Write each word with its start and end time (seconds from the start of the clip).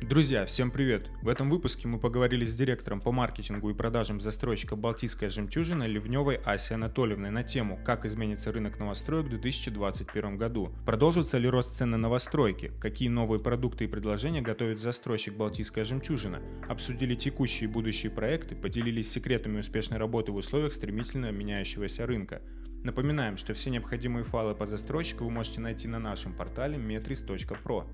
Друзья, 0.00 0.46
всем 0.46 0.70
привет! 0.70 1.10
В 1.22 1.28
этом 1.28 1.50
выпуске 1.50 1.88
мы 1.88 1.98
поговорили 1.98 2.44
с 2.44 2.54
директором 2.54 3.00
по 3.00 3.10
маркетингу 3.10 3.68
и 3.68 3.74
продажам 3.74 4.20
застройщика 4.20 4.76
«Балтийская 4.76 5.28
жемчужина» 5.28 5.88
Ливневой 5.88 6.36
Асей 6.36 6.76
Анатольевной 6.76 7.30
на 7.30 7.42
тему 7.42 7.80
«Как 7.84 8.04
изменится 8.04 8.52
рынок 8.52 8.78
новостроек 8.78 9.26
в 9.26 9.30
2021 9.30 10.38
году?», 10.38 10.72
продолжится 10.86 11.36
ли 11.36 11.48
рост 11.48 11.76
цен 11.76 11.90
на 11.90 11.98
новостройки, 11.98 12.70
какие 12.80 13.08
новые 13.08 13.40
продукты 13.40 13.84
и 13.84 13.88
предложения 13.88 14.40
готовит 14.40 14.80
застройщик 14.80 15.34
«Балтийская 15.34 15.84
жемчужина», 15.84 16.40
обсудили 16.68 17.16
текущие 17.16 17.68
и 17.68 17.72
будущие 17.72 18.12
проекты, 18.12 18.54
поделились 18.54 19.10
секретами 19.10 19.58
успешной 19.58 19.98
работы 19.98 20.30
в 20.30 20.36
условиях 20.36 20.72
стремительно 20.72 21.32
меняющегося 21.32 22.06
рынка. 22.06 22.40
Напоминаем, 22.84 23.36
что 23.36 23.52
все 23.52 23.68
необходимые 23.68 24.22
файлы 24.22 24.54
по 24.54 24.64
застройщику 24.64 25.24
вы 25.24 25.30
можете 25.30 25.60
найти 25.60 25.88
на 25.88 25.98
нашем 25.98 26.32
портале 26.32 26.78
metris.pro. 26.78 27.84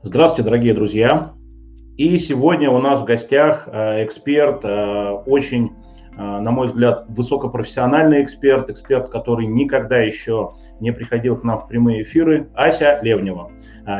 Здравствуйте, 0.00 0.44
дорогие 0.44 0.74
друзья! 0.74 1.32
И 1.96 2.16
сегодня 2.18 2.70
у 2.70 2.78
нас 2.78 3.00
в 3.00 3.04
гостях 3.04 3.66
э, 3.66 4.04
эксперт, 4.04 4.64
э, 4.64 5.10
очень, 5.26 5.72
э, 6.16 6.22
на 6.22 6.52
мой 6.52 6.68
взгляд, 6.68 7.06
высокопрофессиональный 7.08 8.22
эксперт, 8.22 8.70
эксперт, 8.70 9.08
который 9.08 9.46
никогда 9.46 9.98
еще 9.98 10.52
не 10.78 10.92
приходил 10.92 11.36
к 11.36 11.42
нам 11.42 11.58
в 11.58 11.66
прямые 11.66 12.02
эфиры, 12.02 12.48
Ася 12.54 13.00
Левнева, 13.02 13.50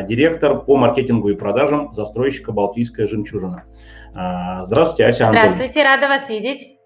директор 0.09 0.61
по 0.61 0.77
маркетингу 0.77 1.31
и 1.31 1.35
продажам 1.35 1.93
застройщика 1.93 2.53
«Балтийская 2.53 3.09
жемчужина». 3.09 3.65
Здравствуйте, 4.13 5.05
Ася 5.05 5.25
Анатольевна. 5.25 5.57
Здравствуйте, 5.57 5.83
рада 5.85 6.07
вас 6.07 6.29
видеть. 6.29 6.79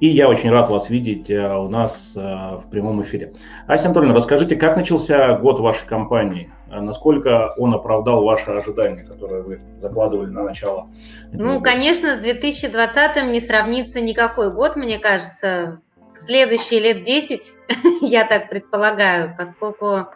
И 0.00 0.06
я 0.06 0.28
очень 0.28 0.50
рад 0.50 0.68
вас 0.68 0.90
видеть 0.90 1.30
у 1.30 1.68
нас 1.68 2.12
в 2.14 2.64
прямом 2.70 3.00
эфире. 3.02 3.32
Ася 3.66 3.86
Анатольевна, 3.86 4.14
расскажите, 4.14 4.56
как 4.56 4.76
начался 4.76 5.38
год 5.38 5.60
вашей 5.60 5.86
компании? 5.86 6.50
А 6.70 6.80
насколько 6.80 7.52
он 7.56 7.74
оправдал 7.74 8.22
ваши 8.22 8.50
ожидания, 8.50 9.02
которые 9.02 9.42
вы 9.42 9.60
закладывали 9.78 10.30
на 10.30 10.44
начало? 10.44 10.88
Ну, 11.32 11.60
конечно, 11.60 12.16
с 12.16 12.20
2020 12.20 13.24
не 13.24 13.40
сравнится 13.40 14.00
никакой 14.00 14.52
год, 14.52 14.76
мне 14.76 14.98
кажется. 14.98 15.80
В 15.96 16.16
следующие 16.26 16.80
лет 16.80 17.04
10, 17.04 17.52
я 18.00 18.24
так 18.24 18.48
предполагаю, 18.48 19.34
поскольку 19.36 20.06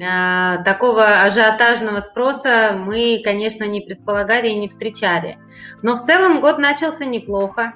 э, 0.00 0.62
такого 0.64 1.22
ажиотажного 1.22 2.00
спроса 2.00 2.72
мы, 2.76 3.20
конечно, 3.22 3.64
не 3.64 3.80
предполагали 3.80 4.48
и 4.48 4.56
не 4.56 4.68
встречали. 4.68 5.38
Но 5.82 5.96
в 5.96 6.02
целом 6.02 6.40
год 6.40 6.58
начался 6.58 7.04
неплохо. 7.04 7.74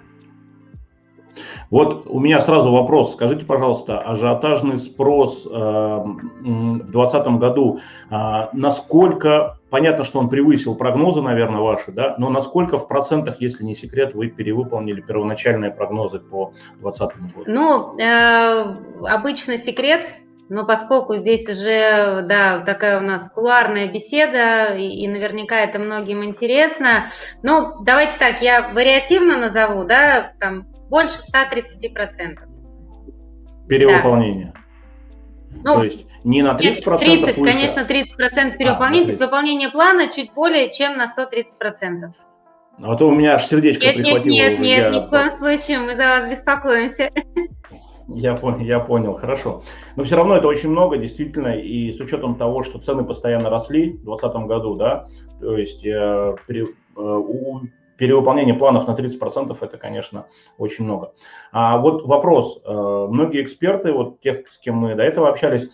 Вот 1.71 2.07
у 2.07 2.21
меня 2.21 2.41
сразу 2.41 2.71
вопрос. 2.71 3.15
Скажите, 3.15 3.45
пожалуйста, 3.45 4.01
ажиотажный 4.01 4.79
спрос 4.79 5.47
э, 5.47 5.49
в 5.49 6.79
2020 6.79 7.27
году, 7.39 7.81
э, 8.11 8.15
насколько, 8.53 9.59
понятно, 9.71 10.05
что 10.05 10.19
он 10.19 10.29
превысил 10.29 10.75
прогнозы, 10.75 11.23
наверное, 11.23 11.61
ваши, 11.61 11.93
да, 11.93 12.15
но 12.19 12.29
насколько 12.29 12.79
в 12.79 12.89
процентах, 12.89 13.41
если 13.41 13.65
не 13.65 13.75
секрет, 13.75 14.15
вы 14.15 14.29
перевыполнили 14.29 15.01
первоначальные 15.01 15.71
прогнозы 15.71 16.19
по 16.19 16.53
2020 16.81 17.37
году? 17.37 17.51
Ну, 17.51 17.99
э, 17.99 18.77
обычно 19.09 19.59
секрет, 19.59 20.15
но 20.53 20.67
поскольку 20.67 21.17
здесь 21.17 21.49
уже, 21.49 22.23
да, 22.29 22.61
такая 22.61 22.99
у 22.99 23.03
нас 23.03 23.31
кулуарная 23.31 23.91
беседа, 23.91 24.75
и, 24.77 24.87
и 24.87 25.09
наверняка 25.09 25.57
это 25.57 25.79
многим 25.79 26.23
интересно, 26.23 27.07
ну, 27.43 27.83
давайте 27.83 28.19
так, 28.19 28.43
я 28.43 28.69
вариативно 28.69 29.39
назову, 29.39 29.85
да, 29.85 30.33
там 30.39 30.67
больше 30.93 31.15
130%. 31.35 32.39
Перевыполнение. 33.67 34.53
Да. 35.51 35.75
Ну, 35.75 35.75
то 35.77 35.85
есть 35.85 36.07
не 36.23 36.43
на 36.43 36.55
30%? 36.55 36.61
Нет, 36.61 36.85
30, 36.85 37.39
выше. 37.39 37.53
конечно, 37.53 37.81
30% 37.81 38.57
перевыполнения. 38.59 39.05
А, 39.05 39.07
то 39.07 39.11
есть 39.11 39.21
выполнение 39.21 39.71
плана 39.71 40.09
чуть 40.15 40.33
более 40.35 40.71
чем 40.71 40.99
на 40.99 41.07
130%. 41.07 42.13
А 42.83 42.97
то 42.97 43.09
у 43.09 43.11
меня 43.11 43.35
аж 43.35 43.47
сердечко 43.47 43.87
нет, 43.87 43.95
прихватило. 43.95 44.33
Нет, 44.33 44.51
нет, 44.51 44.61
нет, 44.61 44.79
я... 44.79 44.91
ни 44.91 45.07
в 45.07 45.09
коем 45.09 45.31
случае, 45.31 45.79
мы 45.79 45.97
за 45.97 46.09
вас 46.09 46.29
беспокоимся. 46.29 47.11
Я 48.09 48.35
понял, 48.35 48.61
я 48.61 48.81
понял, 48.81 49.15
хорошо. 49.15 49.63
Но 49.97 50.05
все 50.05 50.17
равно 50.17 50.37
это 50.37 50.47
очень 50.47 50.69
много, 50.69 50.99
действительно, 50.99 51.57
и 51.57 51.93
с 51.93 52.01
учетом 52.01 52.35
того, 52.35 52.63
что 52.63 52.79
цены 52.79 53.05
постоянно 53.05 53.49
росли 53.49 53.93
в 53.93 54.05
2020 54.05 54.47
году, 54.47 54.75
да, 54.75 55.09
то 55.41 55.57
есть 55.57 55.87
э, 55.87 56.37
при, 56.47 56.63
э, 56.63 56.67
у 56.97 57.61
перевыполнение 58.03 58.55
планов 58.57 58.89
на 58.89 58.97
30% 58.97 59.57
это, 59.61 59.79
конечно, 59.79 60.27
очень 60.59 60.87
много. 60.87 61.15
А 61.53 61.79
вот 61.79 62.05
вопрос. 62.05 62.61
Э, 62.65 63.07
многие 63.09 63.45
эксперты, 63.45 63.93
вот 63.93 64.21
тех, 64.21 64.49
с 64.49 64.59
кем 64.59 64.75
мы 64.79 64.97
до 64.97 65.05
этого 65.05 65.29
общались, 65.29 65.71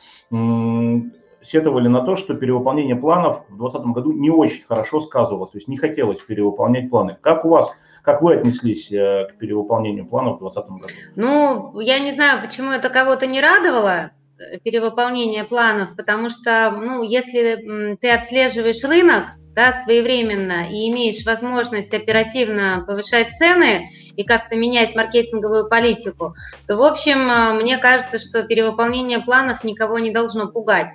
сетовали 1.40 1.88
на 1.88 2.02
то, 2.02 2.16
что 2.16 2.34
перевыполнение 2.34 2.96
планов 2.96 3.44
в 3.48 3.56
2020 3.56 3.94
году 3.94 4.12
не 4.12 4.28
очень 4.28 4.62
хорошо 4.66 5.00
сказывалось, 5.00 5.52
то 5.52 5.56
есть 5.56 5.68
не 5.68 5.78
хотелось 5.78 6.20
перевыполнять 6.20 6.90
планы. 6.90 7.16
Как 7.22 7.46
у 7.46 7.48
вас, 7.48 7.70
как 8.02 8.20
вы 8.20 8.34
отнеслись 8.34 8.92
э, 8.92 9.28
к 9.30 9.38
перевыполнению 9.38 10.04
планов 10.04 10.36
в 10.36 10.40
2020 10.40 10.82
году? 10.82 10.94
Ну, 11.16 11.80
я 11.80 11.98
не 11.98 12.12
знаю, 12.12 12.42
почему 12.42 12.72
это 12.72 12.90
кого-то 12.90 13.26
не 13.26 13.40
радовало, 13.40 14.10
э, 14.38 14.58
перевыполнение 14.62 15.44
планов, 15.44 15.96
потому 15.96 16.28
что, 16.28 16.72
ну, 16.72 17.02
если 17.02 17.96
ты 17.98 18.10
отслеживаешь 18.10 18.84
рынок, 18.84 19.28
да, 19.54 19.72
своевременно 19.72 20.68
и 20.70 20.88
имеешь 20.90 21.24
возможность 21.24 21.92
оперативно 21.94 22.84
повышать 22.86 23.36
цены 23.36 23.90
и 24.16 24.24
как-то 24.24 24.56
менять 24.56 24.94
маркетинговую 24.94 25.68
политику, 25.68 26.34
то, 26.66 26.76
в 26.76 26.82
общем, 26.82 27.30
э, 27.30 27.52
мне 27.54 27.78
кажется, 27.78 28.18
что 28.18 28.42
перевыполнение 28.42 29.20
планов 29.20 29.64
никого 29.64 29.98
не 29.98 30.10
должно 30.10 30.48
пугать. 30.48 30.90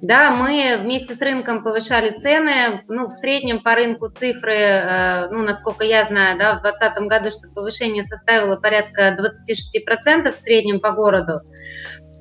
Да, 0.00 0.30
мы 0.30 0.78
вместе 0.80 1.16
с 1.16 1.20
рынком 1.20 1.64
повышали 1.64 2.14
цены, 2.14 2.84
ну, 2.86 3.08
в 3.08 3.12
среднем 3.12 3.60
по 3.60 3.74
рынку 3.74 4.08
цифры, 4.08 4.54
э, 4.54 5.28
ну, 5.30 5.42
насколько 5.42 5.84
я 5.84 6.04
знаю, 6.04 6.38
да, 6.38 6.56
в 6.56 6.62
2020 6.62 7.08
году, 7.08 7.30
что 7.32 7.52
повышение 7.52 8.04
составило 8.04 8.54
порядка 8.54 9.16
26% 9.18 10.30
в 10.30 10.36
среднем 10.36 10.78
по 10.78 10.92
городу. 10.92 11.40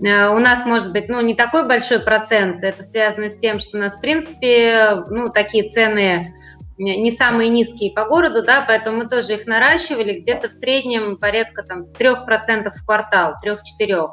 Э, 0.03 0.29
у 0.29 0.39
нас 0.39 0.65
может 0.65 0.91
быть, 0.91 1.09
ну, 1.09 1.21
не 1.21 1.35
такой 1.35 1.67
большой 1.67 1.99
процент, 1.99 2.63
это 2.63 2.83
связано 2.83 3.29
с 3.29 3.37
тем, 3.37 3.59
что 3.59 3.77
у 3.77 3.81
нас, 3.81 3.97
в 3.97 4.01
принципе, 4.01 5.03
ну, 5.09 5.29
такие 5.29 5.67
цены 5.69 6.33
не 6.77 7.09
самые 7.09 7.49
низкие 7.49 7.91
по 7.91 8.05
городу, 8.05 8.43
да, 8.43 8.61
поэтому 8.61 8.97
мы 8.97 9.09
тоже 9.09 9.33
их 9.33 9.47
наращивали 9.47 10.19
где-то 10.19 10.47
в 10.49 10.51
среднем 10.51 11.17
порядка 11.17 11.63
там 11.63 11.85
3% 11.97 12.69
в 12.69 12.85
квартал, 12.85 13.33
3-4%. 13.43 14.11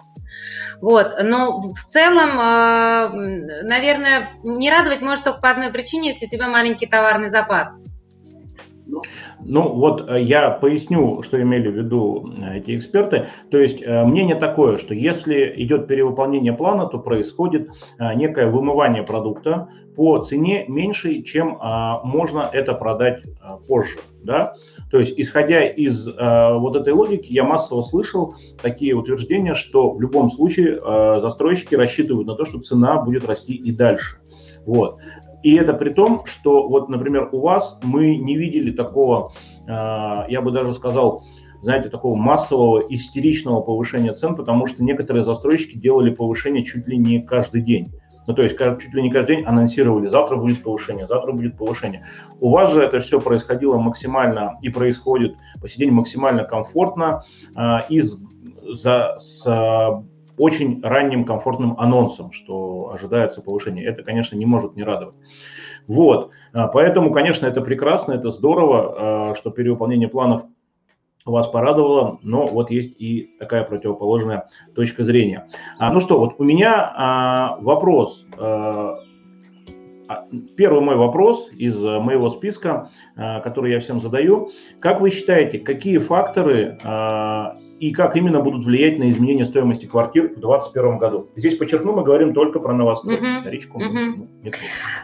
Вот, 0.80 1.14
но 1.22 1.72
в 1.74 1.84
целом, 1.84 2.40
э, 2.40 3.62
наверное, 3.62 4.30
не 4.42 4.70
радовать 4.70 5.02
может 5.02 5.24
только 5.24 5.40
по 5.40 5.50
одной 5.50 5.70
причине, 5.70 6.08
если 6.08 6.26
у 6.26 6.28
тебя 6.28 6.48
маленький 6.48 6.86
товарный 6.86 7.30
запас. 7.30 7.84
Ну 9.46 9.72
вот 9.72 10.08
э, 10.08 10.22
я 10.22 10.50
поясню, 10.50 11.22
что 11.22 11.40
имели 11.40 11.68
в 11.68 11.76
виду 11.76 12.32
э, 12.38 12.58
эти 12.58 12.76
эксперты. 12.76 13.26
То 13.50 13.58
есть 13.58 13.82
э, 13.82 14.04
мнение 14.04 14.36
такое, 14.36 14.78
что 14.78 14.94
если 14.94 15.52
идет 15.56 15.86
перевыполнение 15.86 16.52
плана, 16.52 16.86
то 16.86 16.98
происходит 16.98 17.70
некое 17.98 18.48
вымывание 18.48 19.02
продукта 19.02 19.68
по 19.96 20.18
цене 20.18 20.64
меньшей, 20.66 21.22
чем 21.22 21.58
можно 22.02 22.48
это 22.52 22.74
продать 22.74 23.22
позже. 23.68 23.98
Да? 24.24 24.54
То 24.90 24.98
есть, 24.98 25.14
исходя 25.18 25.66
из 25.66 26.06
вот 26.06 26.76
этой 26.76 26.92
логики, 26.92 27.32
я 27.32 27.44
массово 27.44 27.82
слышал 27.82 28.34
такие 28.60 28.94
утверждения, 28.94 29.54
что 29.54 29.92
в 29.92 30.00
любом 30.00 30.30
случае 30.30 30.80
застройщики 31.20 31.76
рассчитывают 31.76 32.26
на 32.26 32.34
то, 32.34 32.44
что 32.44 32.58
цена 32.58 33.00
будет 33.00 33.24
расти 33.24 33.54
и 33.54 33.70
дальше. 33.70 34.18
Вот. 34.66 34.98
И 35.44 35.56
это 35.56 35.74
при 35.74 35.90
том, 35.90 36.24
что 36.24 36.66
вот, 36.66 36.88
например, 36.88 37.28
у 37.30 37.40
вас 37.40 37.78
мы 37.82 38.16
не 38.16 38.34
видели 38.34 38.72
такого, 38.72 39.32
а, 39.68 40.24
я 40.26 40.40
бы 40.40 40.50
даже 40.50 40.72
сказал, 40.72 41.22
знаете, 41.60 41.90
такого 41.90 42.16
массового 42.16 42.80
истеричного 42.88 43.60
повышения 43.60 44.14
цен, 44.14 44.36
потому 44.36 44.66
что 44.66 44.82
некоторые 44.82 45.22
застройщики 45.22 45.76
делали 45.76 46.08
повышение 46.08 46.64
чуть 46.64 46.86
ли 46.88 46.96
не 46.96 47.20
каждый 47.20 47.60
день. 47.60 47.92
Ну, 48.26 48.32
то 48.32 48.42
есть 48.42 48.56
чуть 48.58 48.94
ли 48.94 49.02
не 49.02 49.10
каждый 49.10 49.36
день 49.36 49.44
анонсировали, 49.44 50.06
завтра 50.06 50.36
будет 50.36 50.62
повышение, 50.62 51.06
завтра 51.06 51.32
будет 51.32 51.58
повышение. 51.58 52.06
У 52.40 52.48
вас 52.48 52.72
же 52.72 52.80
это 52.80 53.00
все 53.00 53.20
происходило 53.20 53.76
максимально 53.76 54.58
и 54.62 54.70
происходит 54.70 55.36
по 55.60 55.68
сей 55.68 55.80
день 55.80 55.90
максимально 55.90 56.44
комфортно 56.44 57.22
э, 57.54 57.80
и 57.90 58.00
за, 58.00 59.16
с 59.18 59.44
очень 60.36 60.82
ранним 60.82 61.24
комфортным 61.24 61.78
анонсом, 61.78 62.32
что 62.32 62.90
ожидается 62.92 63.42
повышение. 63.42 63.84
Это, 63.84 64.02
конечно, 64.02 64.36
не 64.36 64.46
может 64.46 64.76
не 64.76 64.82
радовать. 64.82 65.14
Вот, 65.86 66.30
а, 66.52 66.68
поэтому, 66.68 67.12
конечно, 67.12 67.46
это 67.46 67.60
прекрасно, 67.60 68.12
это 68.12 68.30
здорово, 68.30 68.94
а, 69.30 69.34
что 69.34 69.50
перевыполнение 69.50 70.08
планов 70.08 70.44
вас 71.24 71.46
порадовало, 71.46 72.18
но 72.22 72.46
вот 72.46 72.70
есть 72.70 72.94
и 72.98 73.30
такая 73.38 73.64
противоположная 73.64 74.48
точка 74.74 75.04
зрения. 75.04 75.48
А, 75.78 75.90
ну 75.90 76.00
что, 76.00 76.18
вот 76.18 76.34
у 76.38 76.44
меня 76.44 77.56
вопрос. 77.60 78.26
Первый 80.54 80.82
мой 80.82 80.96
вопрос 80.96 81.50
из 81.50 81.80
моего 81.82 82.28
списка, 82.28 82.90
который 83.16 83.72
я 83.72 83.80
всем 83.80 84.00
задаю. 84.00 84.50
Как 84.78 85.00
вы 85.00 85.08
считаете, 85.08 85.58
какие 85.58 85.96
факторы 85.96 86.78
и 87.84 87.92
как 87.92 88.16
именно 88.16 88.40
будут 88.40 88.64
влиять 88.64 88.98
на 88.98 89.10
изменение 89.10 89.44
стоимости 89.44 89.84
квартир 89.84 90.28
в 90.28 90.40
2021 90.40 90.96
году. 90.96 91.28
Здесь 91.36 91.58
подчеркну, 91.58 91.92
мы 91.92 92.02
говорим 92.02 92.32
только 92.32 92.58
про 92.58 92.72
новострой. 92.72 93.16
Угу. 93.16 93.50
Речку 93.50 93.76
угу. 93.76 94.26
ну, 94.42 94.50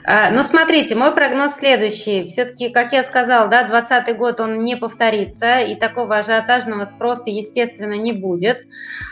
а, 0.05 0.31
ну, 0.31 0.43
смотрите, 0.43 0.95
мой 0.95 1.15
прогноз 1.15 1.57
следующий. 1.57 2.27
Все-таки, 2.29 2.71
как 2.71 2.95
я 2.95 3.05
сказал, 3.05 3.51
да, 3.51 3.65
2020 3.65 4.17
год 4.17 4.41
он 4.41 4.65
не 4.65 4.79
повторится, 4.79 5.59
и 5.59 5.75
такого 5.75 6.17
ажиотажного 6.17 6.85
спроса, 6.85 7.29
естественно, 7.29 7.99
не 7.99 8.15
будет. 8.15 8.65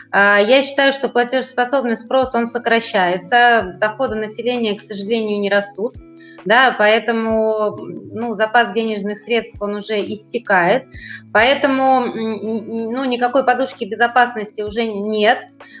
А, 0.09 0.39
я 0.39 0.63
считаю, 0.63 0.91
что 0.91 1.07
платежеспособный 1.07 1.95
спрос, 1.95 2.33
он 2.33 2.47
сокращается, 2.47 3.77
доходы 3.79 4.15
населения, 4.15 4.73
к 4.73 4.81
сожалению, 4.81 5.39
не 5.39 5.49
растут 5.51 5.95
да, 6.45 6.75
поэтому 6.77 7.77
ну, 7.77 8.33
запас 8.35 8.71
денежных 8.73 9.17
средств 9.17 9.61
он 9.61 9.75
уже 9.75 9.99
иссякает, 10.13 10.85
поэтому 11.33 12.01
ну, 12.05 13.05
никакой 13.05 13.45
подушки 13.45 13.85
безопасности 13.85 14.61
уже 14.61 14.85
нет, 14.85 15.39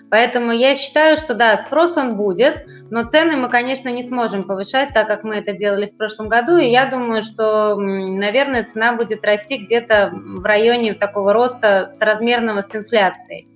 поэтому 0.09 0.51
я 0.51 0.75
считаю, 0.75 1.17
что 1.17 1.33
да, 1.33 1.57
спрос 1.57 1.97
он 1.97 2.17
будет, 2.17 2.67
но 2.89 3.03
цены 3.03 3.37
мы, 3.37 3.49
конечно, 3.49 3.89
не 3.89 4.03
сможем 4.03 4.43
повышать, 4.43 4.89
так 4.93 5.07
как 5.07 5.23
мы 5.23 5.35
это 5.35 5.53
делали 5.53 5.87
в 5.87 5.97
прошлом 5.97 6.29
году, 6.29 6.57
и 6.57 6.69
я 6.69 6.85
думаю, 6.85 7.21
что, 7.21 7.75
наверное, 7.75 8.63
цена 8.63 8.93
будет 8.93 9.25
расти 9.25 9.57
где-то 9.57 10.11
в 10.13 10.43
районе 10.43 10.93
такого 10.93 11.33
роста 11.33 11.89
соразмерного 11.89 12.61
с 12.61 12.75
инфляцией. 12.75 13.47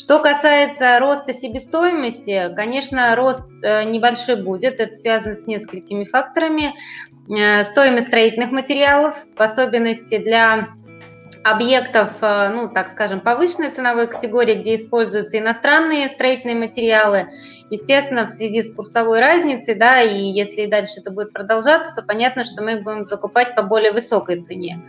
Что 0.00 0.18
касается 0.18 0.98
роста 0.98 1.34
себестоимости, 1.34 2.54
конечно, 2.56 3.14
рост 3.14 3.44
э, 3.62 3.84
небольшой 3.84 4.42
будет. 4.42 4.80
Это 4.80 4.94
связано 4.94 5.34
с 5.34 5.46
несколькими 5.46 6.04
факторами. 6.04 6.72
Э, 7.28 7.64
стоимость 7.64 8.06
строительных 8.06 8.50
материалов, 8.50 9.26
в 9.36 9.42
особенности 9.42 10.16
для 10.16 10.68
объектов, 11.44 12.12
э, 12.20 12.48
ну, 12.48 12.68
так 12.68 12.88
скажем, 12.88 13.20
повышенной 13.20 13.70
ценовой 13.70 14.06
категории, 14.06 14.54
где 14.54 14.74
используются 14.74 15.38
иностранные 15.38 16.08
строительные 16.08 16.56
материалы. 16.56 17.28
Естественно, 17.70 18.26
в 18.26 18.30
связи 18.30 18.62
с 18.62 18.74
курсовой 18.74 19.20
разницей, 19.20 19.74
да, 19.74 20.02
и 20.02 20.24
если 20.24 20.62
и 20.62 20.66
дальше 20.66 21.00
это 21.00 21.10
будет 21.10 21.32
продолжаться, 21.32 21.94
то 21.94 22.02
понятно, 22.02 22.44
что 22.44 22.62
мы 22.62 22.74
их 22.74 22.82
будем 22.82 23.04
закупать 23.04 23.54
по 23.54 23.62
более 23.62 23.92
высокой 23.92 24.40
цене. 24.40 24.82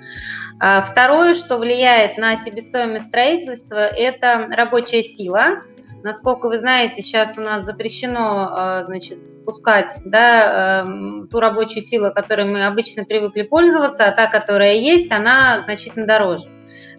А 0.59 0.81
второе, 0.81 1.33
что 1.33 1.57
влияет 1.57 2.17
на 2.17 2.35
себестоимость 2.35 3.07
строительства, 3.07 3.85
это 3.85 4.47
рабочая 4.51 5.03
сила. 5.03 5.63
Насколько 6.03 6.47
вы 6.47 6.57
знаете, 6.57 7.01
сейчас 7.01 7.37
у 7.37 7.41
нас 7.41 7.63
запрещено, 7.63 8.79
э, 8.79 8.83
значит, 8.83 9.19
пускать 9.45 10.01
да, 10.05 10.83
эм, 10.83 11.27
ту 11.29 11.39
рабочую 11.39 11.83
силу, 11.83 12.11
которой 12.13 12.45
мы 12.45 12.65
обычно 12.65 13.05
привыкли 13.05 13.43
пользоваться, 13.43 14.05
а 14.05 14.11
та, 14.11 14.27
которая 14.27 14.75
есть, 14.75 15.11
она 15.11 15.61
значительно 15.61 16.07
дороже. 16.07 16.49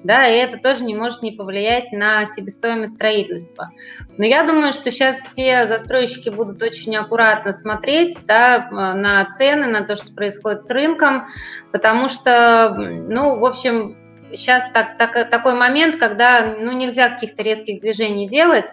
Да, 0.05 0.27
и 0.27 0.37
это 0.37 0.59
тоже 0.59 0.85
не 0.85 0.97
может 0.97 1.23
не 1.23 1.31
повлиять 1.31 1.93
на 1.93 2.27
себестоимость 2.27 2.95
строительства. 2.95 3.71
Но 4.19 4.25
я 4.25 4.45
думаю, 4.45 4.73
что 4.73 4.91
сейчас 4.91 5.21
все 5.21 5.67
застройщики 5.67 6.29
будут 6.29 6.61
очень 6.61 6.97
аккуратно 6.97 7.53
смотреть 7.53 8.19
да, 8.27 8.69
на 8.71 9.25
цены, 9.27 9.67
на 9.67 9.85
то, 9.87 9.95
что 9.95 10.13
происходит 10.13 10.61
с 10.61 10.71
рынком, 10.71 11.29
потому 11.71 12.09
что, 12.09 12.75
ну, 12.77 13.39
в 13.39 13.45
общем, 13.45 13.97
сейчас 14.33 14.71
так, 14.73 14.99
так, 14.99 15.31
такой 15.31 15.55
момент, 15.55 15.97
когда 15.97 16.55
ну, 16.59 16.73
нельзя 16.73 17.11
каких-то 17.11 17.43
резких 17.43 17.81
движений 17.81 18.29
делать, 18.29 18.67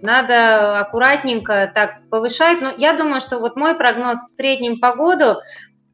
надо 0.00 0.78
аккуратненько 0.78 1.70
так 1.74 2.08
повышать. 2.10 2.60
Но 2.60 2.72
я 2.76 2.92
думаю, 2.92 3.20
что 3.20 3.38
вот 3.38 3.56
мой 3.56 3.76
прогноз 3.76 4.24
в 4.24 4.28
среднем 4.28 4.80
по 4.80 4.94
году, 4.94 5.40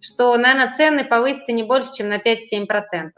что, 0.01 0.37
наверное, 0.37 0.71
цены 0.71 1.05
повысятся 1.05 1.53
не 1.53 1.63
больше, 1.63 1.93
чем 1.95 2.09
на 2.09 2.19
5-7%. 2.19 3.11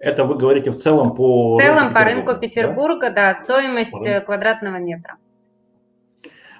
Это 0.00 0.24
вы 0.24 0.36
говорите 0.36 0.70
в 0.70 0.76
целом 0.76 1.14
по... 1.14 1.56
В 1.56 1.60
целом 1.60 1.94
по 1.94 2.02
рынку 2.02 2.34
Петербурга, 2.34 3.10
да, 3.10 3.28
да 3.28 3.34
стоимость 3.34 3.92
по 3.92 4.20
квадратного 4.20 4.76
метра. 4.76 5.16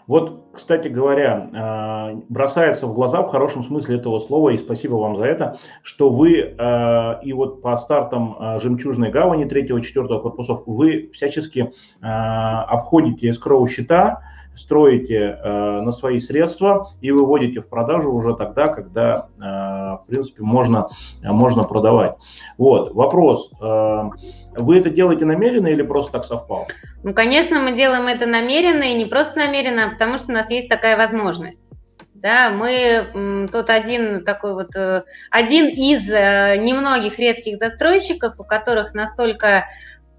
Вот, 0.07 0.47
кстати 0.53 0.89
говоря, 0.89 1.51
а, 1.55 2.15
бросается 2.29 2.87
в 2.87 2.95
глаза 2.95 3.23
в 3.23 3.29
хорошем 3.29 3.65
смысле 3.65 3.97
этого 3.97 4.19
слова, 4.19 4.51
и 4.51 4.59
спасибо 4.59 4.95
вам 4.95 5.17
за 5.17 5.25
это, 5.25 5.59
что 5.83 6.11
вы 6.11 6.55
а, 6.59 7.21
и 7.23 7.33
вот 7.33 7.63
по 7.63 7.77
стартам 7.77 8.37
а, 8.39 8.59
«Жемчужной 8.59 9.11
гавани» 9.11 9.45
3-4 9.45 10.21
корпусов 10.23 10.63
вы 10.67 11.11
всячески 11.13 11.73
обходите 12.01 13.31
эскроу 13.31 13.67
счета, 13.67 14.23
строите 14.55 15.39
э, 15.43 15.81
на 15.81 15.93
свои 15.93 16.21
средства 16.21 16.91
и 17.01 17.11
выводите 17.11 17.61
в 17.61 17.69
продажу 17.69 18.13
уже 18.13 18.35
тогда, 18.35 18.69
когда, 18.69 19.29
э, 19.39 19.41
в 19.41 20.05
принципе, 20.07 20.43
можно, 20.43 20.89
можно 21.23 21.65
продавать. 21.65 22.17
Вот, 22.59 22.95
вопрос. 22.95 23.51
Э, 23.61 24.11
вы 24.57 24.79
это 24.79 24.91
делаете 24.91 25.25
намеренно 25.25 25.69
или 25.69 25.83
просто 25.83 26.13
так 26.13 26.25
совпало? 26.25 26.67
Ну, 27.03 27.15
конечно, 27.15 27.59
мы 27.61 27.73
делаем 27.73 28.07
это 28.07 28.27
намеренно 28.27 28.85
и 28.85 28.95
не 28.95 29.07
просто 29.07 29.39
намеренно, 29.39 29.87
а 29.87 29.91
потому 29.91 30.19
что 30.19 30.29
у 30.29 30.35
нас 30.35 30.51
есть 30.51 30.69
такая 30.69 30.97
возможность. 30.97 31.71
Да, 32.15 32.51
мы 32.51 33.49
тут 33.53 33.69
один 33.69 34.25
такой 34.25 34.55
вот, 34.55 34.77
э, 34.77 35.03
один 35.31 35.67
из 35.67 36.09
э, 36.09 36.57
немногих 36.57 37.19
редких 37.19 37.57
застройщиков, 37.57 38.39
у 38.39 38.45
которых 38.45 38.95
настолько 38.95 39.65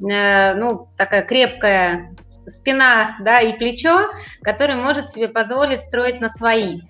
Э, 0.01 0.53
ну, 0.55 0.89
такая 0.97 1.21
крепкая 1.23 2.15
спина, 2.25 3.15
да, 3.21 3.41
и 3.41 3.57
плечо, 3.57 4.09
который 4.41 4.75
может 4.75 5.11
себе 5.11 5.27
позволить 5.27 5.81
строить 5.81 6.19
на 6.19 6.29
свои. 6.29 6.81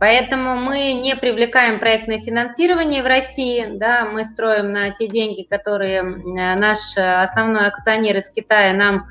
Поэтому 0.00 0.56
мы 0.56 0.92
не 0.92 1.16
привлекаем 1.16 1.80
проектное 1.80 2.20
финансирование 2.20 3.02
в 3.02 3.06
России, 3.06 3.66
да, 3.72 4.04
мы 4.04 4.24
строим 4.24 4.72
на 4.72 4.90
те 4.90 5.08
деньги, 5.08 5.42
которые 5.42 6.02
наш 6.02 6.96
основной 6.96 7.66
акционер 7.66 8.16
из 8.18 8.30
Китая 8.30 8.74
нам 8.74 9.06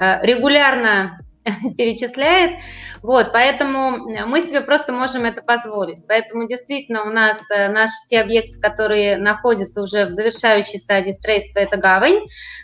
э, 0.00 0.24
регулярно 0.26 1.20
перечисляет. 1.76 2.60
Вот, 3.02 3.32
поэтому 3.32 3.98
мы 4.26 4.42
себе 4.42 4.60
просто 4.60 4.92
можем 4.92 5.24
это 5.24 5.42
позволить. 5.42 6.04
Поэтому 6.06 6.46
действительно 6.46 7.02
у 7.02 7.10
нас 7.10 7.38
э, 7.50 7.68
наши 7.68 7.94
те 8.08 8.20
объекты, 8.20 8.60
которые 8.60 9.16
находятся 9.16 9.82
уже 9.82 10.06
в 10.06 10.10
завершающей 10.10 10.78
стадии 10.78 11.12
строительства, 11.12 11.60
это 11.60 11.76
гавань. 11.76 12.20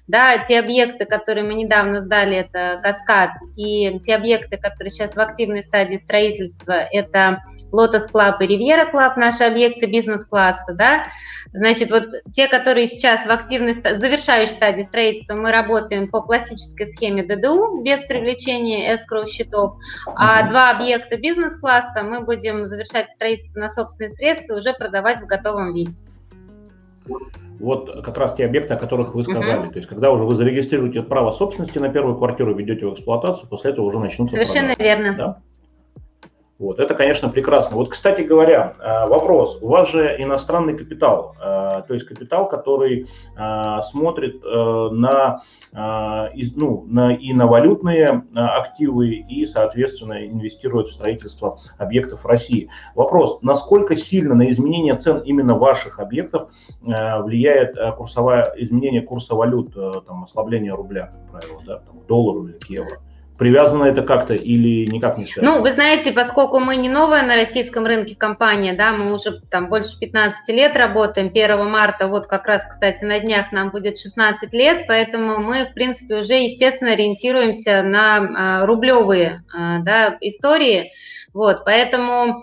Да, 0.06 0.38
те 0.38 0.60
объекты, 0.60 1.04
которые 1.04 1.44
мы 1.44 1.54
недавно 1.54 2.00
сдали, 2.00 2.36
это 2.36 2.80
каскад. 2.82 3.30
И 3.56 3.98
те 4.00 4.14
объекты, 4.14 4.56
которые 4.56 4.90
сейчас 4.90 5.16
в 5.16 5.20
активной 5.20 5.62
стадии 5.62 5.96
строительства, 5.96 6.72
это 6.72 7.42
Lotus 7.72 8.10
Club 8.12 8.36
и 8.40 8.46
Riviera 8.46 8.90
Club, 8.90 9.14
наши 9.16 9.44
объекты 9.44 9.86
бизнес-класса. 9.86 10.74
Да. 10.74 11.04
Значит, 11.52 11.90
вот 11.90 12.04
те, 12.32 12.46
которые 12.46 12.86
сейчас 12.86 13.26
в 13.26 13.30
активной, 13.30 13.72
в 13.72 13.96
завершающей 13.96 14.52
стадии 14.52 14.82
строительства, 14.82 15.34
мы 15.34 15.50
работаем 15.50 16.08
по 16.08 16.20
классической 16.20 16.86
схеме 16.86 17.22
ДДУ 17.22 17.82
без 17.82 18.04
привлечения 18.04 18.94
escrow 18.94 19.26
счетов, 19.26 19.76
а 20.06 20.48
два 20.48 20.70
объекта 20.70 21.16
бизнес-класса 21.16 22.02
мы 22.02 22.20
будем 22.20 22.66
завершать 22.66 23.10
строительство 23.10 23.60
на 23.60 23.68
собственные 23.68 24.10
средства 24.10 24.54
и 24.54 24.56
уже 24.58 24.74
продавать 24.74 25.20
в 25.20 25.26
готовом 25.26 25.74
виде. 25.74 25.96
Вот 27.58 28.04
как 28.04 28.16
раз 28.16 28.34
те 28.34 28.44
объекты, 28.44 28.74
о 28.74 28.76
которых 28.76 29.14
вы 29.14 29.24
сказали. 29.24 29.66
Uh-huh. 29.66 29.72
То 29.72 29.78
есть, 29.78 29.88
когда 29.88 30.12
уже 30.12 30.24
вы 30.24 30.34
зарегистрируете 30.36 31.02
право 31.02 31.32
собственности 31.32 31.78
на 31.78 31.88
первую 31.88 32.16
квартиру, 32.16 32.54
ведете 32.54 32.86
в 32.86 32.94
эксплуатацию, 32.94 33.48
после 33.48 33.72
этого 33.72 33.86
уже 33.86 33.98
начнутся 33.98 34.34
Совершенно 34.34 34.76
продажи. 34.76 34.88
верно. 34.88 35.16
Да? 35.16 35.42
Вот, 36.58 36.80
это, 36.80 36.94
конечно, 36.94 37.28
прекрасно. 37.28 37.76
Вот, 37.76 37.90
кстати 37.90 38.22
говоря, 38.22 38.74
э, 38.80 39.06
вопрос. 39.08 39.58
У 39.60 39.68
вас 39.68 39.90
же 39.90 40.16
иностранный 40.18 40.76
капитал, 40.76 41.36
э, 41.40 41.82
то 41.86 41.94
есть 41.94 42.04
капитал, 42.04 42.48
который 42.48 43.06
э, 43.36 43.80
смотрит 43.82 44.42
на, 44.42 45.42
ну, 45.72 46.84
на, 46.88 47.14
и 47.14 47.32
на 47.32 47.46
валютные 47.46 48.24
активы, 48.34 49.10
и, 49.10 49.46
соответственно, 49.46 50.26
инвестирует 50.26 50.88
в 50.88 50.92
строительство 50.92 51.58
объектов 51.78 52.26
России. 52.26 52.68
Вопрос, 52.94 53.38
насколько 53.42 53.94
сильно 53.94 54.34
на 54.34 54.50
изменение 54.50 54.96
цен 54.96 55.18
именно 55.18 55.56
ваших 55.56 56.00
объектов 56.00 56.50
влияет 56.80 57.76
курсовое, 57.96 58.52
изменение 58.56 59.02
курса 59.02 59.34
валют, 59.34 59.74
там, 60.06 60.24
ослабление 60.24 60.74
рубля, 60.74 61.12
как 61.12 61.30
правило, 61.30 61.62
да, 61.66 61.78
там, 61.78 62.00
доллару 62.06 62.46
или 62.46 62.58
к 62.58 62.64
евро? 62.70 62.98
Привязано 63.38 63.84
это 63.84 64.02
как-то 64.02 64.34
или 64.34 64.84
никак 64.86 65.16
не 65.16 65.24
связано? 65.24 65.56
Ну, 65.56 65.62
вы 65.62 65.70
знаете, 65.70 66.10
поскольку 66.12 66.58
мы 66.58 66.74
не 66.76 66.88
новая 66.88 67.22
на 67.22 67.36
российском 67.36 67.86
рынке 67.86 68.16
компания, 68.16 68.72
да, 68.72 68.92
мы 68.92 69.12
уже 69.12 69.40
там 69.48 69.68
больше 69.68 69.96
15 69.98 70.48
лет 70.48 70.76
работаем, 70.76 71.28
1 71.28 71.70
марта, 71.70 72.08
вот 72.08 72.26
как 72.26 72.46
раз, 72.46 72.64
кстати, 72.68 73.04
на 73.04 73.20
днях 73.20 73.52
нам 73.52 73.70
будет 73.70 73.96
16 73.98 74.52
лет, 74.52 74.84
поэтому 74.88 75.38
мы, 75.38 75.66
в 75.66 75.74
принципе, 75.74 76.16
уже, 76.16 76.34
естественно, 76.34 76.92
ориентируемся 76.92 77.82
на 77.82 78.16
а, 78.16 78.66
рублевые 78.66 79.44
а, 79.54 79.78
да, 79.82 80.16
истории, 80.20 80.92
вот, 81.32 81.64
поэтому 81.64 82.42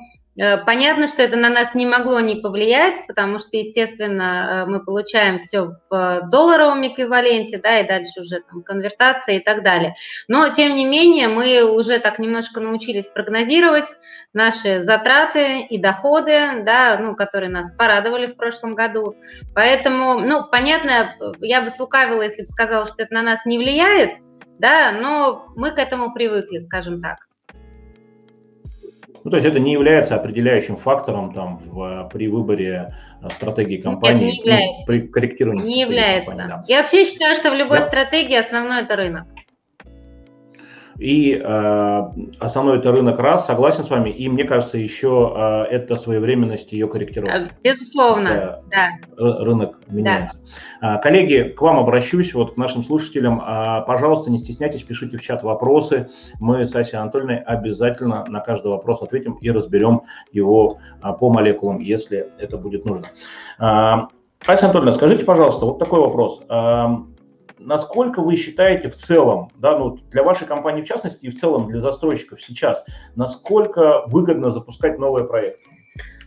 понятно, 0.65 1.07
что 1.07 1.21
это 1.23 1.37
на 1.37 1.49
нас 1.49 1.75
не 1.75 1.85
могло 1.85 2.19
не 2.19 2.35
повлиять, 2.35 3.01
потому 3.07 3.39
что, 3.39 3.55
естественно, 3.55 4.65
э, 4.65 4.69
мы 4.69 4.83
получаем 4.83 5.39
все 5.39 5.75
в 5.89 6.21
долларовом 6.29 6.85
эквиваленте, 6.85 7.57
да, 7.57 7.79
и 7.79 7.87
дальше 7.87 8.21
уже 8.21 8.41
там 8.41 8.61
конвертация 8.63 9.37
и 9.37 9.39
так 9.39 9.63
далее. 9.63 9.95
Но, 10.27 10.49
тем 10.49 10.75
не 10.75 10.85
менее, 10.85 11.29
мы 11.29 11.63
уже 11.63 11.99
так 11.99 12.19
немножко 12.19 12.59
научились 12.59 13.07
прогнозировать 13.07 13.85
наши 14.33 14.81
затраты 14.81 15.61
и 15.61 15.77
доходы, 15.77 16.63
да, 16.63 16.97
ну, 16.99 17.15
которые 17.15 17.49
нас 17.49 17.73
порадовали 17.75 18.25
в 18.25 18.35
прошлом 18.35 18.75
году. 18.75 19.15
Поэтому, 19.53 20.19
ну, 20.19 20.49
понятно, 20.49 21.15
я 21.39 21.61
бы 21.61 21.69
слукавила, 21.69 22.21
если 22.21 22.41
бы 22.41 22.47
сказала, 22.47 22.87
что 22.87 23.03
это 23.03 23.13
на 23.13 23.21
нас 23.21 23.45
не 23.45 23.57
влияет, 23.57 24.17
да, 24.59 24.91
но 24.91 25.47
мы 25.55 25.71
к 25.71 25.79
этому 25.79 26.13
привыкли, 26.13 26.59
скажем 26.59 27.01
так. 27.01 27.19
Ну, 29.25 29.31
то 29.31 29.37
есть 29.37 29.47
это 29.47 29.57
не 29.57 29.73
является 29.73 30.15
определяющим 30.15 30.77
фактором 30.77 31.33
там, 31.33 31.57
в, 31.65 32.07
при 32.13 32.27
выборе 32.27 32.93
э, 33.23 33.29
стратегии 33.31 33.77
компании, 33.77 34.25
Нет, 34.25 34.33
не 34.33 34.37
является. 34.37 34.85
При 34.85 35.07
корректировании. 35.07 35.63
Не 35.63 35.81
является. 35.81 36.29
Компании, 36.29 36.51
да. 36.51 36.63
Я 36.67 36.81
вообще 36.81 37.05
считаю, 37.05 37.35
что 37.35 37.49
в 37.49 37.55
любой 37.55 37.79
да. 37.79 37.85
стратегии 37.85 38.35
основной 38.35 38.83
это 38.83 38.95
рынок. 38.95 39.25
И 40.97 41.33
э, 41.33 42.03
основной 42.39 42.77
это 42.77 42.91
рынок 42.91 43.19
раз, 43.19 43.45
согласен 43.45 43.83
с 43.83 43.89
вами. 43.89 44.09
И 44.09 44.29
мне 44.29 44.45
кажется, 44.45 44.77
еще 44.77 45.33
э, 45.35 45.75
это 45.75 45.97
своевременность 45.97 46.71
ее 46.71 46.87
корректировки. 46.87 47.51
Безусловно, 47.63 48.61
да. 48.71 48.91
Рынок 49.17 49.77
меняется. 49.87 50.37
Да. 50.81 50.97
Коллеги, 50.97 51.49
к 51.49 51.61
вам 51.61 51.79
обращусь, 51.79 52.33
вот 52.33 52.53
к 52.53 52.57
нашим 52.57 52.83
слушателям. 52.83 53.41
Пожалуйста, 53.85 54.31
не 54.31 54.37
стесняйтесь, 54.37 54.83
пишите 54.83 55.17
в 55.17 55.21
чат 55.21 55.43
вопросы. 55.43 56.09
Мы 56.39 56.65
с 56.65 56.75
Асей 56.75 56.99
Анатольевной 56.99 57.39
обязательно 57.39 58.23
на 58.27 58.39
каждый 58.39 58.67
вопрос 58.67 59.01
ответим 59.01 59.33
и 59.33 59.51
разберем 59.51 60.03
его 60.31 60.77
по 61.19 61.29
молекулам, 61.29 61.79
если 61.79 62.27
это 62.39 62.57
будет 62.57 62.85
нужно. 62.85 63.07
Ася 63.57 64.65
Анатольевна, 64.65 64.93
скажите, 64.93 65.25
пожалуйста, 65.25 65.65
вот 65.65 65.79
такой 65.79 65.99
вопрос 65.99 66.41
насколько 67.65 68.21
вы 68.21 68.35
считаете 68.35 68.89
в 68.89 68.95
целом, 68.95 69.49
да, 69.55 69.77
ну, 69.77 69.97
для 70.11 70.23
вашей 70.23 70.47
компании 70.47 70.83
в 70.83 70.87
частности 70.87 71.25
и 71.25 71.29
в 71.29 71.39
целом 71.39 71.67
для 71.67 71.81
застройщиков 71.81 72.41
сейчас, 72.41 72.85
насколько 73.15 74.03
выгодно 74.07 74.49
запускать 74.49 74.97
новые 74.99 75.25
проекты? 75.25 75.59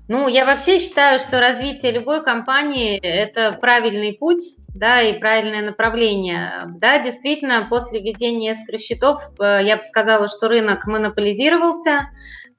Ну, 0.08 0.26
я 0.26 0.46
вообще 0.46 0.78
считаю, 0.78 1.18
что 1.18 1.38
развитие 1.38 1.92
любой 1.92 2.24
компании– 2.24 2.98
это 3.02 3.52
правильный 3.52 4.14
путь, 4.14 4.56
да, 4.74 5.02
и 5.02 5.18
правильное 5.18 5.62
направление. 5.62 6.62
Да, 6.78 6.98
действительно, 6.98 7.66
после 7.68 8.00
введения 8.00 8.52
эскро-счетов 8.52 9.20
э, 9.38 9.60
я 9.64 9.76
бы 9.76 9.82
сказала, 9.82 10.28
что 10.28 10.48
рынок 10.48 10.86
монополизировался, 10.86 12.08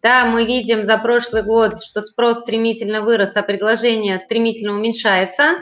да, 0.02 0.26
мы 0.26 0.46
видим 0.46 0.84
за 0.84 0.98
прошлый 0.98 1.44
год, 1.44 1.82
что 1.82 2.02
спрос 2.02 2.40
стремительно 2.40 3.02
вырос, 3.02 3.36
а 3.36 3.42
предложение 3.42 4.18
стремительно 4.18 4.74
уменьшается. 4.74 5.56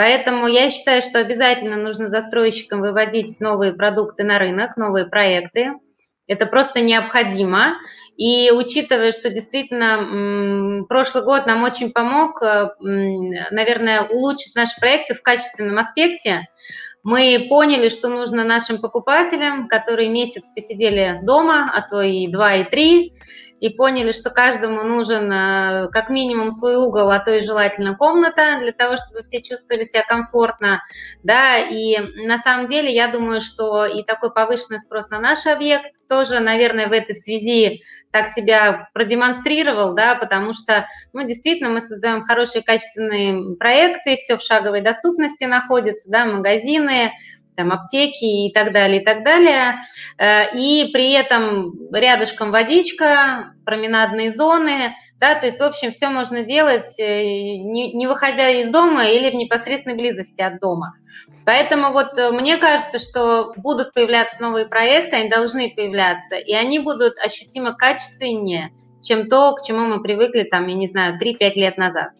Поэтому 0.00 0.46
я 0.46 0.70
считаю, 0.70 1.02
что 1.02 1.18
обязательно 1.18 1.76
нужно 1.76 2.06
застройщикам 2.06 2.80
выводить 2.80 3.38
новые 3.38 3.74
продукты 3.74 4.24
на 4.24 4.38
рынок, 4.38 4.78
новые 4.78 5.04
проекты. 5.04 5.74
Это 6.26 6.46
просто 6.46 6.80
необходимо. 6.80 7.74
И 8.16 8.50
учитывая, 8.50 9.12
что 9.12 9.28
действительно 9.28 10.86
прошлый 10.88 11.22
год 11.22 11.44
нам 11.44 11.64
очень 11.64 11.92
помог, 11.92 12.40
э, 12.40 12.70
наверное, 12.80 14.04
улучшить 14.04 14.54
наши 14.54 14.80
проекты 14.80 15.12
в 15.12 15.20
качественном 15.20 15.76
аспекте, 15.76 16.46
мы 17.02 17.46
поняли, 17.50 17.90
что 17.90 18.08
нужно 18.08 18.42
нашим 18.42 18.78
покупателям, 18.80 19.68
которые 19.68 20.08
месяц 20.08 20.44
посидели 20.54 21.20
дома, 21.22 21.70
а 21.74 21.82
то 21.82 22.00
и 22.00 22.26
два, 22.26 22.54
и 22.54 22.64
три, 22.64 23.12
и 23.60 23.68
поняли, 23.68 24.12
что 24.12 24.30
каждому 24.30 24.82
нужен 24.82 25.30
э, 25.30 25.88
как 25.92 26.08
минимум 26.08 26.50
свой 26.50 26.76
угол, 26.76 27.10
а 27.10 27.18
то 27.18 27.30
и 27.34 27.42
желательно 27.42 27.94
комната 27.94 28.58
для 28.58 28.72
того, 28.72 28.96
чтобы 28.96 29.22
все 29.22 29.42
чувствовали 29.42 29.84
себя 29.84 30.02
комфортно, 30.02 30.82
да, 31.22 31.58
и 31.58 31.98
на 32.26 32.38
самом 32.38 32.66
деле 32.66 32.92
я 32.92 33.08
думаю, 33.08 33.42
что 33.42 33.84
и 33.84 34.02
такой 34.02 34.32
повышенный 34.32 34.80
спрос 34.80 35.10
на 35.10 35.20
наш 35.20 35.46
объект 35.46 35.92
тоже, 36.08 36.40
наверное, 36.40 36.88
в 36.88 36.92
этой 36.92 37.14
связи 37.14 37.82
так 38.10 38.28
себя 38.28 38.88
продемонстрировал, 38.94 39.94
да, 39.94 40.14
потому 40.14 40.52
что, 40.52 40.86
ну, 41.12 41.22
действительно, 41.26 41.70
мы 41.70 41.80
создаем 41.80 42.24
хорошие 42.24 42.62
качественные 42.62 43.56
проекты, 43.56 44.16
все 44.16 44.36
в 44.36 44.42
шаговой 44.42 44.80
доступности 44.80 45.44
находится, 45.44 46.10
да, 46.10 46.24
магазины, 46.24 47.12
там, 47.56 47.72
аптеки 47.72 48.46
и 48.46 48.52
так 48.52 48.72
далее, 48.72 49.00
и 49.00 49.04
так 49.04 49.24
далее. 49.24 49.80
Э, 50.18 50.54
и 50.54 50.90
при 50.92 51.12
этом 51.12 51.74
рядышком 51.92 52.50
водичка, 52.50 53.54
променадные 53.64 54.32
зоны, 54.32 54.94
да, 55.20 55.34
то 55.34 55.46
есть, 55.46 55.60
в 55.60 55.62
общем, 55.62 55.92
все 55.92 56.08
можно 56.08 56.42
делать, 56.42 56.98
э, 56.98 57.22
не, 57.22 57.92
не 57.92 58.06
выходя 58.06 58.48
из 58.48 58.70
дома 58.70 59.06
или 59.06 59.30
в 59.30 59.34
непосредственной 59.34 59.96
близости 59.96 60.40
от 60.40 60.60
дома. 60.60 60.94
Поэтому 61.44 61.92
вот 61.92 62.16
э, 62.16 62.30
мне 62.30 62.56
кажется, 62.56 62.98
что 62.98 63.52
будут 63.56 63.92
появляться 63.92 64.42
новые 64.42 64.66
проекты, 64.66 65.16
они 65.16 65.28
должны 65.28 65.72
появляться, 65.74 66.36
и 66.36 66.54
они 66.54 66.78
будут 66.78 67.18
ощутимо 67.18 67.74
качественнее, 67.74 68.70
чем 69.02 69.28
то, 69.28 69.52
к 69.54 69.62
чему 69.62 69.80
мы 69.80 70.02
привыкли, 70.02 70.44
там, 70.44 70.66
я 70.66 70.74
не 70.74 70.86
знаю, 70.86 71.18
3-5 71.20 71.52
лет 71.56 71.76
назад. 71.76 72.10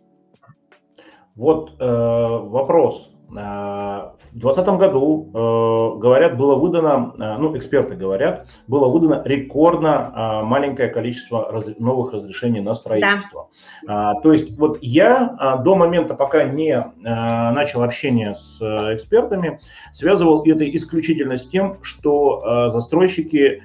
Вот 1.37 1.71
э, 1.81 1.85
вопрос. 1.87 3.11
В 3.31 4.39
2020 4.39 4.79
году, 4.79 5.31
э, 5.35 5.99
говорят, 5.99 6.37
было 6.37 6.55
выдано, 6.55 7.15
э, 7.19 7.37
ну, 7.39 7.57
эксперты 7.57 7.95
говорят, 7.95 8.47
было 8.69 8.89
выдано 8.89 9.23
рекордно 9.25 10.13
э, 10.15 10.45
маленькое 10.45 10.89
количество 10.89 11.65
новых 11.79 12.13
разрешений 12.13 12.61
на 12.61 12.75
строительство. 12.75 13.49
Да. 13.87 14.15
То 14.23 14.33
есть 14.33 14.59
вот 14.59 14.79
я 14.83 15.59
до 15.65 15.75
момента, 15.75 16.15
пока 16.15 16.45
не 16.45 16.93
начал 17.03 17.83
общение 17.83 18.35
с 18.35 18.61
экспертами, 18.95 19.61
связывал 19.93 20.45
это 20.45 20.69
исключительно 20.77 21.37
с 21.37 21.49
тем, 21.49 21.79
что 21.83 22.71
застройщики 22.73 23.63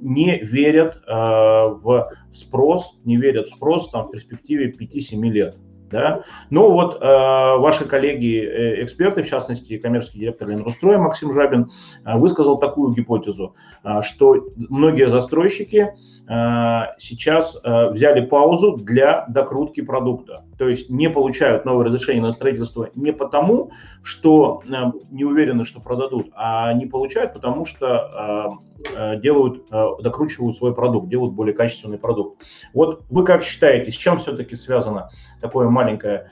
не 0.00 0.38
верят 0.38 1.02
в 1.06 2.08
спрос, 2.32 2.98
не 3.04 3.16
верят 3.16 3.48
в 3.48 3.54
спрос 3.54 3.90
там, 3.90 4.08
в 4.08 4.12
перспективе 4.12 4.70
5-7 4.70 5.20
лет. 5.30 5.56
Да? 5.90 6.22
Ну 6.50 6.70
вот 6.70 7.00
э, 7.00 7.04
ваши 7.04 7.84
коллеги-эксперты, 7.84 9.20
э, 9.20 9.24
в 9.24 9.28
частности, 9.28 9.76
коммерческий 9.78 10.20
директор 10.20 10.48
Ленрустроя 10.48 10.98
Максим 10.98 11.32
Жабин, 11.32 11.72
э, 12.04 12.16
высказал 12.16 12.58
такую 12.58 12.94
гипотезу, 12.94 13.56
э, 13.82 14.00
что 14.02 14.46
многие 14.56 15.10
застройщики 15.10 15.88
э, 16.28 16.80
сейчас 16.98 17.58
э, 17.62 17.90
взяли 17.90 18.24
паузу 18.24 18.76
для 18.76 19.24
докрутки 19.28 19.80
продукта. 19.80 20.44
То 20.60 20.68
есть 20.68 20.90
не 20.90 21.08
получают 21.08 21.64
новое 21.64 21.86
разрешение 21.86 22.20
на 22.20 22.32
строительство 22.32 22.90
не 22.94 23.14
потому, 23.14 23.70
что 24.02 24.62
э, 24.66 24.70
не 25.10 25.24
уверены, 25.24 25.64
что 25.64 25.80
продадут, 25.80 26.26
а 26.34 26.74
не 26.74 26.84
получают, 26.84 27.32
потому 27.32 27.64
что 27.64 28.58
э, 28.58 28.70
Э, 28.94 29.16
делают, 29.16 29.68
докручивают 30.00 30.56
свой 30.56 30.74
продукт, 30.74 31.08
делают 31.08 31.34
более 31.34 31.54
качественный 31.54 31.98
продукт. 31.98 32.42
Вот 32.72 33.02
вы 33.10 33.24
как 33.24 33.42
считаете, 33.42 33.90
с 33.90 33.94
чем 33.94 34.18
все-таки 34.18 34.56
связано 34.56 35.10
такое 35.40 35.68
маленькое 35.68 36.30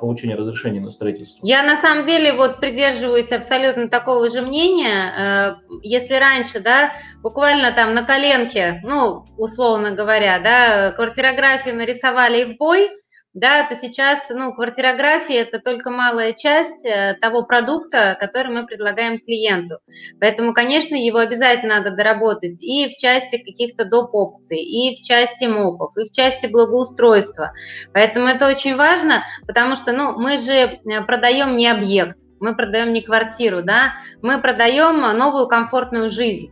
получение 0.00 0.36
разрешения 0.36 0.80
на 0.80 0.90
строительство? 0.90 1.44
Я 1.46 1.62
на 1.62 1.76
самом 1.76 2.04
деле 2.04 2.32
вот 2.32 2.58
придерживаюсь 2.58 3.30
абсолютно 3.32 3.88
такого 3.88 4.28
же 4.30 4.40
мнения. 4.40 5.58
Если 5.82 6.14
раньше, 6.14 6.60
да, 6.60 6.92
буквально 7.22 7.70
там 7.72 7.94
на 7.94 8.02
коленке, 8.02 8.80
ну, 8.82 9.26
условно 9.36 9.92
говоря, 9.92 10.38
да, 10.40 10.92
квартирографию 10.92 11.76
нарисовали 11.76 12.42
и 12.42 12.54
в 12.54 12.56
бой, 12.56 12.90
да, 13.32 13.64
то 13.64 13.76
сейчас, 13.76 14.28
ну, 14.30 14.52
квартирография– 14.52 15.42
это 15.42 15.60
только 15.60 15.90
малая 15.90 16.32
часть 16.32 16.84
э, 16.84 17.16
того 17.20 17.44
продукта, 17.44 18.16
который 18.18 18.52
мы 18.52 18.66
предлагаем 18.66 19.20
клиенту. 19.20 19.78
Поэтому, 20.18 20.52
конечно, 20.52 20.96
его 20.96 21.18
обязательно 21.18 21.76
надо 21.76 21.92
доработать 21.92 22.60
и 22.60 22.88
в 22.88 22.96
части 22.96 23.38
каких-то 23.38 23.84
доп. 23.84 24.14
опций, 24.14 24.58
и 24.58 24.96
в 24.96 25.06
части 25.06 25.44
мопов, 25.44 25.96
и 25.96 26.04
в 26.04 26.10
части 26.10 26.48
благоустройства. 26.48 27.52
Поэтому 27.92 28.26
это 28.26 28.48
очень 28.48 28.74
важно, 28.74 29.22
потому 29.46 29.76
что, 29.76 29.92
ну, 29.92 30.18
мы 30.18 30.36
же 30.36 30.52
э, 30.52 30.78
продаем 31.06 31.56
не 31.56 31.68
объект, 31.68 32.18
мы 32.40 32.56
продаем 32.56 32.92
не 32.92 33.02
квартиру, 33.02 33.62
да, 33.62 33.94
мы 34.22 34.40
продаем 34.40 35.00
новую 35.16 35.46
комфортную 35.46 36.08
жизнь 36.08 36.50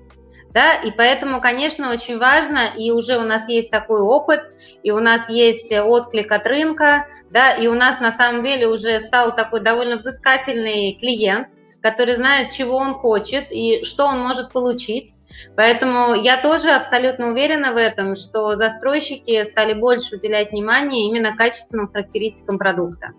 да, 0.58 0.74
и 0.74 0.90
поэтому, 0.90 1.40
конечно, 1.40 1.92
очень 1.92 2.18
важно, 2.18 2.72
и 2.76 2.90
уже 2.90 3.16
у 3.16 3.22
нас 3.22 3.48
есть 3.48 3.70
такой 3.70 4.00
опыт, 4.00 4.40
и 4.82 4.90
у 4.90 4.98
нас 4.98 5.28
есть 5.28 5.72
отклик 5.72 6.32
от 6.32 6.48
рынка, 6.48 7.06
да, 7.30 7.52
и 7.52 7.68
у 7.68 7.74
нас 7.74 8.00
на 8.00 8.10
самом 8.10 8.40
деле 8.40 8.66
уже 8.66 8.98
стал 8.98 9.36
такой 9.36 9.60
довольно 9.60 9.94
взыскательный 9.94 10.98
клиент, 10.98 11.46
который 11.80 12.16
знает, 12.16 12.50
чего 12.50 12.74
он 12.74 12.94
хочет 12.94 13.52
и 13.52 13.84
что 13.84 14.06
он 14.06 14.18
может 14.18 14.50
получить. 14.50 15.14
Поэтому 15.54 16.16
я 16.16 16.42
тоже 16.42 16.70
абсолютно 16.70 17.28
уверена 17.28 17.70
в 17.70 17.76
этом, 17.76 18.16
что 18.16 18.56
застройщики 18.56 19.44
стали 19.44 19.74
больше 19.74 20.16
уделять 20.16 20.50
внимание 20.50 21.06
именно 21.06 21.36
качественным 21.36 21.86
характеристикам 21.86 22.58
продукта. 22.58 23.12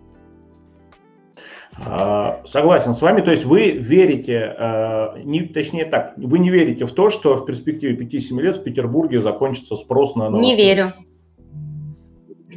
А, 1.78 2.42
согласен 2.46 2.94
с 2.94 3.02
вами. 3.02 3.20
То 3.20 3.30
есть 3.30 3.44
вы 3.44 3.70
верите, 3.70 4.54
а, 4.58 5.18
не, 5.22 5.42
точнее 5.42 5.84
так, 5.84 6.14
вы 6.16 6.38
не 6.38 6.50
верите 6.50 6.86
в 6.86 6.92
то, 6.92 7.10
что 7.10 7.36
в 7.36 7.46
перспективе 7.46 7.96
5-7 7.96 8.40
лет 8.40 8.56
в 8.58 8.62
Петербурге 8.62 9.20
закончится 9.20 9.76
спрос 9.76 10.14
на 10.14 10.30
новостной. 10.30 10.46
Не 10.46 10.56
верю. 10.56 10.92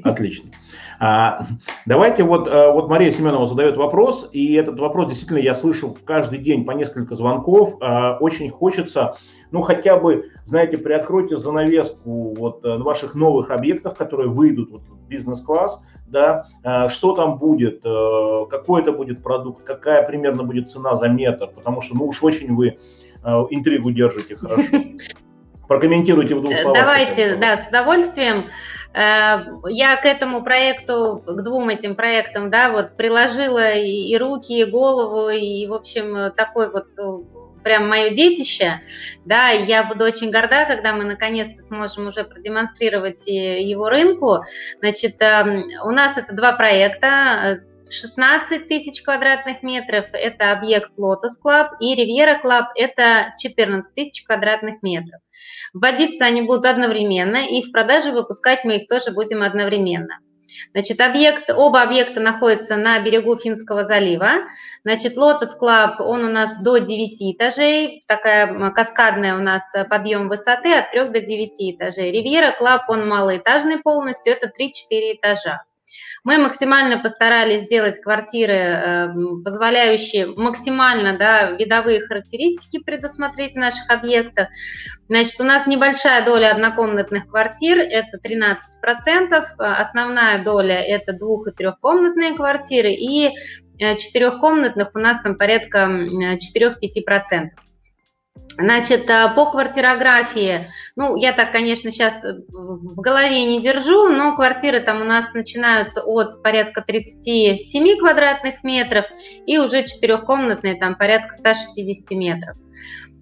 Отлично. 0.04 0.50
А, 1.00 1.48
давайте 1.86 2.24
вот, 2.24 2.48
э, 2.48 2.72
вот 2.72 2.90
Мария 2.90 3.12
Семенова 3.12 3.46
задает 3.46 3.78
вопрос, 3.78 4.30
и 4.32 4.54
этот 4.54 4.80
вопрос 4.80 5.08
действительно 5.08 5.38
я 5.38 5.54
слышу 5.54 5.96
каждый 6.06 6.40
день 6.40 6.66
по 6.66 6.72
несколько 6.72 7.16
звонков. 7.16 7.76
А, 7.82 8.18
очень 8.20 8.50
хочется, 8.50 9.18
ну 9.52 9.62
хотя 9.62 9.98
бы, 9.98 10.30
знаете, 10.46 10.78
приоткройте 10.78 11.38
занавеску 11.38 12.34
вот 12.36 12.64
э, 12.66 12.78
ваших 12.78 13.16
новых 13.16 13.52
объектов, 13.52 13.96
которые 13.98 14.30
выйдут 14.30 14.72
вот, 14.72 14.82
в 14.84 15.08
бизнес-класс, 15.08 15.82
да, 16.14 16.46
а, 16.64 16.88
что 16.88 17.14
там 17.14 17.38
будет, 17.38 17.82
э, 17.84 18.46
какой 18.50 18.82
это 18.82 18.94
будет 18.94 19.22
продукт, 19.22 19.64
какая 19.64 20.04
примерно 20.04 20.44
будет 20.44 20.70
цена 20.70 20.96
за 20.96 21.10
метр, 21.10 21.48
потому 21.48 21.82
что, 21.82 21.96
ну 21.96 22.06
уж 22.06 22.24
очень 22.24 22.56
вы 22.56 22.78
интригу 23.52 23.92
держите 23.92 24.36
хорошо. 24.36 24.64
Прокомментируйте 25.68 26.36
в 26.36 26.42
двух 26.42 26.58
словах. 26.58 26.78
Давайте, 26.78 27.38
да, 27.38 27.56
с 27.56 27.70
удовольствием. 27.70 28.50
Э, 28.94 29.46
я 29.70 29.96
к 29.96 30.06
этому 30.06 30.44
проекту, 30.44 31.24
к 31.26 31.42
двум 31.42 31.70
этим 31.70 31.96
проектам, 31.96 32.50
да, 32.50 32.72
вот 32.72 32.96
приложила 32.96 33.74
и, 33.74 34.16
руки, 34.18 34.60
и 34.60 34.66
голову, 34.66 35.30
и, 35.30 35.66
в 35.68 35.74
общем, 35.74 36.32
такой 36.36 36.70
вот 36.70 36.88
э, 37.00 37.04
прям 37.64 37.88
мое 37.88 38.12
детище, 38.12 38.82
да, 39.26 39.50
я 39.50 39.84
буду 39.84 40.04
очень 40.04 40.32
горда, 40.32 40.66
когда 40.66 40.94
мы 40.94 41.04
наконец-то 41.04 41.62
сможем 41.62 42.08
уже 42.08 42.24
продемонстрировать 42.24 43.26
его 43.28 43.90
рынку. 43.90 44.44
Значит, 44.80 45.16
эм, 45.20 45.64
у 45.86 45.92
нас 45.92 46.18
это 46.18 46.34
два 46.34 46.54
проекта, 46.54 47.58
16 47.94 48.68
тысяч 48.68 49.02
квадратных 49.04 49.62
метров– 49.64 50.08
это 50.14 50.52
объект 50.52 50.92
Lotus 50.98 51.38
Club, 51.44 51.70
и 51.80 51.96
Riviera 51.96 52.42
Club– 52.44 52.66
это 52.76 53.34
14 53.38 53.94
тысяч 53.94 54.24
квадратных 54.24 54.82
метров. 54.82 55.22
Вводиться 55.74 56.26
они 56.26 56.42
будут 56.42 56.66
одновременно, 56.66 57.48
и 57.48 57.62
в 57.62 57.72
продаже 57.72 58.12
выпускать 58.12 58.64
мы 58.64 58.78
их 58.78 58.88
тоже 58.88 59.12
будем 59.12 59.44
одновременно. 59.44 60.20
Значит, 60.72 61.02
объект, 61.02 61.50
оба 61.50 61.82
объекта 61.82 62.20
находятся 62.20 62.76
на 62.76 63.00
берегу 63.00 63.38
Финского 63.38 63.84
залива. 63.84 64.32
Значит, 64.84 65.18
Lotus 65.18 65.52
Club, 65.62 65.96
он 66.00 66.24
у 66.24 66.30
нас 66.30 66.62
до 66.62 66.78
9 66.78 67.36
этажей, 67.36 68.04
такая 68.08 68.72
каскадная 68.72 69.36
у 69.36 69.40
нас 69.40 69.64
подъем 69.90 70.30
высоты 70.30 70.74
от 70.74 70.92
3 70.92 71.10
до 71.10 71.22
9 71.22 71.76
этажей. 71.76 72.12
Ривьера 72.12 72.56
Club, 72.60 72.82
он 72.88 73.08
малоэтажный 73.08 73.80
полностью, 73.80 74.34
это 74.34 74.48
3-4 74.48 74.72
этажа. 75.16 75.64
Мы 76.24 76.38
максимально 76.38 77.00
постарались 77.00 77.64
сделать 77.64 78.00
квартиры, 78.02 78.54
эм, 78.54 79.44
позволяющие 79.44 80.28
максимально 80.28 81.18
да, 81.18 81.52
видовые 81.52 82.00
характеристики 82.00 82.80
предусмотреть 82.80 83.54
в 83.54 83.58
наших 83.58 83.90
объектах. 83.90 84.48
Значит, 85.10 85.40
у 85.42 85.44
нас 85.44 85.68
небольшая 85.68 86.24
доля 86.24 86.52
однокомнатных 86.52 87.28
квартир, 87.28 87.80
это 87.80 88.18
13%, 88.18 89.56
основная 89.58 90.44
доля 90.44 90.82
это 90.82 91.14
двух- 91.14 91.48
и 91.48 91.52
трехкомнатные 91.52 92.36
квартиры, 92.36 92.92
и 92.92 93.32
э, 93.80 93.98
четырехкомнатных 93.98 94.92
у 94.94 95.00
нас 95.00 95.22
там 95.22 95.38
порядка 95.38 95.88
4-5%. 95.88 97.50
Значит, 98.58 99.10
э, 99.10 99.34
по 99.36 99.50
квартирографии, 99.50 100.70
ну, 100.96 101.16
я 101.16 101.34
так, 101.34 101.52
конечно, 101.52 101.92
сейчас 101.92 102.14
э, 102.24 102.34
в 102.50 103.02
голове 103.02 103.46
не 103.46 103.62
держу, 103.62 104.10
но 104.10 104.36
квартиры 104.36 104.80
там 104.80 105.02
у 105.02 105.06
нас 105.06 105.34
начинаются 105.34 106.02
от 106.04 106.44
порядка 106.44 106.82
37 106.82 107.98
квадратных 107.98 108.64
метров 108.64 109.06
и 109.48 109.58
уже 109.58 109.84
четырехкомнатные 109.84 110.76
там 110.76 110.96
порядка 110.96 111.34
160 111.34 112.12
метров. 112.12 112.58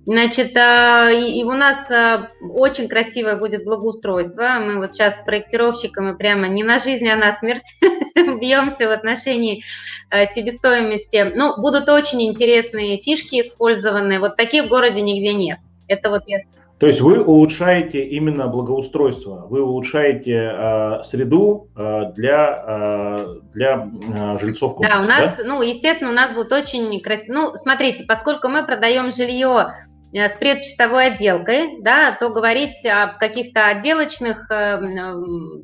Значит, 0.06 0.58
а, 0.58 1.12
и 1.12 1.44
у 1.44 1.52
нас 1.52 1.90
а, 1.92 2.32
очень 2.42 2.88
красивое 2.88 3.36
будет 3.36 3.64
благоустройство. 3.64 4.60
Мы 4.60 4.78
вот 4.78 4.94
сейчас 4.94 5.22
с 5.22 5.24
проектировщиками 5.24 6.16
прямо 6.16 6.48
не 6.48 6.64
на 6.64 6.80
жизнь, 6.80 7.08
а 7.08 7.16
на 7.16 7.32
смерть 7.34 7.80
бьемся 8.16 8.88
в 8.88 8.92
отношении 8.92 9.64
а, 10.10 10.26
себестоимости. 10.26 11.32
Ну, 11.36 11.62
будут 11.62 11.88
очень 11.88 12.24
интересные 12.24 12.98
фишки 12.98 13.42
использованы. 13.42 14.20
Вот 14.20 14.38
таких 14.38 14.66
в 14.66 14.70
городе 14.70 15.02
нигде 15.02 15.34
нет. 15.34 15.60
Это 15.88 16.10
вот 16.10 16.24
я 16.26 16.40
то 16.82 16.88
есть 16.88 17.00
вы 17.00 17.24
улучшаете 17.24 18.04
именно 18.04 18.48
благоустройство, 18.48 19.46
вы 19.48 19.62
улучшаете 19.62 20.52
э, 20.52 21.04
среду 21.04 21.68
э, 21.76 22.12
для, 22.16 22.64
э, 22.68 23.36
для 23.54 23.88
э, 24.16 24.40
жильцов 24.40 24.78
комплекса. 24.78 24.98
Да, 24.98 25.04
у 25.04 25.08
нас, 25.08 25.38
да? 25.38 25.44
ну, 25.44 25.62
естественно, 25.62 26.10
у 26.10 26.14
нас 26.14 26.32
будет 26.34 26.52
очень 26.52 27.00
красиво. 27.02 27.34
Ну, 27.36 27.52
смотрите, 27.54 28.04
поскольку 28.06 28.48
мы 28.48 28.66
продаем 28.66 29.12
жилье 29.12 29.74
с 30.14 30.36
предчистовой 30.36 31.08
отделкой, 31.08 31.82
да, 31.82 32.12
то 32.12 32.30
говорить 32.30 32.86
о 32.86 33.08
каких-то 33.08 33.68
отделочных, 33.68 34.50
э, 34.52 34.80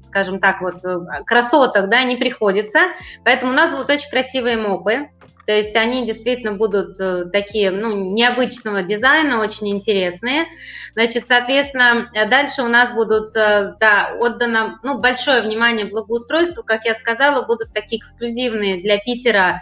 скажем 0.03 0.39
так, 0.39 0.61
вот 0.61 0.83
э, 0.85 0.99
красотах, 1.25 1.89
да, 1.89 2.03
не 2.03 2.15
приходится. 2.15 2.79
Поэтому 3.25 3.51
у 3.51 3.55
нас 3.55 3.71
будут 3.71 3.89
очень 3.89 4.09
красивые 4.09 4.57
мопы. 4.57 5.09
То 5.45 5.53
есть 5.53 5.77
они 5.77 6.05
действительно 6.05 6.53
будут 6.53 6.97
такие, 7.31 7.71
ну, 7.71 8.13
необычного 8.13 8.83
дизайна, 8.83 9.39
очень 9.39 9.69
интересные. 9.69 10.47
Значит, 10.93 11.25
соответственно, 11.25 12.11
дальше 12.29 12.63
у 12.63 12.67
нас 12.67 12.91
будут, 12.91 13.31
да, 13.31 14.13
отдано, 14.19 14.77
ну, 14.83 14.99
большое 14.99 15.41
внимание 15.41 15.85
благоустройству, 15.85 16.63
как 16.63 16.83
я 16.83 16.95
сказала, 16.95 17.45
будут 17.45 17.71
такие 17.71 18.01
эксклюзивные 18.01 18.81
для 18.81 18.97
Питера 18.97 19.61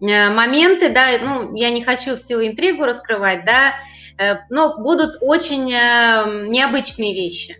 моменты, 0.00 0.88
да, 0.90 1.08
ну, 1.20 1.54
я 1.54 1.70
не 1.70 1.82
хочу 1.82 2.16
всю 2.16 2.46
интригу 2.46 2.84
раскрывать, 2.84 3.44
да, 3.44 3.74
Э, 4.18 4.36
но 4.48 4.78
будут 4.78 5.18
очень 5.20 5.70
э, 5.72 6.48
необычные 6.48 7.14
вещи. 7.14 7.58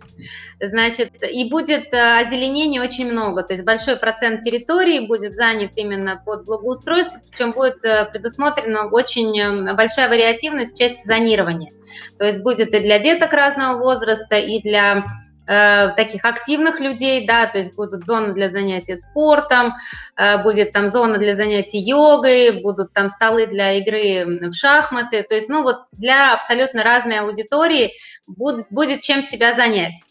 Значит, 0.59 1.11
и 1.21 1.47
будет 1.49 1.93
э, 1.93 2.19
озеленения 2.19 2.81
очень 2.81 3.11
много, 3.11 3.43
то 3.43 3.53
есть 3.53 3.63
большой 3.63 3.95
процент 3.95 4.41
территории 4.41 5.05
будет 5.05 5.35
занят 5.35 5.71
именно 5.75 6.21
под 6.25 6.45
благоустройство, 6.45 7.21
причем 7.29 7.51
будет 7.51 7.81
предусмотрена 7.81 8.87
очень 8.89 9.71
большая 9.75 10.09
вариативность 10.09 10.73
в 10.73 10.79
части 10.79 11.05
зонирования. 11.05 11.73
То 12.17 12.25
есть 12.25 12.41
будет 12.41 12.73
и 12.73 12.79
для 12.79 12.97
деток 12.97 13.33
разного 13.33 13.77
возраста, 13.77 14.37
и 14.37 14.59
для 14.61 15.05
Э, 15.05 15.26
таких 15.47 16.25
активных 16.25 16.79
людей, 16.79 17.25
да, 17.25 17.45
то 17.45 17.57
есть 17.57 17.73
будут 17.73 18.05
зоны 18.05 18.33
для 18.33 18.49
занятия 18.49 18.97
спортом, 18.97 19.73
э, 20.15 20.43
будет 20.43 20.73
там 20.73 20.87
зона 20.87 21.17
для 21.17 21.35
занятий 21.35 21.79
йогой, 21.79 22.61
будут 22.61 22.93
там 22.93 23.09
столы 23.09 23.47
для 23.47 23.73
игры 23.73 24.49
в 24.49 24.53
шахматы, 24.53 25.23
то 25.23 25.35
есть, 25.35 25.49
ну 25.49 25.63
вот 25.63 25.77
для 25.93 26.33
абсолютно 26.33 26.83
разной 26.83 27.19
аудитории 27.19 27.93
будет, 28.27 28.67
будет 28.69 29.01
чем 29.01 29.23
себя 29.23 29.53
занять 29.53 30.03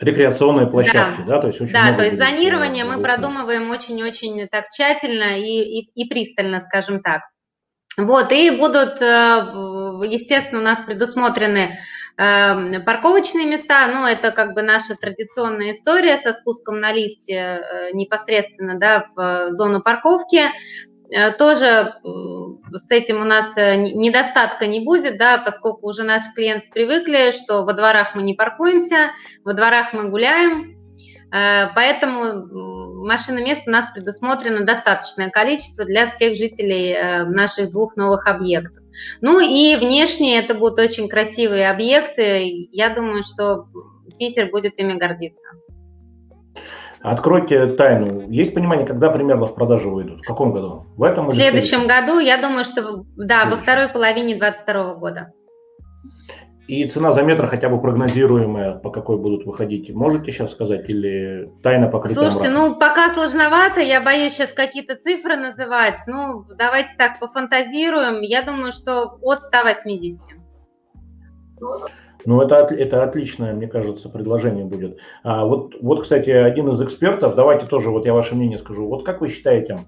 рекреационные 0.00 0.68
площадки, 0.68 1.20
да, 1.22 1.34
да? 1.34 1.40
то 1.40 1.46
есть 1.48 1.60
очень 1.60 1.72
Да, 1.72 1.92
то 1.92 2.04
есть 2.04 2.16
зонирование 2.16 2.84
мы 2.84 3.02
продумываем 3.02 3.70
очень-очень 3.70 4.46
так 4.48 4.70
тщательно 4.70 5.38
и, 5.38 5.80
и, 5.80 5.90
и 5.94 6.08
пристально, 6.08 6.60
скажем 6.60 7.02
так. 7.02 7.22
Вот, 7.96 8.30
и 8.30 8.50
будут, 8.50 9.02
э, 9.02 9.06
естественно, 10.08 10.60
у 10.60 10.64
нас 10.64 10.78
предусмотрены 10.78 11.78
парковочные 12.18 13.46
места, 13.46 13.86
ну, 13.86 14.04
это 14.04 14.32
как 14.32 14.54
бы 14.54 14.62
наша 14.62 14.96
традиционная 14.96 15.70
история 15.70 16.16
со 16.18 16.32
спуском 16.32 16.80
на 16.80 16.92
лифте 16.92 17.34
э, 17.34 17.92
непосредственно, 17.92 18.76
да, 18.76 19.06
в 19.14 19.52
зону 19.52 19.80
парковки. 19.80 20.50
Э, 21.14 21.30
тоже 21.30 21.94
с 22.72 22.90
этим 22.90 23.20
у 23.20 23.24
нас 23.24 23.56
э, 23.56 23.76
недостатка 23.76 24.66
не 24.66 24.80
будет, 24.80 25.16
да, 25.16 25.38
поскольку 25.38 25.86
уже 25.86 26.02
наши 26.02 26.32
клиенты 26.34 26.66
привыкли, 26.74 27.30
что 27.30 27.62
во 27.62 27.72
дворах 27.72 28.16
мы 28.16 28.22
не 28.22 28.34
паркуемся, 28.34 29.12
во 29.44 29.52
дворах 29.52 29.92
мы 29.92 30.08
гуляем, 30.10 30.76
поэтому 31.30 33.04
машины 33.04 33.42
мест 33.42 33.68
у 33.68 33.70
нас 33.70 33.86
предусмотрено 33.94 34.64
достаточное 34.64 35.28
количество 35.28 35.84
для 35.84 36.08
всех 36.08 36.36
жителей 36.36 36.96
наших 37.26 37.70
двух 37.70 37.96
новых 37.96 38.26
объектов. 38.26 38.82
Ну 39.20 39.40
и 39.40 39.76
внешне 39.76 40.38
это 40.38 40.54
будут 40.54 40.78
очень 40.78 41.08
красивые 41.08 41.70
объекты. 41.70 42.68
Я 42.72 42.94
думаю, 42.94 43.22
что 43.22 43.66
Питер 44.18 44.50
будет 44.50 44.78
ими 44.78 44.94
гордиться. 44.94 45.48
Откройте 47.00 47.66
тайну. 47.66 48.28
Есть 48.28 48.54
понимание, 48.54 48.86
когда 48.86 49.10
примерно 49.10 49.46
в 49.46 49.54
продажу 49.54 49.90
выйдут? 49.90 50.20
В 50.20 50.26
каком 50.26 50.52
году? 50.52 50.86
В 50.96 51.04
этом 51.04 51.28
В 51.28 51.34
следующем 51.34 51.86
году, 51.86 52.18
я 52.18 52.38
думаю, 52.38 52.64
что 52.64 53.04
да, 53.16 53.46
во 53.46 53.56
второй 53.56 53.88
половине 53.88 54.34
2022 54.34 54.94
года. 54.94 55.32
И 56.68 56.86
цена 56.86 57.14
за 57.14 57.22
метр 57.22 57.46
хотя 57.46 57.70
бы 57.70 57.80
прогнозируемая, 57.80 58.74
по 58.74 58.90
какой 58.90 59.16
будут 59.16 59.46
выходить, 59.46 59.90
можете 59.94 60.30
сейчас 60.30 60.50
сказать 60.50 60.86
или 60.90 61.50
тайна 61.62 61.88
покрыта 61.88 62.20
Слушайте, 62.20 62.50
мраком? 62.50 62.72
ну 62.72 62.78
пока 62.78 63.08
сложновато, 63.08 63.80
я 63.80 64.02
боюсь 64.02 64.34
сейчас 64.34 64.52
какие-то 64.52 64.94
цифры 64.96 65.36
называть. 65.36 65.96
Ну, 66.06 66.44
давайте 66.58 66.94
так 66.98 67.20
пофантазируем. 67.20 68.20
Я 68.20 68.42
думаю, 68.42 68.72
что 68.72 69.16
от 69.22 69.42
180. 69.42 70.20
Ну, 72.26 72.42
это, 72.42 72.56
это 72.56 73.02
отличное, 73.02 73.54
мне 73.54 73.66
кажется, 73.66 74.10
предложение 74.10 74.66
будет. 74.66 74.98
А 75.22 75.46
вот, 75.46 75.74
вот, 75.80 76.02
кстати, 76.02 76.28
один 76.28 76.68
из 76.68 76.82
экспертов, 76.82 77.34
давайте 77.34 77.64
тоже, 77.64 77.88
вот 77.88 78.04
я 78.04 78.12
ваше 78.12 78.34
мнение 78.34 78.58
скажу. 78.58 78.86
Вот 78.86 79.06
как 79.06 79.22
вы 79.22 79.28
считаете, 79.28 79.86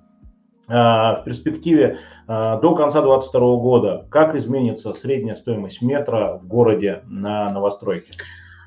в 0.70 1.22
перспективе 1.24 1.98
а, 2.26 2.56
до 2.56 2.74
конца 2.74 3.00
2022 3.00 3.40
года, 3.56 4.06
как 4.10 4.34
изменится 4.36 4.92
средняя 4.92 5.34
стоимость 5.34 5.82
метра 5.82 6.38
в 6.40 6.46
городе 6.46 7.02
на 7.06 7.50
новостройке? 7.50 8.12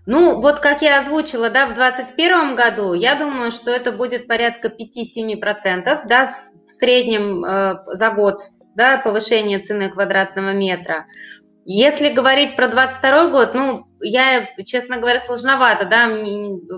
Ну, 0.06 0.42
вот 0.42 0.60
как 0.60 0.82
я 0.82 1.00
озвучила, 1.00 1.50
да, 1.50 1.66
в 1.68 1.76
2021 1.76 2.56
году, 2.56 2.94
я 2.94 3.16
думаю, 3.16 3.52
что 3.52 3.72
это 3.72 3.94
будет 3.94 4.28
порядка 4.28 4.68
5-7%, 4.68 6.02
да, 6.06 6.36
в 6.66 6.72
среднем 6.72 7.46
э, 7.46 7.80
за 7.88 8.10
год, 8.12 8.40
да, 8.76 8.98
повышение 8.98 9.60
цены 9.60 9.90
квадратного 9.90 10.52
метра. 10.52 11.06
Если 11.66 12.10
говорить 12.10 12.58
про 12.58 12.68
22 12.68 13.28
год, 13.30 13.54
ну, 13.54 13.86
я, 14.02 14.50
честно 14.66 14.98
говоря, 14.98 15.22
сложновато, 15.22 15.86
да, 15.86 16.10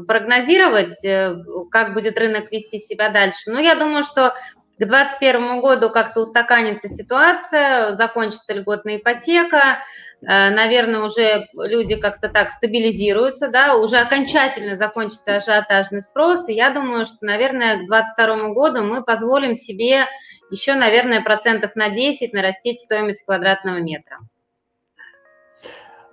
прогнозировать, 0.07 1.03
э, 1.03 1.35
как 1.71 1.95
будет 1.95 2.19
рынок 2.19 2.51
вести 2.51 2.77
себя 2.77 3.09
дальше. 3.09 3.49
Но 3.49 3.59
я 3.59 3.73
думаю, 3.73 4.03
что 4.03 4.35
к 4.77 4.85
2021 4.85 5.61
году 5.61 5.89
как-то 5.89 6.21
устаканится 6.21 6.89
ситуация, 6.89 7.93
закончится 7.93 8.53
льготная 8.53 8.97
ипотека, 8.97 9.79
э, 10.21 10.49
наверное, 10.49 11.01
уже 11.01 11.47
люди 11.53 11.95
как-то 11.95 12.27
так 12.27 12.51
стабилизируются, 12.51 13.47
да, 13.47 13.75
уже 13.75 13.97
окончательно 13.97 14.75
закончится 14.75 15.37
ажиотажный 15.37 16.01
спрос, 16.01 16.49
и 16.49 16.53
я 16.53 16.71
думаю, 16.71 17.05
что, 17.05 17.19
наверное, 17.21 17.75
к 17.75 17.87
2022 17.87 18.49
году 18.49 18.83
мы 18.83 19.01
позволим 19.01 19.53
себе 19.53 20.07
еще, 20.51 20.75
наверное, 20.75 21.21
процентов 21.21 21.75
на 21.75 21.89
10 21.89 22.33
нарастить 22.33 22.81
стоимость 22.81 23.25
квадратного 23.25 23.77
метра. 23.77 24.19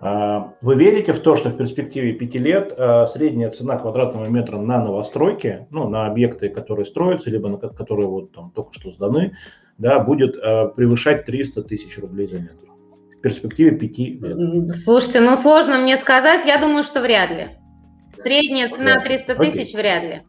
А, 0.05 0.55
вы 0.61 0.75
верите 0.75 1.12
в 1.12 1.21
то, 1.21 1.37
что 1.37 1.51
в 1.51 1.57
перспективе 1.57 2.12
пяти 2.12 2.37
лет 2.37 2.75
а, 2.77 3.07
средняя 3.07 3.51
цена 3.51 3.79
квадратного 3.79 4.27
метра 4.27 4.59
на 4.59 4.83
новостройке, 4.83 5.69
ну, 5.71 5.88
на 5.88 6.07
объекты, 6.07 6.49
которые 6.49 6.85
строятся, 6.85 7.31
либо 7.31 7.49
на 7.49 7.57
которые 7.57 8.09
вот 8.09 8.33
там 8.33 8.51
только 8.51 8.73
что 8.73 8.91
сданы, 8.91 9.37
да, 9.79 10.01
будет 10.01 10.37
а, 10.43 10.67
превышать 10.67 11.25
300 11.25 11.62
тысяч 11.62 11.97
рублей 11.99 12.27
за 12.27 12.41
метр? 12.41 12.67
В 13.17 13.21
перспективе 13.21 13.79
пяти 13.79 14.19
лет. 14.21 14.73
Слушайте, 14.73 15.21
ну 15.21 15.37
сложно 15.37 15.79
мне 15.79 15.97
сказать, 15.97 16.45
я 16.47 16.59
думаю, 16.59 16.83
что 16.83 17.01
вряд 17.01 17.31
ли. 17.31 17.51
Средняя 18.12 18.71
цена 18.71 19.01
300 19.01 19.37
тысяч 19.37 19.73
вряд 19.73 20.03
ли. 20.03 20.23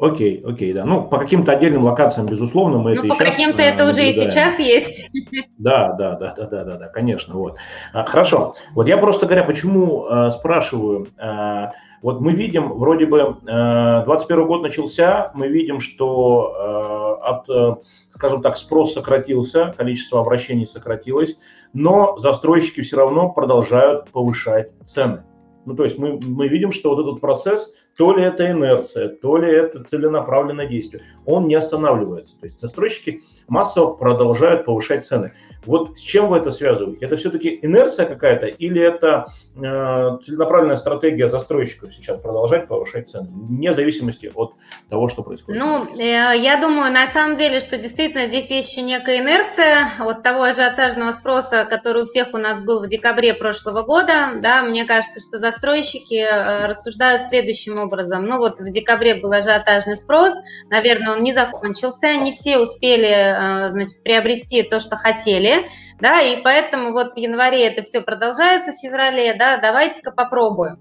Окей, 0.00 0.40
окей, 0.46 0.72
да. 0.72 0.84
Ну, 0.84 1.02
по 1.02 1.18
каким-то 1.18 1.50
отдельным 1.50 1.82
локациям, 1.84 2.28
безусловно, 2.28 2.78
мы 2.78 2.94
ну, 2.94 3.00
это 3.00 3.08
по 3.08 3.16
каким-то 3.16 3.62
это 3.62 3.84
наблюдаем. 3.84 3.90
уже 3.90 4.26
и 4.26 4.30
сейчас 4.30 4.58
есть. 4.60 5.10
Да, 5.58 5.92
да, 5.94 6.14
да, 6.14 6.34
да, 6.36 6.46
да, 6.46 6.64
да, 6.64 6.76
да, 6.76 6.86
конечно, 6.86 7.34
вот. 7.34 7.56
А, 7.92 8.04
хорошо. 8.04 8.54
Вот 8.74 8.86
я 8.86 8.96
просто 8.96 9.26
говоря, 9.26 9.42
почему 9.42 10.06
э, 10.06 10.30
спрашиваю, 10.30 11.08
э, 11.18 11.66
вот 12.00 12.20
мы 12.20 12.32
видим, 12.32 12.74
вроде 12.74 13.06
бы, 13.06 13.38
э, 13.44 14.04
21 14.04 14.46
год 14.46 14.62
начался, 14.62 15.32
мы 15.34 15.48
видим, 15.48 15.80
что 15.80 17.18
э, 17.20 17.28
от, 17.28 17.48
э, 17.50 17.74
скажем 18.14 18.40
так, 18.40 18.56
спрос 18.56 18.92
сократился, 18.92 19.74
количество 19.76 20.20
обращений 20.20 20.66
сократилось, 20.66 21.36
но 21.72 22.16
застройщики 22.18 22.82
все 22.82 22.98
равно 22.98 23.30
продолжают 23.30 24.10
повышать 24.10 24.70
цены. 24.86 25.24
Ну, 25.66 25.74
то 25.74 25.82
есть 25.82 25.98
мы, 25.98 26.20
мы 26.20 26.46
видим, 26.46 26.70
что 26.70 26.94
вот 26.94 27.04
этот 27.04 27.20
процесс 27.20 27.74
то 27.98 28.14
ли 28.14 28.22
это 28.22 28.48
инерция, 28.48 29.08
то 29.08 29.38
ли 29.38 29.50
это 29.50 29.82
целенаправленное 29.82 30.66
действие. 30.66 31.02
Он 31.26 31.48
не 31.48 31.56
останавливается. 31.56 32.38
То 32.38 32.46
есть 32.46 32.60
застройщики 32.60 33.22
массово 33.48 33.94
продолжают 33.94 34.64
повышать 34.64 35.04
цены. 35.04 35.32
Вот 35.66 35.98
с 35.98 36.00
чем 36.00 36.28
вы 36.28 36.38
это 36.38 36.50
связываете? 36.50 37.04
Это 37.04 37.16
все-таки 37.16 37.58
инерция 37.60 38.06
какая-то 38.06 38.46
или 38.46 38.80
это 38.80 39.32
э, 39.56 40.18
целенаправленная 40.24 40.76
стратегия 40.76 41.28
застройщиков 41.28 41.92
сейчас 41.92 42.20
продолжать 42.20 42.68
повышать 42.68 43.10
цены, 43.10 43.28
вне 43.30 43.72
зависимости 43.72 44.30
от 44.34 44.54
того, 44.88 45.08
что 45.08 45.22
происходит? 45.24 45.60
Ну, 45.60 45.84
э, 45.98 46.38
я 46.38 46.60
думаю, 46.60 46.92
на 46.92 47.06
самом 47.08 47.36
деле, 47.36 47.58
что 47.58 47.76
действительно 47.76 48.28
здесь 48.28 48.50
есть 48.50 48.70
еще 48.70 48.82
некая 48.82 49.18
инерция 49.18 49.90
от 49.98 50.22
того 50.22 50.44
ажиотажного 50.44 51.10
спроса, 51.10 51.66
который 51.68 52.02
у 52.02 52.06
всех 52.06 52.28
у 52.34 52.38
нас 52.38 52.64
был 52.64 52.80
в 52.80 52.86
декабре 52.86 53.34
прошлого 53.34 53.82
года. 53.82 54.38
Да, 54.40 54.62
мне 54.62 54.84
кажется, 54.84 55.20
что 55.20 55.38
застройщики 55.38 56.14
э, 56.14 56.66
рассуждают 56.66 57.22
следующим 57.22 57.72
образом. 57.78 57.87
Ну 57.90 58.38
вот 58.38 58.60
в 58.60 58.70
декабре 58.70 59.16
был 59.16 59.32
ажиотажный 59.32 59.96
спрос, 59.96 60.34
наверное, 60.70 61.12
он 61.12 61.22
не 61.22 61.32
закончился, 61.32 62.16
не 62.16 62.32
все 62.32 62.58
успели 62.58 63.28
Э, 63.38 63.70
значит, 63.70 64.02
приобрести 64.02 64.62
то, 64.62 64.80
что 64.80 64.96
хотели, 64.96 65.68
да, 66.00 66.20
и 66.20 66.42
поэтому 66.42 66.92
вот 66.92 67.12
в 67.12 67.16
январе 67.16 67.66
это 67.66 67.82
все 67.82 68.00
продолжается, 68.00 68.72
в 68.72 68.80
феврале, 68.80 69.34
да, 69.34 69.58
давайте-ка 69.58 70.10
попробуем, 70.10 70.78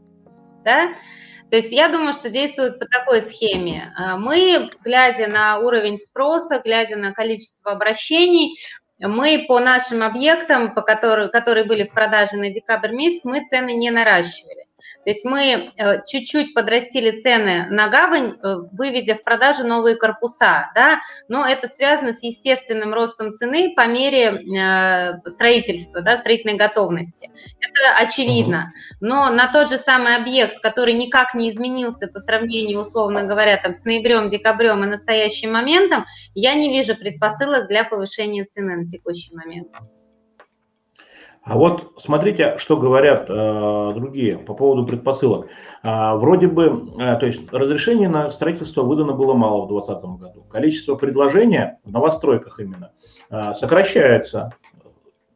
да, 0.64 0.94
то 1.50 1.56
есть 1.56 1.72
я 1.72 1.88
думаю, 1.90 2.14
что 2.14 2.30
действует 2.30 2.80
по 2.80 2.86
такой 2.86 3.22
схеме. 3.22 3.94
Э, 3.98 4.18
мы, 4.18 4.72
глядя 4.84 5.28
на 5.28 5.60
уровень 5.60 5.98
спроса, 5.98 6.62
глядя 6.64 6.96
на 6.96 7.14
количество 7.14 7.72
обращений, 7.72 8.58
мы 9.00 9.46
по 9.48 9.60
нашим 9.60 10.02
объектам, 10.02 10.74
по 10.74 10.82
которым, 10.82 11.30
которые 11.30 11.66
были 11.66 11.84
в 11.84 11.94
продаже 11.94 12.38
на 12.38 12.50
декабрь 12.50 12.94
месяц, 12.94 13.24
мы 13.24 13.46
цены 13.46 13.74
не 13.74 13.92
наращивали. 13.92 14.67
То 15.08 15.12
есть 15.12 15.24
мы 15.24 15.72
э, 15.78 16.06
чуть-чуть 16.06 16.54
подрастили 16.54 17.18
цены 17.18 17.68
на 17.70 17.88
гавань, 17.88 18.34
э, 18.44 18.56
выведя 18.74 19.16
в 19.16 19.24
продажу 19.24 19.66
новые 19.66 19.96
корпуса, 19.96 20.70
да, 20.76 21.00
но 21.30 21.48
это 21.48 21.70
связано 21.70 22.12
с 22.12 22.22
естественным 22.24 22.94
ростом 22.94 23.32
цены 23.32 23.74
по 23.74 23.88
мере 23.88 24.34
э, 24.34 25.30
строительства, 25.30 26.02
да, 26.02 26.18
строительной 26.18 26.56
готовности. 26.56 27.32
Это 27.62 28.04
очевидно. 28.04 28.70
Но 29.00 29.30
на 29.30 29.50
тот 29.50 29.70
же 29.70 29.78
самый 29.78 30.18
объект, 30.18 30.60
который 30.60 30.94
никак 30.94 31.34
не 31.34 31.52
изменился 31.52 32.08
по 32.08 32.20
сравнению, 32.20 32.82
условно 32.82 33.24
говоря, 33.24 33.56
там, 33.56 33.76
с 33.76 33.86
ноябрем, 33.86 34.28
декабрем 34.28 34.84
и 34.84 34.88
настоящим 34.88 35.54
моментом, 35.54 36.06
я 36.36 36.54
не 36.54 36.70
вижу 36.70 36.98
предпосылок 36.98 37.70
для 37.70 37.86
повышения 37.86 38.44
цены 38.44 38.76
на 38.76 38.86
текущий 38.86 39.34
момент. 39.34 39.70
А 41.50 41.58
вот 41.58 41.94
смотрите, 41.98 42.58
что 42.58 42.76
говорят 42.76 43.28
э, 43.30 43.92
другие 43.96 44.38
по 44.38 44.54
поводу 44.54 44.86
предпосылок. 44.86 45.48
А, 45.82 46.18
вроде 46.18 46.48
бы, 46.48 46.90
э, 47.00 47.16
то 47.18 47.26
есть 47.26 47.42
разрешение 47.54 48.10
на 48.10 48.30
строительство 48.32 48.84
выдано 48.84 49.14
было 49.14 49.34
мало 49.34 49.64
в 49.64 49.70
2020 49.70 50.20
году. 50.20 50.44
Количество 50.44 50.96
предложения 50.96 51.80
в 51.86 51.92
новостройках 51.92 52.60
именно 52.60 52.92
э, 53.30 53.54
сокращается. 53.54 54.56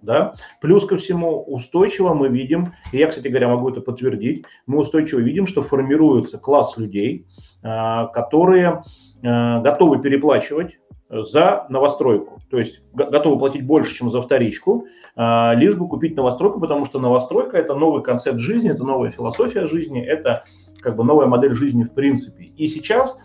Да? 0.02 0.34
Плюс 0.60 0.86
ко 0.86 0.98
всему 0.98 1.44
устойчиво 1.44 2.14
мы 2.14 2.28
видим, 2.28 2.74
и 2.92 2.98
я, 2.98 3.08
кстати 3.08 3.30
говоря, 3.30 3.48
могу 3.48 3.70
это 3.70 3.80
подтвердить, 3.80 4.44
мы 4.66 4.80
устойчиво 4.80 5.20
видим, 5.20 5.48
что 5.48 5.64
формируется 5.64 6.38
класс 6.38 6.76
людей, 6.76 7.26
э, 7.64 8.08
которые 8.14 8.84
э, 9.24 9.62
готовы 9.62 10.02
переплачивать 10.02 10.81
за 11.12 11.66
новостройку. 11.70 12.40
То 12.50 12.58
есть 12.58 12.82
готовы 12.94 13.38
платить 13.38 13.66
больше, 13.66 13.94
чем 13.94 14.10
за 14.10 14.22
вторичку, 14.22 14.86
а, 15.16 15.54
лишь 15.56 15.76
бы 15.76 15.88
купить 15.88 16.16
новостройку, 16.16 16.60
потому 16.60 16.86
что 16.86 17.00
новостройка– 17.00 17.58
это 17.60 17.76
новый 17.76 18.02
концепт 18.02 18.40
жизни, 18.40 18.72
это 18.72 18.84
новая 18.84 19.12
философия 19.12 19.68
жизни, 19.68 20.02
это 20.04 20.46
как 20.80 20.96
бы 20.96 21.04
новая 21.04 21.28
модель 21.28 21.54
жизни 21.54 21.84
в 21.84 21.94
принципе. 21.94 22.46
И 22.46 22.68
сейчас, 22.68 23.18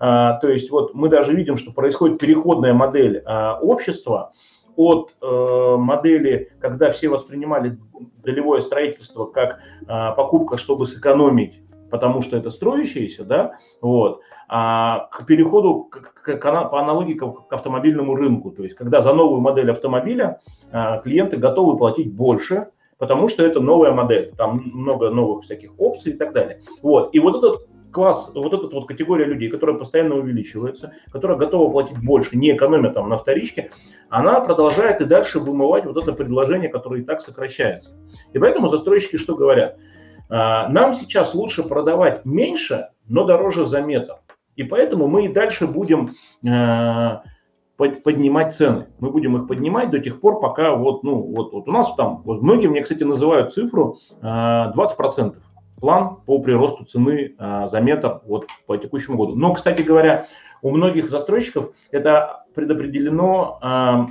а, 0.00 0.38
то 0.38 0.48
есть 0.48 0.70
вот 0.70 0.94
мы 0.94 1.08
даже 1.08 1.34
видим, 1.34 1.56
что 1.56 1.72
происходит 1.72 2.18
переходная 2.18 2.72
модель 2.72 3.22
а, 3.24 3.58
общества 3.60 4.32
от 4.76 5.12
э, 5.22 5.76
модели, 5.78 6.50
когда 6.58 6.90
все 6.90 7.08
воспринимали 7.08 7.78
долевое 8.24 8.60
строительство 8.60 9.26
как 9.26 9.60
покупка, 9.86 10.56
чтобы 10.56 10.84
сэкономить 10.84 11.62
потому 11.90 12.22
что 12.22 12.36
это 12.36 12.50
строящиеся, 12.50 13.24
да, 13.24 13.52
вот, 13.80 14.20
а 14.48 15.08
к 15.12 15.26
переходу 15.26 15.84
к, 15.84 16.00
к, 16.00 16.38
к, 16.38 16.70
по 16.70 16.80
аналогии 16.80 17.14
к, 17.14 17.48
к 17.48 17.52
автомобильному 17.52 18.14
рынку, 18.14 18.50
то 18.50 18.62
есть 18.62 18.74
когда 18.76 19.00
за 19.00 19.12
новую 19.14 19.40
модель 19.40 19.70
автомобиля 19.70 20.40
а, 20.70 20.98
клиенты 20.98 21.36
готовы 21.36 21.76
платить 21.76 22.12
больше, 22.12 22.68
потому 22.98 23.28
что 23.28 23.44
это 23.44 23.60
новая 23.60 23.92
модель, 23.92 24.32
там 24.36 24.62
много 24.74 25.10
новых 25.10 25.44
всяких 25.44 25.72
опций 25.78 26.12
и 26.12 26.16
так 26.16 26.32
далее. 26.32 26.60
Вот, 26.82 27.14
и 27.14 27.20
вот 27.20 27.36
этот 27.36 27.66
класс, 27.94 28.30
вот 28.34 28.52
эта 28.52 28.66
вот 28.66 28.86
категория 28.86 29.24
людей, 29.24 29.48
которая 29.48 29.78
постоянно 29.78 30.16
увеличивается, 30.16 30.92
которая 31.10 31.38
готова 31.38 31.70
платить 31.70 31.98
больше, 32.02 32.36
не 32.36 32.54
экономя 32.54 32.90
там 32.90 33.08
на 33.08 33.16
вторичке, 33.16 33.70
она 34.10 34.40
продолжает 34.40 35.00
и 35.00 35.04
дальше 35.04 35.38
вымывать 35.38 35.86
вот 35.86 35.96
это 35.96 36.12
предложение, 36.12 36.68
которое 36.68 37.00
и 37.00 37.04
так 37.04 37.20
сокращается. 37.20 37.96
И 38.32 38.38
поэтому 38.38 38.68
застройщики 38.68 39.16
что 39.16 39.36
говорят? 39.36 39.78
А, 40.28 40.68
нам 40.68 40.92
сейчас 40.92 41.34
лучше 41.34 41.62
продавать 41.62 42.24
меньше, 42.24 42.88
но 43.08 43.24
дороже 43.24 43.66
за 43.66 43.80
метр. 43.80 44.16
И 44.56 44.62
поэтому 44.62 45.08
мы 45.08 45.26
и 45.26 45.32
дальше 45.32 45.66
будем 45.66 46.14
э, 46.44 47.18
поднимать 47.76 48.54
цены. 48.54 48.86
Мы 49.00 49.10
будем 49.10 49.36
их 49.36 49.48
поднимать 49.48 49.90
до 49.90 49.98
тех 49.98 50.20
пор, 50.20 50.40
пока 50.40 50.76
вот, 50.76 51.02
ну, 51.02 51.16
вот, 51.16 51.52
вот 51.52 51.68
у 51.68 51.72
нас 51.72 51.92
там, 51.94 52.22
вот 52.24 52.40
многие 52.40 52.68
мне, 52.68 52.82
кстати, 52.82 53.02
называют 53.02 53.52
цифру 53.52 53.98
20% 54.22 54.22
э, 54.22 55.32
план 55.80 56.18
по 56.24 56.38
приросту 56.38 56.84
цены 56.84 57.34
э, 57.36 57.68
за 57.70 57.80
метр 57.80 58.20
вот 58.26 58.46
по 58.66 58.76
текущему 58.76 59.16
году. 59.16 59.34
Но, 59.34 59.52
кстати 59.52 59.82
говоря, 59.82 60.28
у 60.62 60.70
многих 60.70 61.10
застройщиков 61.10 61.72
это 61.90 62.46
предопределено 62.54 64.08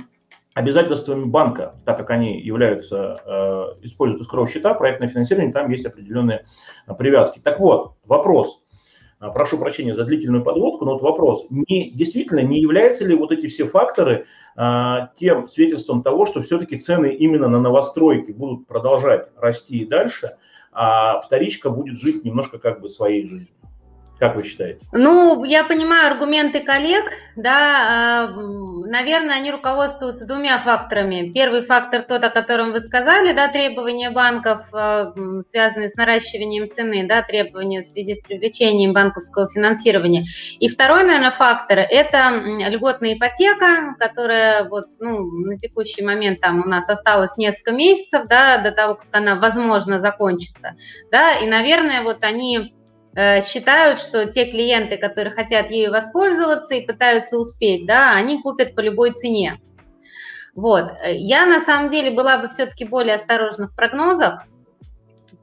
обязательствами 0.54 1.24
банка, 1.24 1.74
так 1.84 1.98
как 1.98 2.10
они 2.10 2.40
являются, 2.40 3.20
э, 3.26 3.84
используют 3.84 4.22
искровые 4.22 4.50
счета, 4.50 4.72
проектное 4.74 5.08
финансирование, 5.08 5.52
там 5.52 5.68
есть 5.68 5.84
определенные 5.84 6.46
э, 6.86 6.94
привязки. 6.94 7.40
Так 7.40 7.58
вот, 7.58 7.94
вопрос, 8.04 8.62
э, 9.20 9.26
прошу 9.34 9.58
прощения 9.58 9.96
за 9.96 10.04
длительную 10.04 10.44
подводку, 10.44 10.84
но 10.84 10.92
вот 10.92 11.02
вопрос, 11.02 11.46
не, 11.50 11.90
действительно, 11.90 12.40
не 12.40 12.60
являются 12.60 13.04
ли 13.04 13.16
вот 13.16 13.32
эти 13.32 13.48
все 13.48 13.66
факторы 13.66 14.26
тем 15.18 15.48
свидетельством 15.48 16.04
того, 16.04 16.26
что 16.26 16.40
все-таки 16.40 16.78
цены 16.78 17.12
именно 17.12 17.48
на 17.48 17.58
новостройки 17.58 18.30
будут 18.30 18.68
продолжать 18.68 19.26
расти 19.36 19.78
и 19.78 19.84
дальше, 19.84 20.36
а 20.70 21.18
вторичка 21.18 21.70
будет 21.70 21.98
жить 21.98 22.24
немножко 22.24 22.60
как 22.60 22.80
бы 22.80 22.88
своей 22.88 23.26
жизнью. 23.26 23.63
Как 24.18 24.36
вы 24.36 24.44
считаете? 24.44 24.80
Ну, 24.92 25.42
я 25.42 25.64
понимаю 25.64 26.12
аргументы 26.12 26.60
коллег, 26.60 27.10
да, 27.34 28.28
а, 28.28 28.28
наверное, 28.86 29.34
они 29.34 29.50
руководствуются 29.50 30.24
двумя 30.24 30.58
факторами. 30.60 31.32
Первый 31.32 31.62
фактор 31.62 32.02
тот, 32.02 32.22
о 32.22 32.30
котором 32.30 32.70
вы 32.70 32.78
сказали, 32.78 33.32
да, 33.32 33.48
требования 33.48 34.10
банков, 34.10 34.62
а, 34.72 35.12
связанные 35.44 35.88
с 35.88 35.96
наращиванием 35.96 36.70
цены, 36.70 37.04
да, 37.08 37.22
требования 37.22 37.80
в 37.80 37.84
связи 37.84 38.14
с 38.14 38.20
привлечением 38.20 38.92
банковского 38.92 39.48
финансирования. 39.48 40.24
И 40.60 40.68
второй, 40.68 41.02
наверное, 41.02 41.32
фактор– 41.32 41.78
это 41.80 42.30
льготная 42.68 43.14
ипотека, 43.14 43.96
которая 43.98 44.68
вот, 44.68 44.86
ну, 45.00 45.24
на 45.24 45.58
текущий 45.58 46.04
момент 46.04 46.40
там 46.40 46.60
у 46.60 46.68
нас 46.68 46.88
осталось 46.88 47.36
несколько 47.36 47.72
месяцев, 47.72 48.28
да, 48.28 48.58
до 48.58 48.70
того, 48.70 48.94
как 48.94 49.08
она, 49.10 49.34
возможно, 49.34 49.98
закончится, 49.98 50.76
да, 51.10 51.32
и, 51.32 51.46
наверное, 51.46 52.02
вот 52.02 52.22
они 52.22 52.74
считают, 53.16 54.00
что 54.00 54.26
те 54.26 54.44
клиенты, 54.46 54.96
которые 54.96 55.32
хотят 55.32 55.70
ею 55.70 55.92
воспользоваться 55.92 56.74
и 56.74 56.84
пытаются 56.84 57.38
успеть, 57.38 57.86
да, 57.86 58.12
они 58.12 58.42
купят 58.42 58.74
по 58.74 58.80
любой 58.80 59.12
цене. 59.12 59.60
Вот. 60.54 60.92
Я 61.04 61.46
на 61.46 61.60
самом 61.60 61.88
деле 61.88 62.10
была 62.10 62.38
бы 62.38 62.48
все-таки 62.48 62.84
более 62.84 63.16
осторожна 63.16 63.68
в 63.68 63.74
прогнозах, 63.74 64.44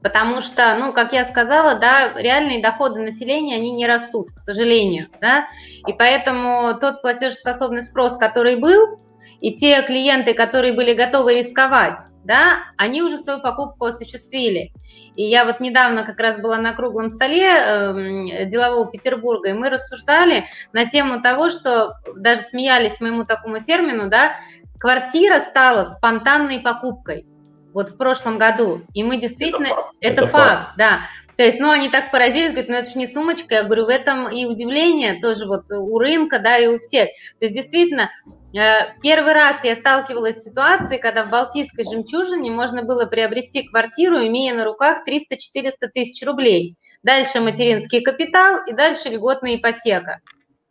потому 0.02 0.40
что, 0.40 0.74
ну, 0.78 0.92
как 0.92 1.12
я 1.12 1.24
сказала, 1.24 1.74
да, 1.76 2.12
реальные 2.14 2.62
доходы 2.62 3.00
населения, 3.00 3.56
они 3.56 3.72
не 3.72 3.86
растут, 3.86 4.32
к 4.32 4.38
сожалению, 4.38 5.08
да, 5.20 5.46
и 5.86 5.92
поэтому 5.92 6.78
тот 6.78 7.02
платежеспособный 7.02 7.82
спрос, 7.82 8.16
который 8.16 8.56
был, 8.56 8.98
и 9.42 9.52
те 9.52 9.82
клиенты, 9.82 10.34
которые 10.34 10.72
были 10.72 10.94
готовы 10.94 11.34
рисковать, 11.34 11.98
да, 12.24 12.60
они 12.76 13.02
уже 13.02 13.18
свою 13.18 13.40
покупку 13.40 13.86
осуществили. 13.86 14.72
И 15.16 15.24
я 15.24 15.44
вот 15.44 15.58
недавно 15.58 16.04
как 16.04 16.20
раз 16.20 16.40
была 16.40 16.58
на 16.58 16.72
круглом 16.72 17.08
столе 17.08 17.48
э, 17.48 18.46
делового 18.46 18.88
Петербурга, 18.88 19.50
и 19.50 19.52
мы 19.52 19.68
рассуждали 19.68 20.46
на 20.72 20.86
тему 20.86 21.20
того, 21.20 21.50
что 21.50 21.96
даже 22.16 22.42
смеялись 22.42 23.00
моему 23.00 23.24
такому 23.24 23.60
термину, 23.60 24.08
да, 24.08 24.36
квартира 24.78 25.40
стала 25.40 25.84
спонтанной 25.84 26.60
покупкой 26.60 27.26
вот 27.74 27.90
в 27.90 27.96
прошлом 27.96 28.38
году. 28.38 28.82
И 28.94 29.02
мы 29.02 29.16
действительно... 29.16 29.66
Это 29.66 29.72
факт, 29.72 29.94
это, 30.00 30.26
факт, 30.26 30.32
факт, 30.32 30.70
да. 30.76 31.00
То 31.36 31.44
есть, 31.44 31.60
ну, 31.60 31.70
они 31.70 31.88
так 31.88 32.10
поразились, 32.10 32.50
говорят, 32.50 32.68
ну, 32.68 32.76
это 32.76 32.90
же 32.90 32.98
не 32.98 33.06
сумочка. 33.06 33.54
Я 33.54 33.62
говорю, 33.62 33.86
в 33.86 33.88
этом 33.88 34.28
и 34.28 34.44
удивление 34.44 35.20
тоже 35.20 35.46
вот 35.46 35.70
у 35.70 35.98
рынка, 35.98 36.38
да, 36.38 36.58
и 36.58 36.66
у 36.66 36.78
всех. 36.78 37.08
То 37.38 37.46
есть, 37.46 37.54
действительно, 37.54 38.10
э, 38.54 38.92
первый 39.02 39.32
раз 39.32 39.64
я 39.64 39.76
сталкивалась 39.76 40.36
с 40.36 40.44
ситуацией, 40.44 41.00
когда 41.00 41.24
в 41.24 41.30
Балтийской 41.30 41.84
жемчужине 41.84 42.50
можно 42.50 42.82
было 42.82 43.06
приобрести 43.06 43.62
квартиру, 43.62 44.18
имея 44.26 44.54
на 44.54 44.64
руках 44.64 45.04
300-400 45.06 45.88
тысяч 45.92 46.24
рублей. 46.26 46.76
Дальше 47.02 47.40
материнский 47.40 48.02
капитал 48.02 48.64
и 48.66 48.72
дальше 48.72 49.08
льготная 49.08 49.56
ипотека. 49.56 50.20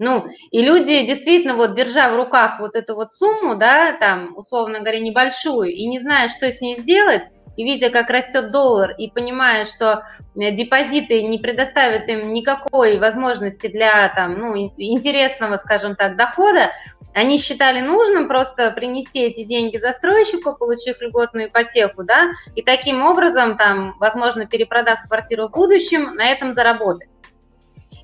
Ну, 0.01 0.25
и 0.49 0.63
люди 0.63 1.05
действительно, 1.05 1.55
вот 1.55 1.75
держа 1.75 2.09
в 2.09 2.15
руках 2.15 2.59
вот 2.59 2.75
эту 2.75 2.95
вот 2.95 3.11
сумму, 3.11 3.55
да, 3.55 3.93
там, 3.93 4.35
условно 4.35 4.79
говоря, 4.79 4.99
небольшую, 4.99 5.69
и 5.69 5.85
не 5.85 5.99
зная, 5.99 6.27
что 6.27 6.49
с 6.49 6.59
ней 6.59 6.77
сделать, 6.77 7.21
и 7.57 7.63
видя, 7.63 7.89
как 7.89 8.09
растет 8.09 8.51
доллар, 8.51 8.91
и 8.97 9.09
понимая, 9.09 9.65
что 9.65 10.03
э, 10.35 10.51
депозиты 10.51 11.23
не 11.23 11.37
предоставят 11.37 12.07
им 12.09 12.33
никакой 12.33 12.97
возможности 12.99 13.67
для 13.67 14.09
там, 14.09 14.37
ну, 14.37 14.57
интересного, 14.77 15.57
скажем 15.57 15.95
так, 15.95 16.15
дохода, 16.15 16.71
они 17.13 17.37
считали 17.37 17.81
нужным 17.81 18.27
просто 18.27 18.71
принести 18.71 19.21
эти 19.21 19.43
деньги 19.43 19.77
застройщику, 19.77 20.55
получив 20.55 21.01
льготную 21.01 21.47
ипотеку, 21.47 22.03
да, 22.03 22.31
и 22.55 22.61
таким 22.61 23.03
образом, 23.03 23.57
там, 23.57 23.95
возможно, 23.99 24.45
перепродав 24.45 24.99
квартиру 25.07 25.47
в 25.47 25.51
будущем, 25.51 26.15
на 26.15 26.25
этом 26.25 26.51
заработать. 26.51 27.09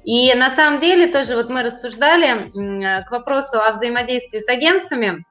И 0.04 0.34
на 0.34 0.56
самом 0.56 0.80
деле 0.80 1.08
тоже 1.08 1.36
вот 1.36 1.50
мы 1.50 1.64
рассуждали 1.64 2.50
к 3.04 3.12
вопросу 3.12 3.60
о 3.60 3.72
взаимодействии 3.72 4.40
с 4.40 4.48
агентствами. 4.48 5.26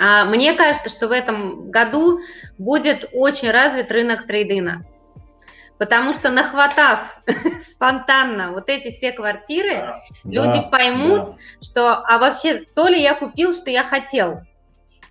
А, 0.00 0.24
мне 0.24 0.54
кажется, 0.54 0.90
что 0.90 1.08
в 1.08 1.12
этом 1.12 1.70
году 1.70 2.20
будет 2.56 3.08
очень 3.12 3.50
развит 3.50 3.90
рынок 3.90 4.26
трейдина. 4.26 4.84
Потому 5.78 6.12
что 6.12 6.30
нахватав 6.30 7.20
спонтанно 7.62 8.52
вот 8.52 8.68
эти 8.68 8.90
все 8.90 9.12
квартиры, 9.12 9.76
да, 9.76 10.02
люди 10.24 10.58
да, 10.58 10.62
поймут, 10.62 11.26
да. 11.26 11.36
что 11.62 11.92
а 11.94 12.18
вообще 12.18 12.64
то 12.74 12.88
ли 12.88 13.00
я 13.00 13.14
купил, 13.14 13.52
что 13.52 13.70
я 13.70 13.84
хотел. 13.84 14.40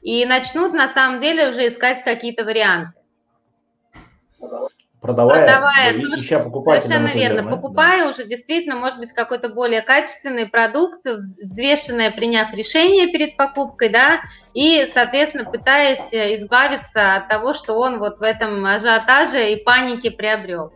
И 0.02 0.26
начнут 0.26 0.74
на 0.74 0.90
самом 0.90 1.20
деле 1.20 1.50
уже 1.50 1.68
искать 1.68 2.04
какие-то 2.04 2.44
варианты 2.44 2.94
продавая, 5.02 5.46
продавая 5.46 5.94
то, 5.94 6.16
ища 6.16 6.40
покупателя. 6.40 6.82
Совершенно 6.82 7.14
верно. 7.14 7.42
Делаем, 7.42 7.50
покупая 7.50 8.04
да. 8.04 8.10
уже 8.10 8.24
действительно, 8.26 8.76
может 8.76 9.00
быть, 9.00 9.14
какой-то 9.14 9.50
более 9.50 9.82
качественный 9.82 10.48
продукт, 10.48 11.06
взвешенное, 11.06 12.12
приняв 12.12 12.54
решение 12.54 13.08
перед 13.08 13.38
покупкой, 13.38 13.90
да, 13.90 14.22
и, 14.54 14.88
соответственно, 14.94 15.46
пытаясь 15.46 16.10
избавиться 16.12 17.16
от 17.16 17.28
того, 17.28 17.54
что 17.54 17.74
он 17.76 18.00
вот 18.00 18.20
в 18.20 18.24
этом 18.24 18.66
ажиотаже 18.66 19.52
и 19.52 19.64
панике 19.64 20.12
приобрел. 20.12 20.72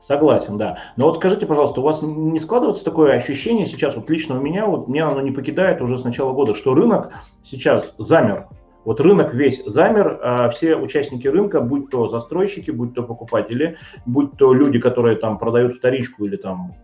Согласен, 0.00 0.58
да. 0.58 0.78
Но 0.96 1.06
вот 1.06 1.16
скажите, 1.16 1.46
пожалуйста, 1.46 1.80
у 1.80 1.84
вас 1.84 2.02
не 2.02 2.38
складывается 2.38 2.84
такое 2.84 3.14
ощущение 3.14 3.66
сейчас, 3.66 3.94
вот 3.96 4.08
лично 4.08 4.38
у 4.38 4.40
меня, 4.40 4.66
вот 4.66 4.88
меня 4.88 5.08
оно 5.08 5.20
не 5.20 5.30
покидает 5.30 5.80
уже 5.80 5.98
с 5.98 6.04
начала 6.04 6.32
года, 6.32 6.54
что 6.54 6.74
рынок 6.74 7.12
сейчас 7.42 7.94
замер 7.98 8.48
вот 8.88 9.00
рынок 9.02 9.34
весь 9.34 9.62
замер, 9.66 10.18
а 10.22 10.48
все 10.48 10.74
участники 10.74 11.28
рынка, 11.28 11.60
будь 11.60 11.90
то 11.90 12.08
застройщики, 12.08 12.70
будь 12.70 12.94
то 12.94 13.02
покупатели, 13.02 13.76
будь 14.06 14.38
то 14.38 14.54
люди, 14.54 14.80
которые 14.80 15.16
там 15.16 15.36
продают 15.36 15.76
вторичку 15.76 16.24
или 16.24 16.36
там 16.36 16.74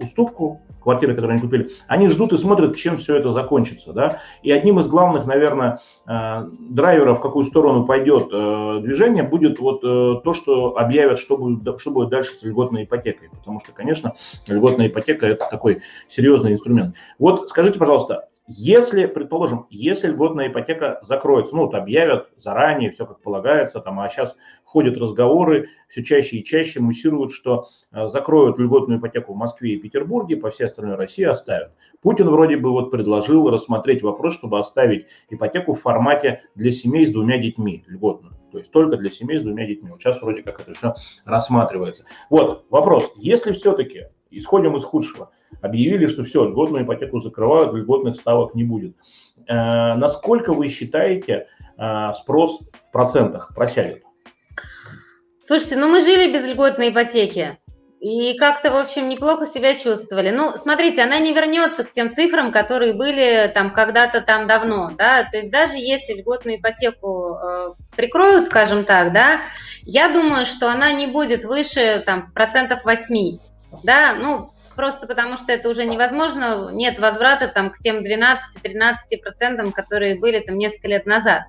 уступку, 0.00 0.62
квартиры, 0.80 1.14
которые 1.14 1.34
они 1.34 1.42
купили, 1.42 1.72
они 1.88 2.08
ждут 2.08 2.32
и 2.32 2.38
смотрят, 2.38 2.74
чем 2.76 2.96
все 2.96 3.16
это 3.16 3.32
закончится. 3.32 3.92
Да? 3.92 4.20
И 4.42 4.50
одним 4.50 4.80
из 4.80 4.88
главных, 4.88 5.26
наверное, 5.26 5.80
э, 6.06 6.48
драйверов, 6.70 7.18
в 7.18 7.20
какую 7.20 7.44
сторону 7.44 7.84
пойдет 7.84 8.28
э, 8.32 8.78
движение, 8.80 9.22
будет 9.22 9.60
вот 9.60 9.84
э, 9.84 10.22
то, 10.24 10.32
что 10.32 10.78
объявят, 10.78 11.18
что 11.18 11.36
будет, 11.36 11.78
что 11.78 11.90
будет 11.90 12.08
дальше 12.08 12.32
с 12.32 12.42
льготной 12.42 12.84
ипотекой. 12.84 13.28
Потому 13.28 13.60
что, 13.60 13.72
конечно, 13.72 14.14
льготная 14.48 14.86
ипотека– 14.86 15.26
это 15.28 15.46
такой 15.50 15.82
серьезный 16.08 16.52
инструмент. 16.52 16.96
Вот 17.18 17.50
скажите, 17.50 17.78
пожалуйста, 17.78 18.30
если, 18.48 19.06
предположим, 19.06 19.66
если 19.70 20.08
льготная 20.08 20.48
ипотека 20.48 21.00
закроется, 21.02 21.54
ну, 21.54 21.66
вот 21.66 21.74
объявят 21.74 22.28
заранее, 22.38 22.90
все 22.90 23.06
как 23.06 23.20
полагается, 23.20 23.78
там, 23.80 24.00
а 24.00 24.08
сейчас 24.08 24.34
ходят 24.64 24.96
разговоры, 24.96 25.68
все 25.88 26.02
чаще 26.02 26.38
и 26.38 26.44
чаще 26.44 26.80
муссируют, 26.80 27.32
что 27.32 27.68
э, 27.92 28.08
закроют 28.08 28.58
льготную 28.58 28.98
ипотеку 28.98 29.34
в 29.34 29.36
Москве 29.36 29.74
и 29.74 29.78
Петербурге, 29.78 30.36
по 30.36 30.50
всей 30.50 30.64
остальной 30.64 30.96
России 30.96 31.24
оставят. 31.24 31.72
Путин 32.00 32.28
вроде 32.30 32.56
бы 32.56 32.72
вот 32.72 32.90
предложил 32.90 33.48
рассмотреть 33.48 34.02
вопрос, 34.02 34.34
чтобы 34.34 34.58
оставить 34.58 35.06
ипотеку 35.30 35.74
в 35.74 35.80
формате 35.80 36.42
для 36.56 36.72
семей 36.72 37.06
с 37.06 37.12
двумя 37.12 37.38
детьми, 37.38 37.84
льготную. 37.86 38.34
То 38.50 38.58
есть 38.58 38.72
только 38.72 38.96
для 38.96 39.10
семей 39.10 39.38
с 39.38 39.42
двумя 39.42 39.66
детьми. 39.66 39.90
Вот 39.90 40.02
сейчас 40.02 40.20
вроде 40.20 40.42
как 40.42 40.60
это 40.60 40.74
все 40.74 40.94
рассматривается. 41.24 42.04
Вот 42.28 42.66
вопрос, 42.70 43.12
если 43.16 43.52
все-таки 43.52 44.08
исходим 44.30 44.76
из 44.76 44.82
худшего– 44.82 45.30
объявили, 45.60 46.06
что 46.06 46.24
все, 46.24 46.44
льготную 46.44 46.84
ипотеку 46.84 47.20
закрывают, 47.20 47.74
льготных 47.74 48.16
ставок 48.16 48.54
не 48.54 48.64
будет. 48.64 48.96
Э, 49.48 49.94
насколько 49.94 50.52
вы 50.52 50.68
считаете, 50.68 51.46
э, 51.78 52.12
спрос 52.14 52.60
в 52.60 52.92
процентах 52.92 53.52
просядет? 53.54 54.02
Слушайте, 55.42 55.76
ну 55.76 55.88
мы 55.88 56.00
жили 56.00 56.32
без 56.32 56.46
льготной 56.46 56.90
ипотеки. 56.90 57.58
И 58.02 58.36
как-то, 58.36 58.72
в 58.72 58.76
общем, 58.76 59.08
неплохо 59.08 59.46
себя 59.46 59.76
чувствовали. 59.76 60.30
Ну, 60.30 60.54
смотрите, 60.56 61.02
она 61.02 61.20
не 61.20 61.32
вернется 61.32 61.84
к 61.84 61.92
тем 61.92 62.10
цифрам, 62.10 62.50
которые 62.50 62.94
были 62.94 63.48
там 63.54 63.72
когда-то 63.72 64.20
там 64.20 64.48
давно, 64.48 64.90
да, 64.98 65.22
то 65.22 65.36
есть 65.36 65.52
даже 65.52 65.76
если 65.76 66.14
льготную 66.14 66.58
ипотеку 66.58 67.36
э, 67.36 67.74
прикроют, 67.94 68.44
скажем 68.46 68.84
так, 68.84 69.12
да, 69.12 69.42
я 69.82 70.08
думаю, 70.08 70.46
что 70.46 70.68
она 70.68 70.90
не 70.90 71.06
будет 71.06 71.44
выше 71.44 72.02
там 72.04 72.32
процентов 72.32 72.84
8, 72.84 73.38
да, 73.84 74.14
ну, 74.14 74.50
просто 74.74 75.06
потому 75.06 75.36
что 75.36 75.52
это 75.52 75.68
уже 75.68 75.84
невозможно, 75.84 76.70
нет 76.72 76.98
возврата 76.98 77.48
там 77.48 77.70
к 77.70 77.78
тем 77.78 77.98
12-13%, 77.98 79.72
которые 79.72 80.18
были 80.18 80.40
там 80.40 80.56
несколько 80.56 80.88
лет 80.88 81.06
назад. 81.06 81.42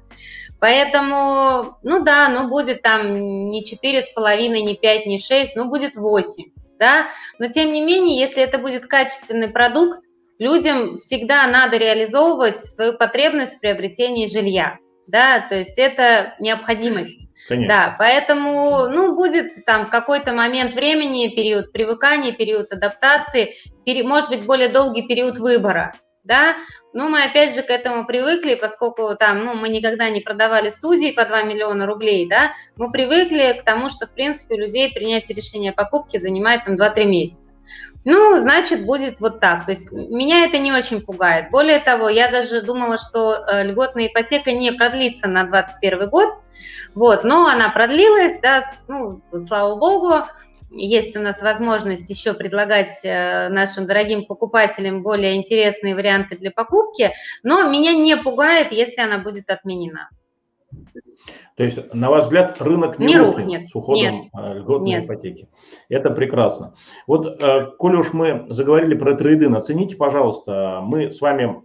Поэтому, 0.59 1.77
ну 1.83 2.03
да, 2.03 2.29
ну 2.29 2.47
будет 2.47 2.81
там 2.81 3.49
не 3.49 3.63
4,5, 3.63 4.47
не 4.47 4.75
5, 4.75 5.05
не 5.05 5.19
6, 5.19 5.55
ну 5.55 5.65
будет 5.65 5.95
8, 5.97 6.45
да, 6.79 7.07
но 7.39 7.47
тем 7.47 7.73
не 7.73 7.81
менее, 7.81 8.19
если 8.19 8.43
это 8.43 8.57
будет 8.57 8.87
качественный 8.87 9.49
продукт, 9.49 9.99
людям 10.39 10.97
всегда 10.99 11.47
надо 11.47 11.77
реализовывать 11.77 12.61
свою 12.61 12.93
потребность 12.93 13.57
в 13.57 13.59
приобретении 13.59 14.27
жилья, 14.27 14.77
да, 15.07 15.39
то 15.41 15.55
есть 15.55 15.77
это 15.77 16.35
необходимость. 16.39 17.27
Конечно. 17.47 17.73
Да, 17.73 17.95
поэтому, 17.99 18.87
ну, 18.87 19.15
будет 19.15 19.65
там 19.65 19.89
какой-то 19.89 20.31
момент 20.33 20.73
времени, 20.73 21.27
период 21.27 21.71
привыкания, 21.73 22.31
период 22.31 22.71
адаптации, 22.71 23.55
пери, 23.85 24.03
может 24.03 24.29
быть, 24.29 24.45
более 24.45 24.69
долгий 24.69 25.01
период 25.07 25.37
выбора. 25.39 25.93
да, 26.23 26.55
но 26.93 27.09
мы 27.09 27.23
опять 27.23 27.53
же 27.53 27.61
к 27.63 27.69
этому 27.69 28.05
привыкли, 28.05 28.55
поскольку 28.55 29.15
там, 29.15 29.43
ну, 29.43 29.53
мы 29.55 29.69
никогда 29.69 30.09
не 30.09 30.21
продавали 30.21 30.69
студии 30.69 31.11
по 31.11 31.25
2 31.25 31.43
миллиона 31.43 31.85
рублей, 31.85 32.27
да, 32.29 32.53
мы 32.77 32.91
привыкли 32.91 33.57
к 33.59 33.63
тому, 33.63 33.89
что, 33.89 34.07
в 34.07 34.11
принципе, 34.11 34.55
у 34.55 34.57
людей 34.57 34.91
принятие 34.91 35.35
решения 35.35 35.71
о 35.71 35.73
покупке 35.73 36.19
занимает 36.19 36.63
там 36.65 36.75
2-3 36.75 37.05
месяца. 37.05 37.52
Ну, 38.05 38.37
значит, 38.37 38.85
будет 38.85 39.19
вот 39.21 39.39
так. 39.39 39.65
То 39.65 39.71
есть 39.71 39.91
меня 39.91 40.45
это 40.45 40.57
не 40.57 40.73
очень 40.73 41.01
пугает. 41.01 41.51
Более 41.51 41.79
того, 41.79 42.09
я 42.09 42.29
даже 42.29 42.61
думала, 42.61 42.97
что 42.97 43.33
э, 43.35 43.63
льготная 43.63 44.07
ипотека 44.07 44.51
не 44.51 44.71
продлится 44.71 45.27
на 45.27 45.43
2021 45.45 46.09
год, 46.09 46.29
вот, 46.95 47.23
но 47.23 47.47
она 47.47 47.69
продлилась, 47.69 48.39
да, 48.41 48.63
ну, 48.87 49.21
слава 49.37 49.75
богу, 49.75 50.25
есть 50.69 51.15
у 51.15 51.21
нас 51.21 51.41
возможность 51.41 52.09
еще 52.09 52.33
предлагать 52.33 52.99
э, 53.03 53.47
нашим 53.49 53.85
дорогим 53.85 54.25
покупателям 54.25 55.01
более 55.03 55.35
интересные 55.35 55.95
варианты 55.95 56.37
для 56.37 56.51
покупки, 56.51 57.11
но 57.43 57.69
меня 57.69 57.93
не 57.93 58.17
пугает, 58.17 58.71
если 58.71 59.01
она 59.01 59.19
будет 59.19 59.49
отменена. 59.49 60.09
То 61.55 61.63
есть, 61.63 61.93
на 61.93 62.09
ваш 62.09 62.23
взгляд, 62.23 62.59
рынок 62.61 62.99
не, 62.99 63.07
не 63.07 63.17
рухнет 63.17 63.67
с 63.67 63.75
уходом 63.75 64.01
нет, 64.01 64.31
э, 64.33 64.53
льготной 64.59 64.89
нет. 64.89 65.05
ипотеки. 65.05 65.49
Это 65.89 66.09
прекрасно. 66.09 66.73
Вот, 67.07 67.41
э, 67.41 67.67
коли 67.77 67.95
уж 67.95 68.13
мы 68.13 68.45
заговорили 68.49 68.95
про 68.95 69.15
трейдинг, 69.15 69.57
оцените, 69.57 69.95
пожалуйста, 69.95 70.81
мы 70.83 71.11
с 71.11 71.21
вами 71.21 71.63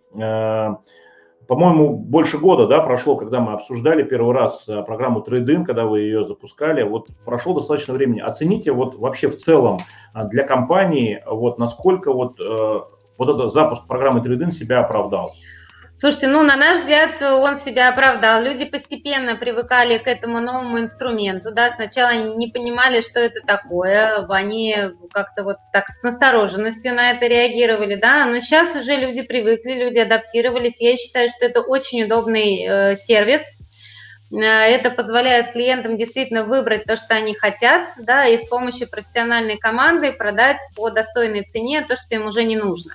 по-моему, 1.48 1.96
больше 1.96 2.36
года 2.36 2.66
да, 2.66 2.80
прошло, 2.82 3.16
когда 3.16 3.40
мы 3.40 3.54
обсуждали 3.54 4.02
первый 4.02 4.34
раз 4.34 4.68
э, 4.68 4.82
программу 4.82 5.22
Трейдин, 5.22 5.64
когда 5.64 5.86
вы 5.86 6.00
ее 6.00 6.24
запускали. 6.26 6.82
Вот 6.82 7.08
прошло 7.24 7.54
достаточно 7.54 7.94
времени. 7.94 8.20
Оцените 8.20 8.70
вот 8.70 8.96
вообще 8.96 9.28
в 9.28 9.36
целом 9.36 9.78
э, 10.14 10.28
для 10.28 10.46
компании, 10.46 11.24
вот 11.26 11.58
насколько 11.58 12.12
вот, 12.12 12.38
э, 12.38 12.80
вот 13.16 13.28
этот 13.30 13.54
запуск 13.54 13.86
программы 13.86 14.20
Трейдин 14.20 14.50
себя 14.50 14.80
оправдал. 14.80 15.30
Слушайте, 16.00 16.28
ну, 16.28 16.44
на 16.44 16.54
наш 16.54 16.78
взгляд, 16.78 17.20
он 17.20 17.56
себя 17.56 17.88
оправдал. 17.88 18.40
Люди 18.40 18.64
постепенно 18.64 19.34
привыкали 19.34 19.98
к 19.98 20.06
этому 20.06 20.38
новому 20.38 20.78
инструменту, 20.78 21.50
да, 21.50 21.70
сначала 21.70 22.10
они 22.10 22.36
не 22.36 22.52
понимали, 22.52 23.00
что 23.00 23.18
это 23.18 23.40
такое, 23.44 24.24
они 24.28 24.76
как-то 25.12 25.42
вот 25.42 25.56
так 25.72 25.88
с 25.88 26.04
настороженностью 26.04 26.94
на 26.94 27.10
это 27.10 27.26
реагировали, 27.26 27.96
да, 27.96 28.26
но 28.26 28.38
сейчас 28.38 28.76
уже 28.76 28.94
люди 28.94 29.22
привыкли, 29.22 29.72
люди 29.72 29.98
адаптировались. 29.98 30.80
Я 30.80 30.96
считаю, 30.96 31.28
что 31.30 31.46
это 31.46 31.62
очень 31.62 32.04
удобный 32.04 32.62
э, 32.62 32.94
сервис, 32.94 33.42
э, 34.30 34.36
это 34.36 34.92
позволяет 34.92 35.50
клиентам 35.50 35.96
действительно 35.96 36.44
выбрать 36.44 36.84
то, 36.84 36.94
что 36.94 37.16
они 37.16 37.34
хотят, 37.34 37.88
да, 37.96 38.24
и 38.24 38.38
с 38.38 38.46
помощью 38.46 38.88
профессиональной 38.88 39.58
команды 39.58 40.12
продать 40.12 40.60
по 40.76 40.90
достойной 40.90 41.42
цене 41.42 41.84
то, 41.84 41.96
что 41.96 42.14
им 42.14 42.26
уже 42.26 42.44
не 42.44 42.54
нужно. 42.54 42.94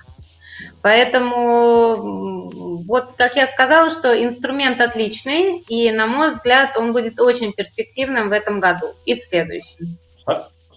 Поэтому 0.84 2.50
вот, 2.86 3.12
как 3.16 3.36
я 3.36 3.46
сказала, 3.46 3.88
что 3.90 4.12
инструмент 4.22 4.82
отличный, 4.82 5.60
и, 5.66 5.90
на 5.90 6.06
мой 6.06 6.28
взгляд, 6.28 6.76
он 6.76 6.92
будет 6.92 7.18
очень 7.20 7.54
перспективным 7.54 8.28
в 8.28 8.32
этом 8.32 8.60
году 8.60 8.88
и 9.06 9.14
в 9.14 9.18
следующем. 9.18 9.96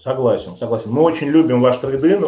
Согласен, 0.08 0.56
согласен. 0.56 0.89
Мы 0.89 1.02
очень 1.02 1.28
любим 1.28 1.60
ваш 1.60 1.80
трейдин. 1.80 2.26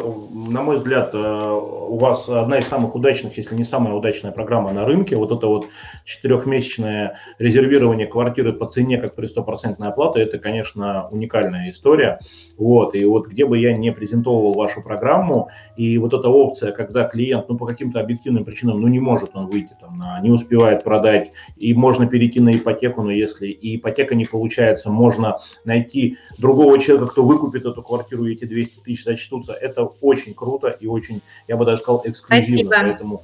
На 0.51 0.61
мой 0.61 0.75
взгляд, 0.75 1.11
э, 1.13 1.17
у 1.17 1.95
вас 1.95 2.27
одна 2.27 2.57
из 2.57 2.67
самых 2.67 2.93
удачных, 2.93 3.37
если 3.37 3.55
не 3.55 3.63
самая 3.63 3.93
удачная 3.93 4.33
программа 4.33 4.73
на 4.73 4.83
рынке. 4.83 5.15
Вот 5.15 5.31
это 5.31 5.47
вот 5.47 5.65
четырехмесячное 6.03 7.15
резервирование 7.37 8.05
квартиры 8.05 8.51
по 8.51 8.65
цене, 8.65 8.97
как 8.97 9.15
при 9.15 9.27
стопроцентной 9.27 9.87
оплате, 9.87 10.19
это, 10.19 10.39
конечно, 10.39 11.07
уникальная 11.09 11.69
история. 11.69 12.19
Вот, 12.57 12.95
и 12.95 13.05
вот 13.05 13.27
где 13.27 13.45
бы 13.45 13.57
я 13.57 13.71
не 13.71 13.93
презентовал 13.93 14.51
вашу 14.55 14.83
программу, 14.83 15.47
и 15.77 15.97
вот 15.99 16.13
эта 16.13 16.27
опция, 16.27 16.73
когда 16.73 17.05
клиент, 17.05 17.47
ну, 17.47 17.57
по 17.57 17.65
каким-то 17.65 18.01
объективным 18.01 18.43
причинам, 18.43 18.81
ну, 18.81 18.89
не 18.89 18.99
может 18.99 19.29
он 19.35 19.47
выйти, 19.47 19.73
там, 19.79 19.97
на, 19.97 20.19
не 20.19 20.31
успевает 20.31 20.83
продать, 20.83 21.31
и 21.55 21.73
можно 21.73 22.07
перейти 22.07 22.41
на 22.41 22.57
ипотеку, 22.57 23.03
но 23.03 23.11
если 23.11 23.47
и 23.47 23.77
ипотека 23.77 24.15
не 24.15 24.25
получается, 24.25 24.89
можно 24.89 25.39
найти 25.63 26.17
другого 26.37 26.77
человека, 26.77 27.11
кто 27.11 27.23
выкупит 27.23 27.68
эту 27.69 27.83
квартиру, 27.83 28.25
и 28.25 28.33
эти 28.33 28.45
200 28.45 28.79
тысяч 28.79 29.03
зачтутся. 29.03 29.53
Это 29.53 29.83
очень 29.83 30.33
круто 30.33 30.69
и 30.69 30.87
очень, 30.87 31.21
я 31.47 31.57
бы 31.57 31.65
даже 31.65 31.81
сказал, 31.81 32.01
эксклюзивно. 32.05 32.57
Спасибо. 32.57 32.69
Поэтому 32.69 33.23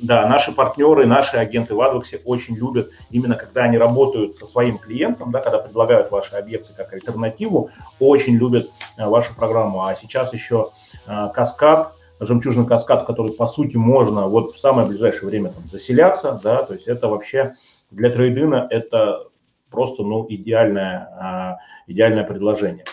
да, 0.00 0.26
наши 0.26 0.52
партнеры, 0.52 1.06
наши 1.06 1.36
агенты 1.36 1.74
в 1.74 1.80
Адвоксе 1.80 2.20
очень 2.24 2.56
любят 2.56 2.90
именно 3.10 3.34
когда 3.34 3.64
они 3.64 3.78
работают 3.78 4.36
со 4.36 4.46
своим 4.46 4.78
клиентом, 4.78 5.30
да, 5.30 5.40
когда 5.40 5.58
предлагают 5.58 6.10
ваши 6.10 6.34
объекты 6.34 6.72
как 6.74 6.92
альтернативу, 6.92 7.70
очень 8.00 8.36
любят 8.36 8.70
а, 8.96 9.08
вашу 9.08 9.34
программу. 9.34 9.84
А 9.84 9.94
сейчас 9.94 10.32
еще 10.32 10.70
а, 11.06 11.28
каскад, 11.28 11.94
жемчужный 12.20 12.66
каскад, 12.66 13.06
который 13.06 13.32
по 13.32 13.46
сути 13.46 13.76
можно 13.76 14.28
вот 14.28 14.54
в 14.54 14.58
самое 14.58 14.86
ближайшее 14.86 15.28
время 15.28 15.50
там, 15.50 15.66
заселяться, 15.68 16.40
да, 16.42 16.62
то 16.62 16.74
есть 16.74 16.86
это 16.88 17.08
вообще 17.08 17.54
для 17.90 18.10
трейдина 18.10 18.66
это 18.70 19.26
просто 19.70 20.02
ну, 20.02 20.26
идеальное, 20.28 21.08
а, 21.18 21.58
идеальное 21.86 22.24
предложение. 22.24 22.84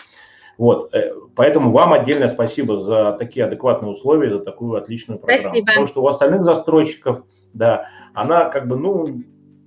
Вот, 0.60 0.94
э, 0.94 1.14
поэтому 1.36 1.72
вам 1.72 1.94
отдельное 1.94 2.28
спасибо 2.28 2.80
за 2.80 3.12
такие 3.12 3.46
адекватные 3.46 3.92
условия, 3.92 4.28
за 4.28 4.40
такую 4.40 4.76
отличную 4.76 5.18
программу. 5.18 5.48
Спасибо. 5.48 5.66
Потому 5.66 5.86
что 5.86 6.02
у 6.02 6.06
остальных 6.06 6.44
застройщиков, 6.44 7.24
да, 7.54 7.86
она 8.12 8.50
как 8.50 8.68
бы, 8.68 8.76
ну, 8.76 9.22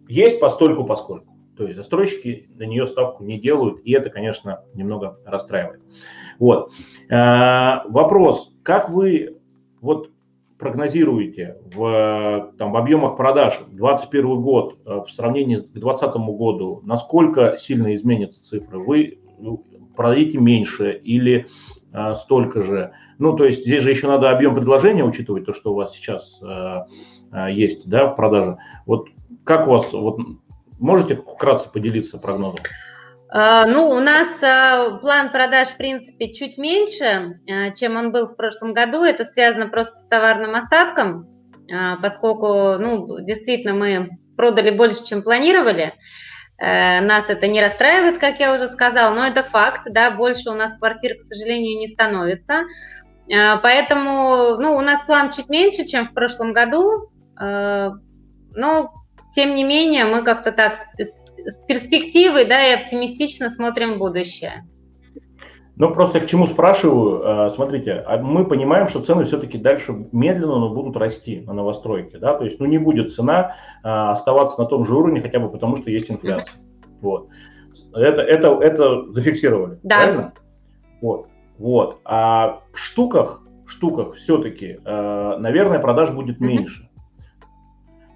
есть 0.07 0.39
постольку 0.39 0.83
поскольку. 0.83 1.35
То 1.57 1.63
есть 1.63 1.77
застройщики 1.77 2.47
на 2.53 2.67
нее 2.67 2.85
ставку 2.85 3.23
не 3.23 3.39
делают, 3.39 3.79
и 3.83 3.91
это, 3.91 4.11
конечно, 4.11 4.65
немного 4.75 5.17
расстраивает. 5.25 5.81
Вот. 6.37 6.71
А, 7.09 7.85
вопрос, 7.89 8.53
как 8.61 8.91
вы 8.91 9.39
вот 9.81 10.11
прогнозируете 10.59 11.57
в, 11.73 12.53
там, 12.59 12.71
в 12.71 12.77
объемах 12.77 13.17
продаж 13.17 13.55
2021 13.71 14.41
год 14.43 14.77
э, 14.85 15.01
в 15.07 15.11
сравнении 15.11 15.55
с 15.55 15.63
2020 15.63 16.15
году, 16.37 16.81
насколько 16.83 17.57
сильно 17.57 17.95
изменятся 17.95 18.43
цифры? 18.43 18.77
Вы 18.77 19.17
продадите 19.95 20.37
меньше 20.37 20.91
или 20.91 21.47
а, 21.93 22.15
столько 22.15 22.61
же. 22.61 22.93
Ну, 23.19 23.35
то 23.35 23.45
есть 23.45 23.61
здесь 23.65 23.81
же 23.81 23.91
еще 23.91 24.07
надо 24.07 24.31
объем 24.31 24.55
предложения 24.55 25.03
учитывать, 25.03 25.45
то, 25.45 25.53
что 25.53 25.71
у 25.71 25.75
вас 25.75 25.93
сейчас 25.93 26.41
а, 26.41 26.87
есть 27.49 27.87
да, 27.87 28.07
в 28.07 28.15
продаже. 28.15 28.57
Вот 28.85 29.09
как 29.43 29.67
у 29.67 29.71
вас, 29.71 29.93
вот, 29.93 30.19
можете 30.79 31.15
вкратце 31.15 31.69
поделиться 31.69 32.17
прогнозом? 32.17 32.59
Ну, 33.31 33.89
у 33.89 33.99
нас 33.99 34.27
план 35.01 35.31
продаж, 35.31 35.69
в 35.69 35.77
принципе, 35.77 36.31
чуть 36.31 36.59
меньше, 36.59 37.39
чем 37.75 37.97
он 37.97 38.11
был 38.11 38.27
в 38.27 38.35
прошлом 38.35 38.73
году. 38.73 39.01
Это 39.03 39.25
связано 39.25 39.69
просто 39.69 39.95
с 39.95 40.05
товарным 40.05 40.53
остатком, 40.53 41.27
поскольку, 41.99 42.77
ну, 42.77 43.21
действительно, 43.21 43.73
мы 43.73 44.19
продали 44.37 44.69
больше, 44.69 45.03
чем 45.03 45.23
планировали. 45.23 45.95
Э, 46.57 47.01
нас 47.01 47.29
это 47.29 47.47
не 47.47 47.61
расстраивает, 47.61 48.19
как 48.19 48.39
я 48.39 48.53
уже 48.53 48.67
сказала, 48.67 49.13
но 49.13 49.25
это 49.25 49.43
факт, 49.43 49.81
да, 49.85 50.11
больше 50.11 50.49
у 50.49 50.53
нас 50.53 50.77
квартир, 50.77 51.17
к 51.17 51.21
сожалению, 51.21 51.79
не 51.79 51.87
становится. 51.87 52.65
Э, 53.27 53.57
поэтому, 53.61 54.57
ну, 54.57 54.75
у 54.75 54.81
нас 54.81 55.01
план 55.01 55.31
чуть 55.31 55.49
меньше, 55.49 55.85
чем 55.85 56.07
в 56.07 56.13
прошлом 56.13 56.53
году, 56.53 57.09
э, 57.39 57.89
но, 58.55 58.93
тем 59.33 59.55
не 59.55 59.63
менее, 59.63 60.05
мы 60.05 60.23
как-то 60.23 60.51
так 60.51 60.77
с 60.97 61.63
перспективой, 61.67 62.45
да, 62.45 62.63
и 62.63 62.73
оптимистично 62.73 63.49
смотрим 63.49 63.95
в 63.95 63.97
будущее. 63.97 64.63
Ну, 65.75 65.91
просто 65.91 66.19
к 66.19 66.27
чему 66.27 66.45
спрашиваю, 66.45 67.49
смотрите, 67.49 68.03
а 68.05 68.17
мы 68.19 68.45
понимаем, 68.45 68.87
что 68.87 69.01
цены 69.01 69.23
все-таки 69.23 69.57
дальше 69.57 70.07
медленно, 70.11 70.59
но 70.59 70.69
будут 70.69 70.95
расти 70.97 71.41
на 71.47 71.53
новостройке, 71.53 72.19
да, 72.19 72.35
то 72.35 72.43
есть, 72.43 72.59
ну, 72.59 72.67
не 72.67 72.77
будет 72.77 73.11
цена 73.11 73.55
оставаться 73.81 74.61
на 74.61 74.67
том 74.67 74.85
же 74.85 74.95
уровне, 74.95 75.19
хотя 75.19 75.39
бы 75.39 75.49
потому, 75.49 75.75
что 75.75 75.89
есть 75.89 76.11
инфляция. 76.11 76.57
Mm-hmm. 76.57 76.99
Вот. 77.01 77.27
Это, 77.95 78.21
это, 78.21 78.59
это 78.61 79.11
зафиксировали, 79.13 79.79
да. 79.81 79.97
правильно? 79.97 80.33
Вот. 81.01 81.27
Вот. 81.57 81.97
А 82.05 82.59
в 82.71 82.77
штуках, 82.77 83.41
в 83.65 83.71
штуках 83.71 84.13
все-таки, 84.13 84.79
наверное, 84.85 85.79
продаж 85.79 86.11
будет 86.11 86.39
mm-hmm. 86.39 86.45
меньше. 86.45 86.89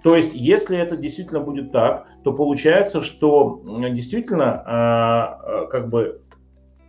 То 0.04 0.16
есть, 0.16 0.30
если 0.34 0.78
это 0.78 0.96
действительно 0.96 1.40
будет 1.40 1.72
так, 1.72 2.06
то 2.24 2.32
получается, 2.34 3.02
что 3.02 3.64
действительно, 3.90 5.68
как 5.72 5.90
бы 5.90 6.22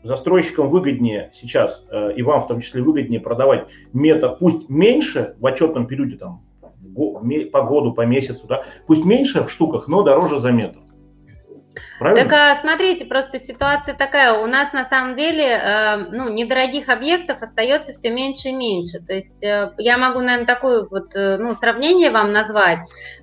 застройщикам 0.03 0.69
выгоднее 0.71 1.31
сейчас, 1.33 1.85
э, 1.91 2.13
и 2.15 2.23
вам 2.23 2.43
в 2.43 2.49
том 2.49 2.61
числе 2.61 2.83
выгоднее 2.83 3.21
продавать 3.21 3.67
метр, 3.93 4.37
пусть 4.39 4.69
меньше 4.69 5.35
в 5.39 5.47
отчетном 5.47 5.87
периоде, 5.87 6.17
там, 6.17 6.43
по 7.53 7.63
году, 7.63 7.93
по 7.93 8.07
месяцу, 8.07 8.47
да, 8.47 8.65
пусть 8.87 9.05
меньше 9.05 9.45
в 9.45 9.51
штуках, 9.51 9.89
но 9.89 10.03
дороже 10.03 10.39
за 10.39 10.53
метр. 10.53 10.79
Правильно? 11.99 12.29
Так 12.29 12.39
а, 12.39 12.55
смотрите, 12.57 13.05
просто 13.05 13.39
ситуация 13.39 13.95
такая, 13.95 14.33
у 14.33 14.47
нас 14.47 14.73
на 14.73 14.85
самом 14.85 15.15
деле 15.15 15.45
э, 15.45 15.97
ну, 16.11 16.29
недорогих 16.29 16.89
объектов 16.89 17.43
остается 17.43 17.93
все 17.93 18.11
меньше 18.11 18.49
и 18.49 18.53
меньше. 18.53 19.01
То 19.01 19.15
есть 19.15 19.43
э, 19.45 19.73
я 19.79 19.99
могу, 19.99 20.21
наверное, 20.21 20.47
такое 20.47 20.87
вот 20.89 21.15
э, 21.15 21.37
ну, 21.39 21.55
сравнение 21.55 22.11
вам 22.11 22.33
назвать. 22.33 22.79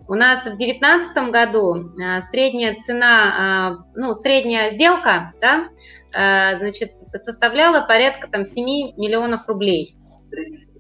У 0.07 0.15
нас 0.15 0.39
в 0.41 0.57
2019 0.57 1.31
году 1.31 1.91
средняя 2.29 2.75
цена, 2.75 3.85
ну, 3.95 4.13
средняя 4.13 4.71
сделка, 4.71 5.33
да, 5.41 5.67
значит, 6.15 6.93
составляла 7.13 7.81
порядка 7.81 8.27
там 8.29 8.45
7 8.45 8.63
миллионов 8.97 9.47
рублей. 9.47 9.95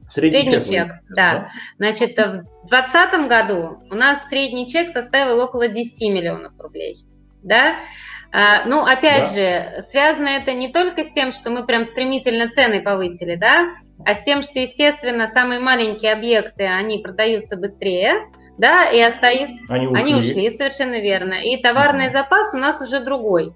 Средний, 0.09 0.41
средний 0.41 0.53
чек, 0.53 0.65
чек 0.65 0.87
да. 1.09 1.33
да. 1.33 1.49
Значит, 1.77 2.17
в 2.17 2.67
2020 2.69 3.27
году 3.27 3.83
у 3.89 3.95
нас 3.95 4.27
средний 4.29 4.67
чек 4.67 4.89
составил 4.89 5.39
около 5.39 5.67
10 5.67 6.01
миллионов 6.09 6.53
рублей. 6.59 6.97
Да? 7.41 7.77
А, 8.31 8.65
ну, 8.65 8.85
опять 8.85 9.33
да. 9.33 9.75
же, 9.75 9.81
связано 9.81 10.27
это 10.27 10.53
не 10.53 10.67
только 10.67 11.03
с 11.03 11.13
тем, 11.13 11.31
что 11.31 11.51
мы 11.51 11.65
прям 11.65 11.85
стремительно 11.85 12.49
цены 12.49 12.81
повысили, 12.81 13.35
да, 13.35 13.71
а 14.05 14.13
с 14.13 14.23
тем, 14.23 14.43
что, 14.43 14.59
естественно, 14.59 15.27
самые 15.27 15.61
маленькие 15.61 16.11
объекты, 16.11 16.65
они 16.65 16.99
продаются 16.99 17.55
быстрее, 17.55 18.27
да, 18.57 18.89
и 18.89 18.99
остаются... 18.99 19.61
Они 19.69 19.87
ушли. 19.87 20.01
Они 20.01 20.15
ушли, 20.15 20.49
совершенно 20.51 20.99
верно. 20.99 21.35
И 21.35 21.61
товарный 21.61 22.09
запас 22.09 22.53
у 22.53 22.57
нас 22.57 22.81
уже 22.81 22.99
другой. 22.99 23.53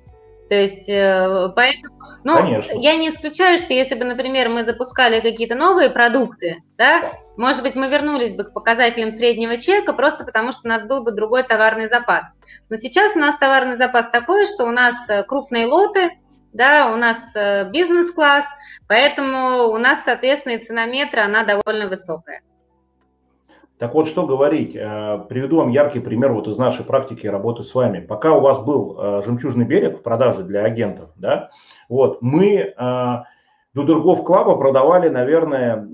То 0.50 0.56
есть, 0.56 0.89
э, 0.89 1.52
поэтому, 1.56 1.95
ну, 2.24 2.38
Конечно. 2.38 2.74
я 2.74 2.95
не 2.95 3.10
исключаю, 3.10 3.60
что 3.60 3.72
если 3.72 3.93
бы, 3.93 4.04
например, 4.04 4.50
мы 4.50 4.64
запускали 4.64 5.20
какие-то 5.20 5.54
новые 5.54 5.91
продукты, 5.91 6.64
да, 6.76 7.12
может 7.38 7.62
быть, 7.62 7.76
мы 7.76 7.88
вернулись 7.88 8.34
бы 8.34 8.45
к 8.45 8.54
показателям 8.54 9.12
среднего 9.12 9.58
чека, 9.58 9.93
просто 9.93 10.26
потому 10.26 10.52
что 10.52 10.62
у 10.66 10.68
нас 10.68 10.88
был 10.88 11.04
бы 11.04 11.12
другой 11.12 11.43
товарный 11.43 11.88
запас. 11.88 12.26
Но 12.70 12.78
сейчас 12.78 13.16
у 13.16 13.20
нас 13.20 13.38
товарный 13.38 13.78
запас 13.78 14.10
такой, 14.10 14.47
что 14.47 14.66
у 14.66 14.72
нас 14.72 15.08
э, 15.08 15.22
крупные 15.24 15.68
лоты, 15.68 16.18
да, 16.52 16.91
у 16.91 16.95
нас 16.95 17.18
э, 17.36 17.70
бизнес-класс, 17.70 18.47
поэтому 18.88 19.68
у 19.68 19.78
нас, 19.78 20.00
соответственно, 20.04 20.54
и 20.54 20.64
цена 20.64 20.88
метра, 20.88 21.26
она 21.26 21.43
довольно 21.43 21.88
высокая. 21.88 22.41
Так 23.80 23.93
вот, 23.93 24.09
что 24.09 24.27
говорить? 24.27 24.75
Э, 24.75 25.23
приведу 25.30 25.57
вам 25.57 25.69
яркий 25.69 26.01
пример 26.01 26.34
вот 26.34 26.49
из 26.49 26.57
нашей 26.57 26.84
практики 26.84 27.25
работы 27.25 27.63
с 27.63 27.73
вами. 27.73 28.01
Пока 28.01 28.34
у 28.34 28.41
вас 28.41 28.59
был 28.59 28.97
э, 28.99 29.21
«Жемчужный 29.25 29.63
берег» 29.63 29.99
в 29.99 30.01
продаже 30.01 30.43
для 30.43 30.65
агентов, 30.65 31.11
да, 31.15 31.49
вот, 31.88 32.21
мы 32.21 32.57
э, 32.57 32.73
до 32.75 33.23
Дургов 33.84 34.25
Клаба 34.25 34.57
продавали, 34.57 35.07
наверное, 35.07 35.88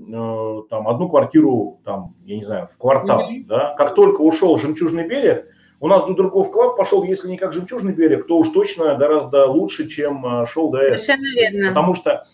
там 0.68 0.88
одну 0.88 1.08
квартиру, 1.08 1.80
там, 1.84 2.16
я 2.24 2.36
не 2.36 2.42
знаю, 2.42 2.70
в 2.74 2.78
квартал, 2.78 3.20
mm-hmm. 3.20 3.44
да. 3.46 3.74
Как 3.78 3.94
только 3.94 4.20
ушел 4.20 4.58
«Жемчужный 4.58 5.06
берег», 5.06 5.46
у 5.78 5.86
нас 5.86 6.04
Дудурков 6.06 6.50
Клаб 6.50 6.76
пошел, 6.76 7.04
если 7.04 7.28
не 7.28 7.36
как 7.36 7.52
«Жемчужный 7.52 7.92
берег», 7.92 8.26
то 8.26 8.38
уж 8.38 8.48
точно 8.48 8.96
гораздо 8.96 9.46
лучше, 9.46 9.86
чем 9.88 10.44
шел 10.46 10.70
до 10.70 10.78
этого. 10.78 10.98
Совершенно 10.98 11.40
верно. 11.40 11.68
Потому 11.68 11.94
что 11.94 12.26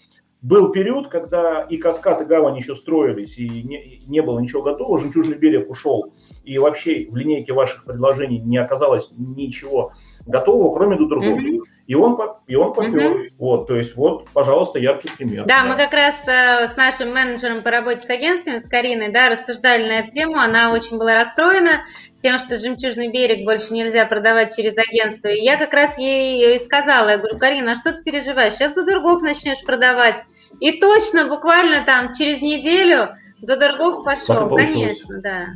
был 0.42 0.72
период, 0.72 1.08
когда 1.08 1.62
и 1.62 1.76
Каскад, 1.76 2.20
и 2.20 2.24
Гавань 2.24 2.56
еще 2.56 2.74
строились, 2.74 3.38
и 3.38 3.48
не, 3.48 4.02
не 4.06 4.20
было 4.20 4.40
ничего 4.40 4.62
готового. 4.62 4.98
Жемчужный 4.98 5.38
берег 5.38 5.70
ушел, 5.70 6.12
и 6.42 6.58
вообще 6.58 7.06
в 7.08 7.16
линейке 7.16 7.52
ваших 7.52 7.84
предложений 7.84 8.40
не 8.40 8.58
оказалось 8.58 9.08
ничего 9.16 9.92
готового, 10.26 10.74
кроме 10.74 10.96
Дудургов. 10.96 11.38
Mm-hmm. 11.38 11.60
И 11.86 11.94
он, 11.94 12.18
и 12.46 12.54
он 12.54 12.72
попер. 12.72 13.12
Mm-hmm. 13.12 13.28
Вот, 13.38 13.66
то 13.66 13.74
есть 13.74 13.96
вот, 13.96 14.28
пожалуйста, 14.30 14.78
яркий 14.78 15.10
пример. 15.10 15.44
Да, 15.46 15.62
да. 15.62 15.64
мы 15.64 15.76
как 15.76 15.92
раз 15.92 16.14
э, 16.26 16.68
с 16.68 16.76
нашим 16.76 17.12
менеджером 17.12 17.62
по 17.62 17.70
работе 17.70 18.00
с 18.00 18.10
агентствами, 18.10 18.58
с 18.58 18.68
Кариной, 18.68 19.10
да, 19.10 19.28
рассуждали 19.28 19.88
на 19.88 19.98
эту 20.00 20.12
тему. 20.12 20.38
Она 20.38 20.72
очень 20.72 20.96
была 20.96 21.14
расстроена 21.14 21.84
тем, 22.22 22.38
что 22.38 22.56
«Жемчужный 22.56 23.10
берег» 23.10 23.44
больше 23.44 23.74
нельзя 23.74 24.06
продавать 24.06 24.54
через 24.54 24.76
агентство. 24.78 25.28
И 25.28 25.42
я 25.42 25.56
как 25.56 25.74
раз 25.74 25.98
ей 25.98 26.56
и 26.56 26.60
сказала, 26.60 27.10
я 27.10 27.18
говорю, 27.18 27.36
Карина, 27.36 27.72
а 27.72 27.76
что 27.76 27.92
ты 27.92 28.02
переживаешь? 28.02 28.54
Сейчас 28.54 28.74
Дудургов 28.74 29.20
начнешь 29.22 29.62
продавать. 29.64 30.22
И 30.60 30.78
точно, 30.80 31.26
буквально 31.26 31.84
там 31.84 32.14
через 32.14 32.40
неделю 32.40 33.08
Дудургов 33.40 34.04
пошел. 34.04 34.48
Конечно, 34.54 35.20
да. 35.20 35.46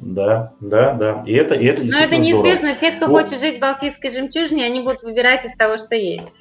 Да, 0.00 0.52
да, 0.60 0.94
да. 0.94 1.22
И 1.26 1.32
это, 1.32 1.54
и 1.54 1.66
это 1.66 1.84
Но 1.84 1.98
это 1.98 2.16
неизбежно. 2.16 2.74
Здорово. 2.74 2.80
Те, 2.80 2.90
кто 2.92 3.06
вот. 3.06 3.22
хочет 3.22 3.40
жить 3.40 3.56
в 3.56 3.60
Балтийской 3.60 4.10
жемчужине, 4.10 4.64
они 4.64 4.80
будут 4.80 5.02
выбирать 5.02 5.44
из 5.44 5.54
того, 5.54 5.76
что 5.76 5.94
есть. 5.96 6.32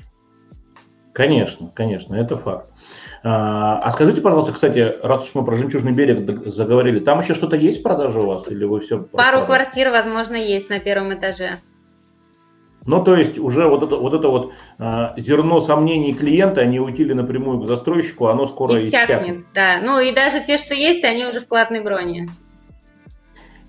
Конечно, 1.14 1.72
конечно, 1.74 2.14
это 2.14 2.36
факт. 2.36 2.70
А, 3.24 3.80
а 3.80 3.92
скажите, 3.92 4.22
пожалуйста, 4.22 4.54
кстати, 4.54 4.96
раз 5.02 5.24
уж 5.24 5.34
мы 5.34 5.44
про 5.44 5.56
жемчужный 5.56 5.92
берег 5.92 6.48
заговорили, 6.48 7.00
там 7.00 7.20
еще 7.20 7.34
что-то 7.34 7.56
есть 7.56 7.80
в 7.80 7.84
продаже 7.84 8.20
у 8.20 8.28
вас 8.28 8.48
или 8.52 8.64
вы 8.66 8.82
все? 8.82 9.00
Пару 9.00 9.46
квартир, 9.46 9.90
возможно, 9.90 10.36
есть 10.36 10.70
на 10.70 10.80
первом 10.80 11.14
этаже. 11.16 11.58
Ну, 12.86 13.04
то 13.04 13.18
есть 13.18 13.38
уже 13.38 13.68
вот 13.68 13.84
это 13.84 13.98
вот, 13.98 14.14
это 14.14 14.30
вот 14.30 14.54
э, 14.80 15.08
зерно 15.18 15.60
сомнений 15.60 16.14
клиента, 16.14 16.62
они 16.62 16.80
уйти 16.80 17.04
напрямую 17.04 17.60
к 17.60 17.66
застройщику, 17.66 18.28
оно 18.28 18.46
скоро 18.46 18.76
иссякнет. 18.76 19.04
иссякнет. 19.04 19.46
Да, 19.54 19.80
ну 19.82 20.00
и 20.00 20.14
даже 20.14 20.42
те, 20.46 20.58
что 20.58 20.74
есть, 20.74 21.04
они 21.04 21.26
уже 21.26 21.42
в 21.42 21.48
платной 21.48 21.82
броне. 21.82 22.30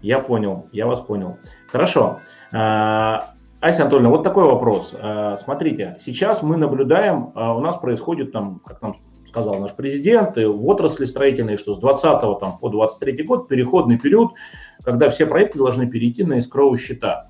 Я 0.02 0.20
понял, 0.20 0.66
я 0.72 0.86
вас 0.86 1.00
понял. 1.00 1.38
Хорошо. 1.70 2.20
А, 2.52 3.30
Ася 3.60 3.82
Анатольевна, 3.82 4.10
вот 4.10 4.22
такой 4.22 4.44
вопрос. 4.44 4.94
А, 4.98 5.36
смотрите, 5.36 5.96
сейчас 6.00 6.42
мы 6.42 6.56
наблюдаем, 6.56 7.32
а, 7.34 7.56
у 7.56 7.60
нас 7.60 7.76
происходит 7.76 8.32
там, 8.32 8.60
как 8.64 8.80
нам 8.80 8.96
сказал 9.26 9.58
наш 9.58 9.74
президент, 9.74 10.36
в 10.36 10.66
отрасли 10.66 11.04
строительной, 11.04 11.58
что 11.58 11.74
с 11.74 11.78
20 11.78 12.38
там, 12.38 12.58
по 12.58 12.70
23 12.70 13.24
год 13.24 13.48
переходный 13.48 13.98
период, 13.98 14.32
когда 14.82 15.10
все 15.10 15.26
проекты 15.26 15.58
должны 15.58 15.86
перейти 15.86 16.24
на 16.24 16.34
искровые 16.34 16.78
счета. 16.78 17.28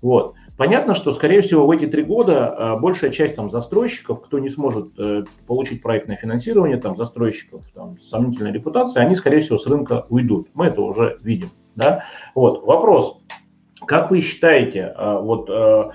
Вот. 0.00 0.34
Понятно, 0.56 0.94
что, 0.94 1.12
скорее 1.12 1.40
всего, 1.40 1.66
в 1.66 1.70
эти 1.72 1.86
три 1.86 2.04
года 2.04 2.78
большая 2.80 3.10
часть 3.10 3.34
там, 3.34 3.50
застройщиков, 3.50 4.22
кто 4.22 4.38
не 4.38 4.48
сможет 4.48 4.96
э, 4.96 5.24
получить 5.48 5.82
проектное 5.82 6.16
финансирование, 6.16 6.76
там, 6.76 6.96
застройщиков 6.96 7.64
там, 7.74 7.98
с 7.98 8.10
сомнительной 8.10 8.52
репутацией, 8.52 9.04
они, 9.04 9.16
скорее 9.16 9.40
всего, 9.40 9.58
с 9.58 9.66
рынка 9.66 10.06
уйдут. 10.10 10.50
Мы 10.54 10.66
это 10.66 10.82
уже 10.82 11.18
видим. 11.22 11.48
Да? 11.76 12.04
Вот, 12.34 12.64
вопрос. 12.64 13.20
Как 13.86 14.10
вы 14.10 14.20
считаете, 14.20 14.92
а, 14.96 15.20
вот 15.20 15.48
а, 15.50 15.92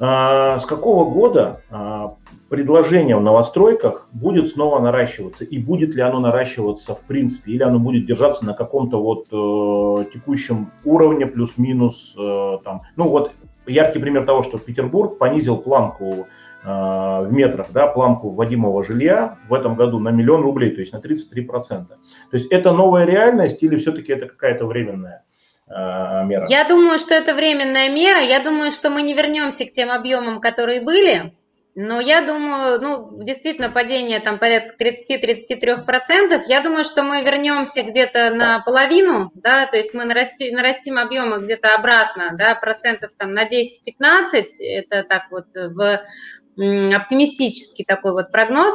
а, 0.00 0.58
с 0.58 0.64
какого 0.64 1.10
года 1.10 1.62
предложение 2.48 3.16
в 3.16 3.22
новостройках 3.22 4.08
будет 4.12 4.48
снова 4.48 4.80
наращиваться? 4.80 5.44
И 5.44 5.58
будет 5.58 5.94
ли 5.94 6.02
оно 6.02 6.20
наращиваться 6.20 6.94
в 6.94 7.00
принципе? 7.00 7.52
Или 7.52 7.62
оно 7.62 7.78
будет 7.78 8.06
держаться 8.06 8.44
на 8.44 8.54
каком-то 8.54 9.02
вот 9.02 9.26
э, 9.30 10.10
текущем 10.12 10.70
уровне 10.84 11.26
плюс-минус? 11.26 12.14
Э, 12.18 12.58
там? 12.64 12.82
Ну 12.96 13.08
вот 13.08 13.32
яркий 13.66 13.98
пример 13.98 14.24
того, 14.24 14.42
что 14.42 14.58
Петербург 14.58 15.18
понизил 15.18 15.58
планку 15.58 16.26
в 16.68 17.28
метрах, 17.30 17.72
да, 17.72 17.86
планку 17.86 18.30
вводимого 18.30 18.82
жилья 18.82 19.38
в 19.48 19.54
этом 19.54 19.74
году 19.74 19.98
на 19.98 20.10
миллион 20.10 20.42
рублей, 20.42 20.70
то 20.70 20.80
есть 20.80 20.92
на 20.92 20.98
33%. 20.98 21.86
То 21.88 21.96
есть 22.32 22.50
это 22.50 22.72
новая 22.72 23.04
реальность 23.04 23.62
или 23.62 23.76
все-таки 23.76 24.12
это 24.12 24.26
какая-то 24.26 24.66
временная? 24.66 25.24
Э, 25.68 26.24
мера? 26.24 26.46
Я 26.48 26.64
думаю, 26.64 26.98
что 26.98 27.14
это 27.14 27.34
временная 27.34 27.88
мера. 27.88 28.20
Я 28.20 28.40
думаю, 28.42 28.70
что 28.70 28.90
мы 28.90 29.02
не 29.02 29.14
вернемся 29.14 29.64
к 29.64 29.72
тем 29.72 29.90
объемам, 29.90 30.40
которые 30.40 30.80
были. 30.80 31.32
Но 31.80 32.00
я 32.00 32.22
думаю, 32.22 32.80
ну, 32.80 33.22
действительно, 33.22 33.70
падение 33.70 34.18
там 34.18 34.40
порядка 34.40 34.74
30-33%. 34.82 36.42
Я 36.48 36.60
думаю, 36.60 36.82
что 36.82 37.04
мы 37.04 37.22
вернемся 37.22 37.82
где-то 37.84 38.30
на 38.30 38.58
половину, 38.58 39.30
да, 39.34 39.64
то 39.66 39.76
есть 39.76 39.94
мы 39.94 40.04
нарастим, 40.04 40.56
нарастим 40.56 40.98
объемы 40.98 41.38
где-то 41.38 41.76
обратно, 41.76 42.30
да, 42.36 42.56
процентов 42.56 43.12
там 43.16 43.32
на 43.32 43.44
10-15. 43.44 44.46
Это 44.60 45.04
так 45.04 45.30
вот 45.30 45.54
в 45.54 46.02
оптимистический 46.58 47.84
такой 47.84 48.12
вот 48.12 48.32
прогноз. 48.32 48.74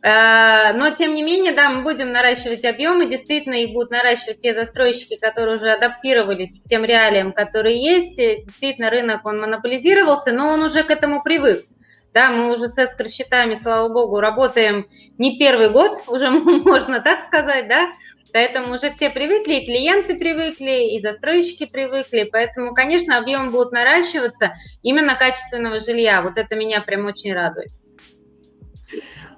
Э, 0.00 0.72
но, 0.74 0.90
тем 0.90 1.14
не 1.14 1.22
менее, 1.22 1.52
да, 1.52 1.70
мы 1.70 1.82
будем 1.82 2.12
наращивать 2.12 2.64
объемы, 2.64 3.06
действительно, 3.06 3.54
их 3.54 3.72
будут 3.72 3.90
наращивать 3.90 4.38
те 4.38 4.54
застройщики, 4.54 5.16
которые 5.16 5.56
уже 5.56 5.70
адаптировались 5.70 6.60
к 6.60 6.68
тем 6.68 6.84
реалиям, 6.84 7.32
которые 7.32 7.82
есть. 7.82 8.16
Действительно, 8.16 8.90
рынок, 8.90 9.26
он 9.26 9.40
монополизировался, 9.40 10.32
но 10.32 10.48
он 10.48 10.62
уже 10.62 10.84
к 10.84 10.90
этому 10.90 11.22
привык. 11.22 11.66
Да, 12.14 12.30
мы 12.30 12.52
уже 12.52 12.68
с 12.68 12.78
эскор-счетами, 12.78 13.54
слава 13.54 13.88
богу, 13.88 14.20
работаем 14.20 14.86
не 15.18 15.38
первый 15.38 15.68
год, 15.68 16.02
уже 16.06 16.30
можно 16.30 17.00
так 17.00 17.24
сказать, 17.24 17.68
да, 17.68 17.88
поэтому 18.32 18.74
уже 18.74 18.90
все 18.90 19.10
привыкли, 19.10 19.54
и 19.54 19.66
клиенты 19.66 20.16
привыкли, 20.16 20.94
и 20.94 21.00
застройщики 21.00 21.66
привыкли, 21.66 22.28
поэтому, 22.30 22.74
конечно, 22.74 23.18
объемы 23.18 23.50
будут 23.50 23.72
наращиваться 23.72 24.52
именно 24.82 25.14
качественного 25.14 25.80
жилья, 25.80 26.22
вот 26.22 26.38
это 26.38 26.56
меня 26.56 26.80
прям 26.80 27.06
очень 27.06 27.32
радует. 27.32 27.70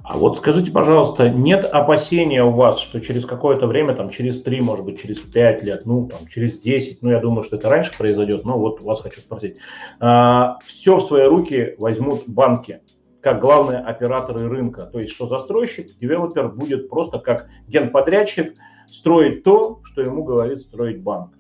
А 0.02 0.16
вот 0.16 0.38
скажите, 0.38 0.72
пожалуйста, 0.72 1.28
нет 1.28 1.64
опасения 1.64 2.42
у 2.42 2.50
вас, 2.50 2.80
что 2.80 3.00
через 3.00 3.26
какое-то 3.26 3.66
время, 3.66 3.94
там, 3.94 4.10
через 4.10 4.42
3, 4.42 4.60
может 4.60 4.84
быть, 4.84 5.00
через 5.00 5.20
5 5.20 5.62
лет, 5.62 5.86
ну, 5.86 6.08
там, 6.08 6.26
через 6.26 6.58
10, 6.58 7.02
ну, 7.02 7.10
я 7.10 7.20
думаю, 7.20 7.44
что 7.44 7.56
это 7.56 7.68
раньше 7.68 7.96
произойдет, 7.96 8.44
но 8.44 8.58
вот 8.58 8.80
вас 8.80 9.00
хочу 9.02 9.20
спросить. 9.20 9.56
А, 10.00 10.58
все 10.66 10.96
в 10.96 11.04
свои 11.04 11.26
руки 11.26 11.74
возьмут 11.78 12.24
банки, 12.26 12.80
как 13.20 13.40
главные 13.40 13.78
операторы 13.78 14.48
рынка. 14.48 14.86
То 14.86 14.98
есть, 14.98 15.12
что 15.12 15.28
застройщик, 15.28 15.96
девелопер 15.98 16.48
будет 16.48 16.88
просто 16.88 17.18
как 17.18 17.48
генподрядчик 17.68 18.54
строить 18.90 19.44
то, 19.44 19.80
что 19.84 20.02
ему 20.02 20.24
говорит 20.24 20.58
строить 20.58 21.02
банк. 21.02 21.32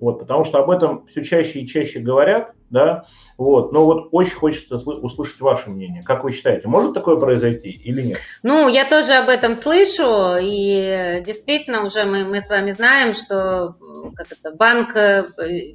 Вот, 0.00 0.18
потому 0.18 0.44
что 0.44 0.58
об 0.58 0.70
этом 0.70 1.06
все 1.06 1.22
чаще 1.22 1.60
и 1.60 1.66
чаще 1.66 2.00
говорят, 2.00 2.54
да, 2.70 3.04
вот, 3.36 3.72
но 3.72 3.84
вот 3.84 4.08
очень 4.12 4.36
хочется 4.36 4.76
услышать 4.76 5.40
ваше 5.40 5.70
мнение. 5.70 6.02
Как 6.02 6.24
вы 6.24 6.32
считаете, 6.32 6.68
может 6.68 6.94
такое 6.94 7.16
произойти 7.16 7.70
или 7.70 8.02
нет? 8.02 8.18
Ну, 8.42 8.68
я 8.68 8.84
тоже 8.84 9.14
об 9.14 9.28
этом 9.28 9.54
слышу, 9.54 10.36
и 10.40 11.22
действительно 11.26 11.84
уже 11.84 12.04
мы, 12.04 12.24
мы 12.24 12.40
с 12.40 12.48
вами 12.48 12.70
знаем, 12.72 13.14
что 13.14 13.76
как 14.16 14.32
это, 14.32 14.52
банк 14.52 14.94
э, 14.96 15.24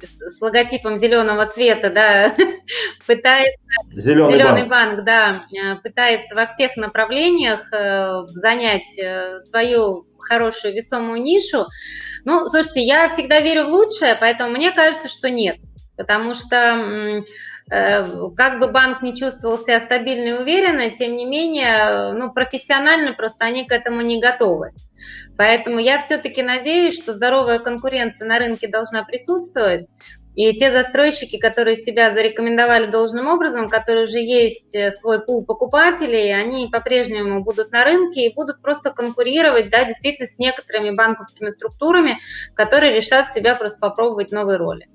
с 0.02 0.40
логотипом 0.40 0.96
зеленого 0.96 1.46
цвета, 1.46 1.90
да, 1.90 2.34
пытается... 3.06 3.58
Зеленый, 3.92 4.32
зеленый 4.32 4.64
банк. 4.64 4.96
банк, 4.96 5.04
да, 5.04 5.42
э, 5.52 5.76
пытается 5.76 6.34
во 6.34 6.46
всех 6.46 6.76
направлениях 6.76 7.72
э, 7.72 8.22
занять 8.28 8.86
свою 9.42 10.06
хорошую 10.18 10.74
весомую 10.74 11.22
нишу. 11.22 11.66
Ну, 12.24 12.46
слушайте, 12.46 12.82
я 12.82 13.08
всегда 13.08 13.40
верю 13.40 13.66
в 13.66 13.72
лучшее, 13.72 14.16
поэтому 14.18 14.50
мне 14.50 14.70
кажется, 14.70 15.08
что 15.08 15.30
нет 15.30 15.60
потому 16.00 16.32
что 16.32 17.22
э, 17.70 18.30
как 18.34 18.58
бы 18.58 18.68
банк 18.68 19.02
не 19.02 19.14
чувствовал 19.14 19.58
себя 19.58 19.80
стабильно 19.80 20.28
и 20.28 20.40
уверенно, 20.40 20.88
тем 20.88 21.14
не 21.14 21.26
менее, 21.26 22.14
ну, 22.14 22.32
профессионально 22.32 23.12
просто 23.12 23.44
они 23.44 23.66
к 23.66 23.72
этому 23.72 24.00
не 24.00 24.18
готовы. 24.18 24.72
Поэтому 25.36 25.78
я 25.78 26.00
все-таки 26.00 26.42
надеюсь, 26.42 26.96
что 26.96 27.12
здоровая 27.12 27.58
конкуренция 27.58 28.26
на 28.26 28.38
рынке 28.38 28.66
должна 28.66 29.04
присутствовать, 29.04 29.86
и 30.34 30.54
те 30.54 30.70
застройщики, 30.70 31.38
которые 31.38 31.76
себя 31.76 32.12
зарекомендовали 32.12 32.86
должным 32.86 33.26
образом, 33.26 33.68
которые 33.68 34.04
уже 34.04 34.20
есть 34.20 34.74
э, 34.74 34.90
свой 34.90 35.22
пул 35.22 35.44
покупателей, 35.44 36.34
они 36.34 36.68
по-прежнему 36.68 37.42
будут 37.42 37.72
на 37.72 37.84
рынке 37.84 38.24
и 38.24 38.34
будут 38.34 38.62
просто 38.62 38.90
конкурировать, 38.90 39.68
да, 39.68 39.84
действительно, 39.84 40.26
с 40.26 40.38
некоторыми 40.38 40.96
банковскими 40.96 41.50
структурами, 41.50 42.18
которые 42.54 42.94
решат 42.94 43.28
себя 43.28 43.54
просто 43.54 43.80
попробовать 43.80 44.30
новые 44.30 44.56
роли 44.56 44.88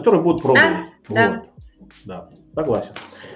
которые 0.00 0.22
будут 0.22 0.42
пробовать. 0.42 0.70
Да, 1.08 1.08
вот. 1.08 1.16
да. 1.16 1.44
да, 2.04 2.28
согласен. 2.54 2.92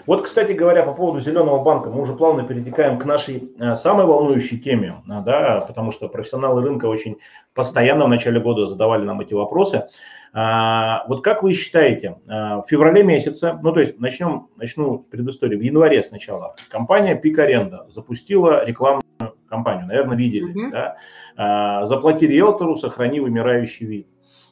Вот, 0.07 0.23
кстати 0.23 0.53
говоря, 0.53 0.83
по 0.83 0.93
поводу 0.93 1.21
зеленого 1.21 1.62
банка, 1.62 1.91
мы 1.91 2.01
уже 2.01 2.15
плавно 2.15 2.45
перетекаем 2.45 2.99
к 2.99 3.05
нашей 3.05 3.53
э, 3.59 3.77
самой 3.77 4.07
волнующей 4.07 4.59
теме, 4.59 5.03
э, 5.07 5.23
да, 5.25 5.65
потому 5.67 5.93
что 5.93 6.09
профессионалы 6.09 6.62
рынка 6.62 6.87
очень 6.87 7.17
постоянно 7.55 8.05
в 8.07 8.09
начале 8.09 8.41
года 8.41 8.67
задавали 8.67 9.05
нам 9.05 9.21
эти 9.21 9.33
вопросы. 9.33 9.89
А, 10.37 11.05
вот 11.07 11.23
как 11.23 11.43
вы 11.45 11.53
считаете, 11.53 12.17
э, 12.27 12.31
в 12.31 12.65
феврале 12.69 13.05
месяце, 13.05 13.57
ну 13.62 13.73
то 13.73 13.81
есть 13.81 14.01
начнем, 14.01 14.49
начну 14.57 14.99
с 14.99 15.11
предыстории, 15.11 15.57
в 15.57 15.62
январе 15.62 16.03
сначала, 16.03 16.57
компания 16.69 17.15
Пик 17.15 17.39
Аренда 17.39 17.87
запустила 17.89 18.65
рекламную 18.65 19.05
кампанию, 19.49 19.87
наверное, 19.87 20.17
видели, 20.17 20.53
mm-hmm. 20.53 20.71
да, 20.73 20.97
а, 21.37 21.87
заплати 21.87 22.27
риэлтору, 22.27 22.77
сохрани 22.77 23.21
вымирающий 23.21 23.87
вид. 23.87 24.09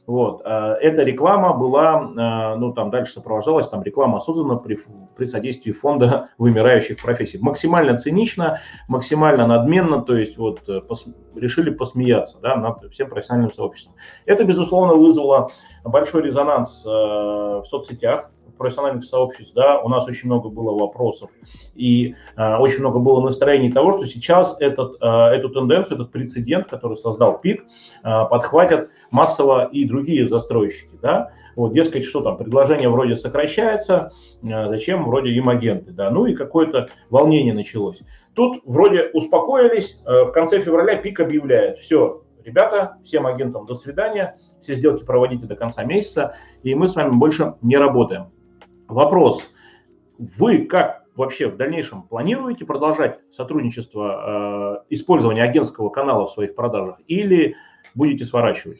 Вот. 0.07 0.43
Э, 0.45 0.75
эта 0.81 1.05
реклама 1.05 1.53
была, 1.53 2.03
э, 2.03 2.57
ну 2.57 2.73
там 2.73 2.91
дальше 2.91 3.13
сопровождалась, 3.13 3.69
там 3.69 3.83
реклама 3.83 4.19
создана 4.19 4.57
при, 4.57 4.81
при 5.17 5.27
содействии 5.27 5.73
фонда 5.73 6.29
вымирающих 6.39 7.01
профессий. 7.01 7.39
Максимально 7.39 7.97
цинично, 7.99 8.61
максимально 8.89 9.47
надменно, 9.47 10.03
то 10.03 10.17
есть 10.17 10.37
вот 10.37 10.69
э, 10.69 10.81
пос, 10.81 11.07
решили 11.37 11.71
посмеяться 11.71 12.41
да, 12.41 12.57
над 12.57 12.93
всем 12.93 13.09
профессиональным 13.09 13.53
сообществом. 13.53 13.95
Это, 14.27 14.45
безусловно, 14.45 14.95
вызвало 14.95 15.51
большой 15.85 16.23
резонанс 16.23 16.85
в 16.85 17.65
соцсетях, 17.67 18.31
профессиональных 18.57 19.05
сообществ, 19.05 19.55
да, 19.55 19.81
у 19.81 19.89
нас 19.89 20.07
очень 20.07 20.29
много 20.29 20.49
было 20.49 20.77
вопросов 20.79 21.31
и 21.75 22.15
э, 22.37 22.57
очень 22.57 22.81
много 22.81 22.99
было 22.99 23.21
настроений 23.21 23.71
того, 23.71 23.93
что 23.93 24.07
сейчас 24.07 24.57
этот, 24.61 24.97
э, 25.01 25.07
эту 25.07 25.49
тенденцию, 25.51 25.97
этот 25.97 26.13
прецедент, 26.13 26.69
который 26.69 26.97
создал 26.97 27.41
ПИК, 27.41 27.63
э, 27.63 28.25
подхватят 28.31 28.91
массово 29.11 29.67
и 29.67 29.85
другие 29.85 30.29
застройщики, 30.29 30.99
да, 31.01 31.31
вот, 31.57 31.73
дескать, 31.73 32.05
что 32.05 32.23
там, 32.23 32.37
предложение 32.37 32.89
вроде 32.89 33.17
сокращается, 33.17 34.13
э, 34.43 34.69
зачем 34.69 35.05
вроде 35.05 35.31
им 35.31 35.49
агенты, 35.49 35.93
да, 35.93 36.11
ну 36.11 36.27
и 36.27 36.35
какое-то 36.35 36.89
волнение 37.11 37.55
началось. 37.55 38.01
Тут 38.35 38.63
вроде 38.65 39.11
успокоились, 39.13 40.01
э, 40.07 40.25
в 40.25 40.33
конце 40.33 40.61
февраля 40.61 40.97
ПИК 40.97 41.21
объявляет, 41.21 41.79
все, 41.79 42.23
ребята, 42.45 42.99
всем 43.05 43.27
агентам 43.27 43.67
до 43.67 43.75
свидания, 43.75 44.39
все 44.61 44.75
сделки 44.75 45.05
проводите 45.05 45.47
до 45.47 45.57
конца 45.57 45.85
месяца, 45.85 46.37
и 46.63 46.75
мы 46.75 46.89
с 46.89 46.95
вами 46.95 47.11
больше 47.11 47.55
не 47.63 47.77
работаем. 47.77 48.31
Вопрос. 48.93 49.51
Вы 50.19 50.67
как 50.67 51.05
вообще 51.17 51.49
в 51.49 51.57
дальнейшем 51.57 52.03
планируете 52.03 52.65
продолжать 52.65 53.19
сотрудничество, 53.31 54.85
э, 54.89 54.95
использование 54.95 55.45
агентского 55.45 55.89
канала 55.89 56.27
в 56.27 56.33
своих 56.33 56.55
продажах 56.55 57.01
или 57.07 57.57
будете 57.95 58.25
сворачивать? 58.25 58.79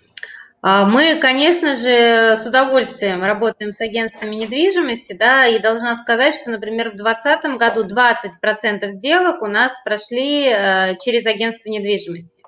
А, 0.65 0.87
мы, 0.87 1.17
конечно 1.17 1.75
же, 1.77 2.37
с 2.37 2.47
удовольствием 2.47 3.25
работаем 3.25 3.71
с 3.71 3.81
агентствами 3.81 4.37
недвижимости, 4.37 5.13
да, 5.15 5.47
и 5.47 5.59
должна 5.59 5.97
сказать, 5.97 6.35
что, 6.35 6.53
например, 6.53 6.91
в 6.91 6.97
2020 6.97 7.59
году 7.59 7.85
20% 7.85 8.91
сделок 8.91 9.43
у 9.43 9.47
нас 9.47 9.73
прошли 9.83 10.47
э, 10.47 10.97
через 11.01 11.27
агентство 11.27 11.69
недвижимости. 11.69 12.43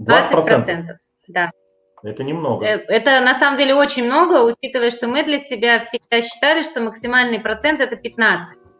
20%? 0.00 0.32
20% 0.32 0.96
да. 1.28 1.50
Это 2.06 2.22
немного. 2.22 2.64
Э, 2.64 2.78
это 2.88 3.20
на 3.20 3.38
самом 3.38 3.58
деле 3.58 3.74
очень 3.74 4.04
много, 4.04 4.44
учитывая, 4.44 4.90
что 4.90 5.08
мы 5.08 5.24
для 5.24 5.38
себя 5.38 5.80
всегда 5.80 6.22
считали, 6.22 6.62
что 6.62 6.80
максимальный 6.80 7.40
процент 7.40 7.80
это 7.80 7.96
15. 7.96 8.70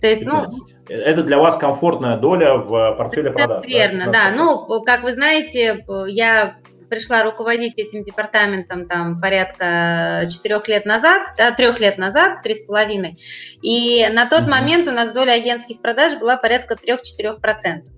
То 0.00 0.06
есть, 0.06 0.20
15. 0.20 0.52
ну, 0.52 0.66
это 0.88 1.22
для 1.22 1.38
вас 1.38 1.56
комфортная 1.56 2.18
доля 2.18 2.56
в 2.56 2.94
портфеле 2.96 3.30
продаж. 3.30 3.66
Верно, 3.66 4.06
да. 4.06 4.12
да. 4.12 4.30
Ну, 4.36 4.82
как 4.84 5.02
вы 5.02 5.14
знаете, 5.14 5.84
я 6.06 6.58
пришла 6.90 7.22
руководить 7.22 7.74
этим 7.76 8.02
департаментом 8.02 8.88
там 8.88 9.20
порядка 9.20 10.28
четырех 10.30 10.68
лет 10.68 10.86
назад, 10.86 11.34
да, 11.36 11.50
трех 11.52 11.80
лет 11.80 11.98
назад, 11.98 12.42
три 12.42 12.54
с 12.54 12.62
половиной. 12.62 13.18
И 13.62 14.06
на 14.08 14.26
тот 14.26 14.42
mm-hmm. 14.42 14.50
момент 14.50 14.88
у 14.88 14.92
нас 14.92 15.12
доля 15.12 15.32
агентских 15.32 15.80
продаж 15.80 16.18
была 16.18 16.36
порядка 16.36 16.76
трех-четырех 16.76 17.40
процентов 17.40 17.92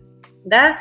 да, 0.44 0.78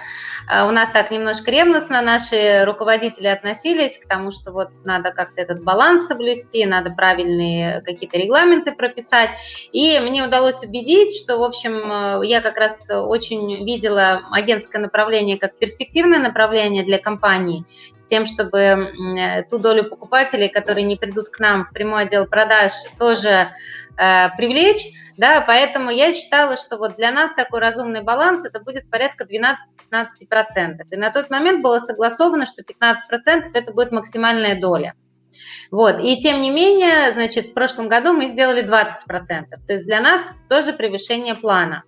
а 0.48 0.68
у 0.68 0.72
нас 0.72 0.90
так 0.92 1.12
немножко 1.12 1.52
ревностно 1.52 2.02
наши 2.02 2.64
руководители 2.66 3.28
относились 3.28 4.00
к 4.00 4.08
тому, 4.08 4.32
что 4.32 4.52
вот 4.52 4.70
надо 4.86 5.12
как-то 5.12 5.42
этот 5.42 5.64
баланс 5.64 6.08
соблюсти, 6.08 6.66
надо 6.66 6.92
правильные 6.92 7.82
какие-то 7.82 8.18
регламенты 8.18 8.72
прописать, 8.72 9.30
и 9.72 10.00
мне 10.00 10.24
удалось 10.24 10.64
убедить, 10.64 11.20
что, 11.20 11.38
в 11.38 11.44
общем, 11.44 12.22
я 12.22 12.42
как 12.42 12.58
раз 12.58 12.90
очень 12.90 13.66
видела 13.66 14.22
агентское 14.32 14.82
направление 14.82 15.38
как 15.38 15.58
перспективное 15.58 16.20
направление 16.20 16.84
для 16.84 16.98
компании, 16.98 17.66
тем, 18.10 18.26
чтобы 18.26 19.46
ту 19.50 19.58
долю 19.58 19.86
покупателей, 19.86 20.50
которые 20.50 20.86
не 20.86 20.96
придут 20.96 21.30
к 21.30 21.40
нам 21.40 21.66
в 21.66 21.74
прямой 21.74 22.04
отдел 22.04 22.26
продаж, 22.26 22.72
тоже 22.98 23.50
э, 23.98 24.30
привлечь, 24.38 24.88
да, 25.20 25.42
поэтому 25.42 25.92
я 25.92 26.14
считала, 26.14 26.56
что 26.56 26.78
вот 26.78 26.96
для 26.96 27.12
нас 27.12 27.34
такой 27.34 27.60
разумный 27.60 28.02
баланс 28.02 28.46
это 28.46 28.62
будет 28.62 28.90
порядка 28.90 29.26
12-15%. 29.26 30.86
И 30.90 30.96
на 30.96 31.12
тот 31.12 31.30
момент 31.30 31.62
было 31.62 31.80
согласовано, 31.80 32.46
что 32.46 32.64
15% 32.64 33.50
это 33.54 33.74
будет 33.74 33.92
максимальная 33.92 34.60
доля. 34.60 34.94
Вот. 35.72 36.00
И 36.02 36.18
тем 36.22 36.42
не 36.42 36.50
менее, 36.50 37.12
значит, 37.12 37.48
в 37.48 37.54
прошлом 37.54 37.90
году 37.90 38.14
мы 38.14 38.28
сделали 38.28 38.64
20%. 38.64 39.46
То 39.68 39.74
есть 39.74 39.86
для 39.86 40.00
нас 40.00 40.22
тоже 40.48 40.72
превышение 40.72 41.36
плана. 41.36 41.84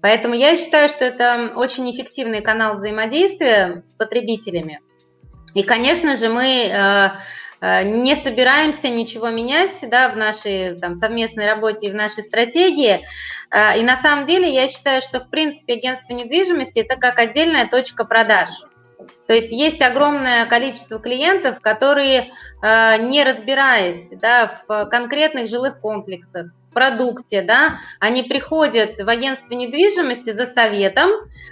Поэтому 0.00 0.34
я 0.34 0.56
считаю, 0.56 0.88
что 0.88 1.04
это 1.04 1.52
очень 1.56 1.90
эффективный 1.90 2.40
канал 2.40 2.74
взаимодействия 2.74 3.82
с 3.84 3.94
потребителями. 3.94 4.80
И, 5.58 5.62
конечно 5.64 6.16
же, 6.16 6.28
мы 6.28 6.70
э, 6.70 7.10
Э, 7.60 7.82
не 7.82 8.14
собираемся 8.14 8.88
ничего 8.88 9.30
менять 9.30 9.78
да, 9.82 10.08
в 10.08 10.16
нашей 10.16 10.78
там, 10.78 10.94
совместной 10.94 11.46
работе 11.46 11.88
и 11.88 11.90
в 11.90 11.94
нашей 11.94 12.22
стратегии. 12.22 13.04
Э, 13.50 13.78
и 13.78 13.82
на 13.82 13.96
самом 13.96 14.24
деле 14.24 14.52
я 14.52 14.68
считаю, 14.68 15.02
что 15.02 15.20
в 15.20 15.28
принципе 15.28 15.74
агентство 15.74 16.14
недвижимости 16.14 16.78
это 16.80 16.96
как 16.96 17.18
отдельная 17.18 17.66
точка 17.66 18.04
продаж. 18.04 18.50
То 19.26 19.34
есть 19.34 19.52
есть 19.52 19.82
огромное 19.82 20.46
количество 20.46 20.98
клиентов, 20.98 21.60
которые, 21.60 22.32
не 22.62 23.22
разбираясь 23.22 24.10
да, 24.20 24.50
в 24.66 24.86
конкретных 24.86 25.48
жилых 25.48 25.80
комплексах, 25.80 26.46
продукте, 26.72 27.42
да, 27.42 27.78
они 28.00 28.22
приходят 28.22 28.98
в 28.98 29.08
агентство 29.08 29.54
недвижимости 29.54 30.32
за 30.32 30.46
советом, 30.46 31.10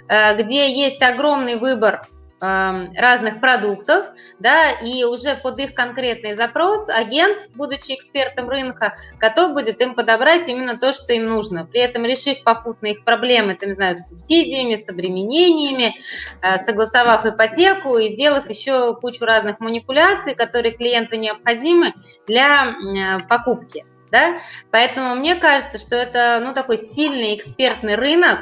где 0.09 0.71
есть 0.71 1.01
огромный 1.01 1.55
выбор 1.55 2.07
разных 2.39 3.41
продуктов, 3.41 4.11
да, 4.39 4.71
и 4.71 5.03
уже 5.03 5.35
под 5.35 5.59
их 5.59 5.73
конкретный 5.73 6.35
запрос 6.35 6.87
агент, 6.89 7.49
будучи 7.55 7.93
экспертом 7.93 8.47
рынка, 8.47 8.95
готов 9.19 9.53
будет 9.53 9.81
им 9.81 9.95
подобрать 9.95 10.47
именно 10.47 10.77
то, 10.77 10.93
что 10.93 11.13
им 11.13 11.27
нужно, 11.27 11.65
при 11.65 11.81
этом 11.81 12.05
решив 12.05 12.43
попутно 12.43 12.87
их 12.87 13.03
проблемы, 13.03 13.55
там, 13.55 13.69
не 13.69 13.73
знаю, 13.73 13.95
с 13.95 14.09
субсидиями, 14.09 14.75
с 14.75 14.87
обременениями, 14.87 15.95
э, 16.41 16.57
согласовав 16.59 17.25
ипотеку 17.25 17.97
и 17.97 18.09
сделав 18.09 18.49
еще 18.49 18.95
кучу 18.95 19.25
разных 19.25 19.59
манипуляций, 19.59 20.35
которые 20.35 20.73
клиенту 20.73 21.15
необходимы 21.15 21.93
для 22.27 22.67
э, 22.67 23.19
покупки. 23.27 23.85
Да? 24.11 24.39
Поэтому 24.71 25.15
мне 25.15 25.35
кажется, 25.35 25.77
что 25.77 25.95
это 25.95 26.39
ну, 26.41 26.53
такой 26.53 26.77
сильный 26.77 27.35
экспертный 27.35 27.95
рынок, 27.95 28.39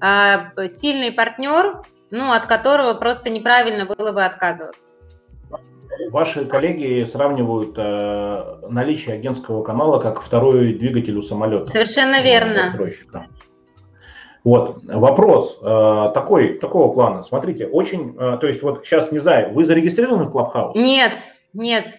э, 0.00 0.68
сильный 0.68 1.12
партнер, 1.12 1.82
ну, 2.10 2.32
от 2.32 2.46
которого 2.46 2.94
просто 2.94 3.30
неправильно 3.30 3.86
было 3.86 4.12
бы 4.12 4.24
отказываться. 4.24 4.92
Ваши 6.10 6.44
коллеги 6.44 7.04
сравнивают 7.04 7.74
э, 7.76 8.68
наличие 8.68 9.14
агентского 9.14 9.62
канала 9.62 9.98
как 9.98 10.20
второй 10.20 10.74
двигатель 10.74 11.16
у 11.16 11.22
самолета. 11.22 11.66
Совершенно 11.66 12.22
верно. 12.22 12.76
Вот, 14.44 14.84
вопрос 14.84 15.58
э, 15.60 16.10
такой, 16.14 16.58
такого 16.58 16.92
плана. 16.92 17.22
Смотрите, 17.22 17.66
очень, 17.66 18.14
э, 18.18 18.38
то 18.40 18.46
есть 18.46 18.62
вот 18.62 18.84
сейчас, 18.84 19.10
не 19.10 19.18
знаю, 19.18 19.52
вы 19.54 19.64
зарегистрированы 19.64 20.24
в 20.24 20.36
Clubhouse? 20.36 20.72
Нет, 20.76 21.16
нет. 21.52 21.96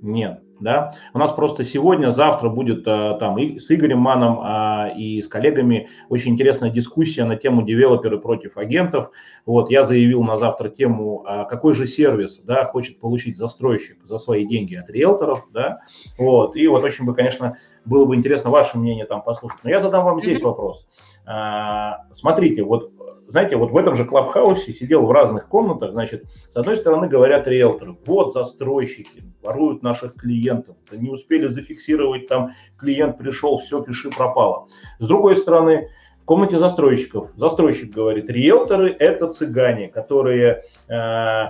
Нет 0.00 0.40
да. 0.62 0.94
У 1.12 1.18
нас 1.18 1.32
просто 1.32 1.64
сегодня, 1.64 2.10
завтра 2.10 2.48
будет 2.48 2.86
э, 2.86 3.16
там 3.18 3.38
и 3.38 3.58
с 3.58 3.70
Игорем 3.70 3.98
Маном 3.98 4.40
а, 4.42 4.90
и 4.96 5.20
с 5.20 5.28
коллегами 5.28 5.88
очень 6.08 6.32
интересная 6.32 6.70
дискуссия 6.70 7.24
на 7.24 7.36
тему 7.36 7.62
девелоперы 7.62 8.18
против 8.18 8.56
агентов. 8.56 9.10
Вот 9.44 9.70
я 9.70 9.84
заявил 9.84 10.22
на 10.22 10.36
завтра 10.36 10.68
тему, 10.68 11.24
а 11.26 11.44
какой 11.44 11.74
же 11.74 11.86
сервис, 11.86 12.40
да, 12.44 12.64
хочет 12.64 13.00
получить 13.00 13.36
застройщик 13.36 13.98
за 14.04 14.18
свои 14.18 14.46
деньги 14.46 14.74
от 14.74 14.88
риэлторов, 14.88 15.46
да. 15.52 15.80
Вот 16.18 16.56
и 16.56 16.66
вот 16.68 16.84
очень 16.84 17.04
бы, 17.04 17.14
конечно, 17.14 17.58
было 17.84 18.04
бы 18.04 18.14
интересно 18.14 18.50
ваше 18.50 18.78
мнение 18.78 19.06
там 19.06 19.22
послушать. 19.22 19.58
Но 19.64 19.70
я 19.70 19.80
задам 19.80 20.04
вам 20.04 20.22
здесь 20.22 20.40
вопрос. 20.40 20.86
А, 21.24 22.04
смотрите, 22.12 22.64
вот 22.64 22.91
знаете, 23.32 23.56
вот 23.56 23.70
в 23.70 23.76
этом 23.78 23.94
же 23.94 24.04
клабхаусе 24.04 24.74
сидел 24.74 25.06
в 25.06 25.10
разных 25.10 25.48
комнатах, 25.48 25.92
значит, 25.92 26.24
с 26.50 26.56
одной 26.56 26.76
стороны 26.76 27.08
говорят 27.08 27.48
риэлторы, 27.48 27.96
вот 28.04 28.34
застройщики 28.34 29.24
воруют 29.42 29.82
наших 29.82 30.16
клиентов, 30.16 30.76
не 30.90 31.08
успели 31.08 31.48
зафиксировать, 31.48 32.28
там 32.28 32.50
клиент 32.78 33.16
пришел, 33.16 33.58
все, 33.58 33.80
пиши, 33.82 34.10
пропало. 34.10 34.68
С 34.98 35.06
другой 35.06 35.36
стороны, 35.36 35.88
в 36.20 36.26
комнате 36.26 36.58
застройщиков, 36.58 37.30
застройщик 37.34 37.94
говорит, 37.94 38.28
риэлторы 38.28 38.90
это 38.90 39.32
цыгане, 39.32 39.88
которые 39.88 40.64
э, 40.88 41.44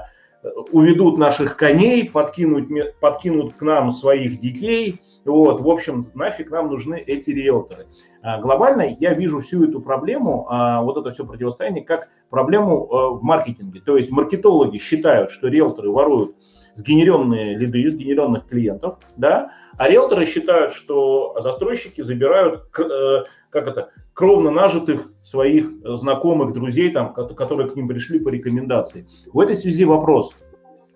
уведут 0.70 1.18
наших 1.18 1.56
коней, 1.56 2.08
подкинут, 2.08 2.68
подкинут 3.00 3.54
к 3.54 3.62
нам 3.62 3.90
своих 3.90 4.38
детей, 4.38 5.00
вот, 5.24 5.60
в 5.60 5.68
общем, 5.68 6.04
нафиг 6.14 6.50
нам 6.50 6.68
нужны 6.68 6.96
эти 6.96 7.30
риэлторы. 7.30 7.86
А, 8.22 8.40
глобально 8.40 8.94
я 8.98 9.14
вижу 9.14 9.40
всю 9.40 9.64
эту 9.64 9.80
проблему, 9.80 10.46
а, 10.48 10.82
вот 10.82 10.96
это 10.96 11.10
все 11.10 11.24
противостояние, 11.24 11.84
как 11.84 12.08
проблему 12.30 12.86
э, 12.86 13.18
в 13.18 13.22
маркетинге. 13.22 13.80
То 13.84 13.96
есть 13.96 14.10
маркетологи 14.10 14.78
считают, 14.78 15.30
что 15.30 15.48
риэлторы 15.48 15.90
воруют 15.90 16.34
сгенеренные 16.74 17.56
лиды, 17.58 17.90
сгенеренных 17.90 18.46
клиентов, 18.46 18.98
да, 19.16 19.52
а 19.76 19.88
риэлторы 19.88 20.24
считают, 20.24 20.72
что 20.72 21.36
застройщики 21.40 22.00
забирают, 22.00 22.62
э, 22.78 23.24
как 23.50 23.68
это, 23.68 23.90
кровно 24.14 24.50
нажитых 24.50 25.12
своих 25.22 25.70
знакомых, 25.84 26.54
друзей, 26.54 26.90
там, 26.90 27.12
которые 27.12 27.68
к 27.68 27.76
ним 27.76 27.88
пришли 27.88 28.18
по 28.18 28.30
рекомендации. 28.30 29.06
В 29.26 29.38
этой 29.38 29.54
связи 29.54 29.84
вопрос. 29.84 30.34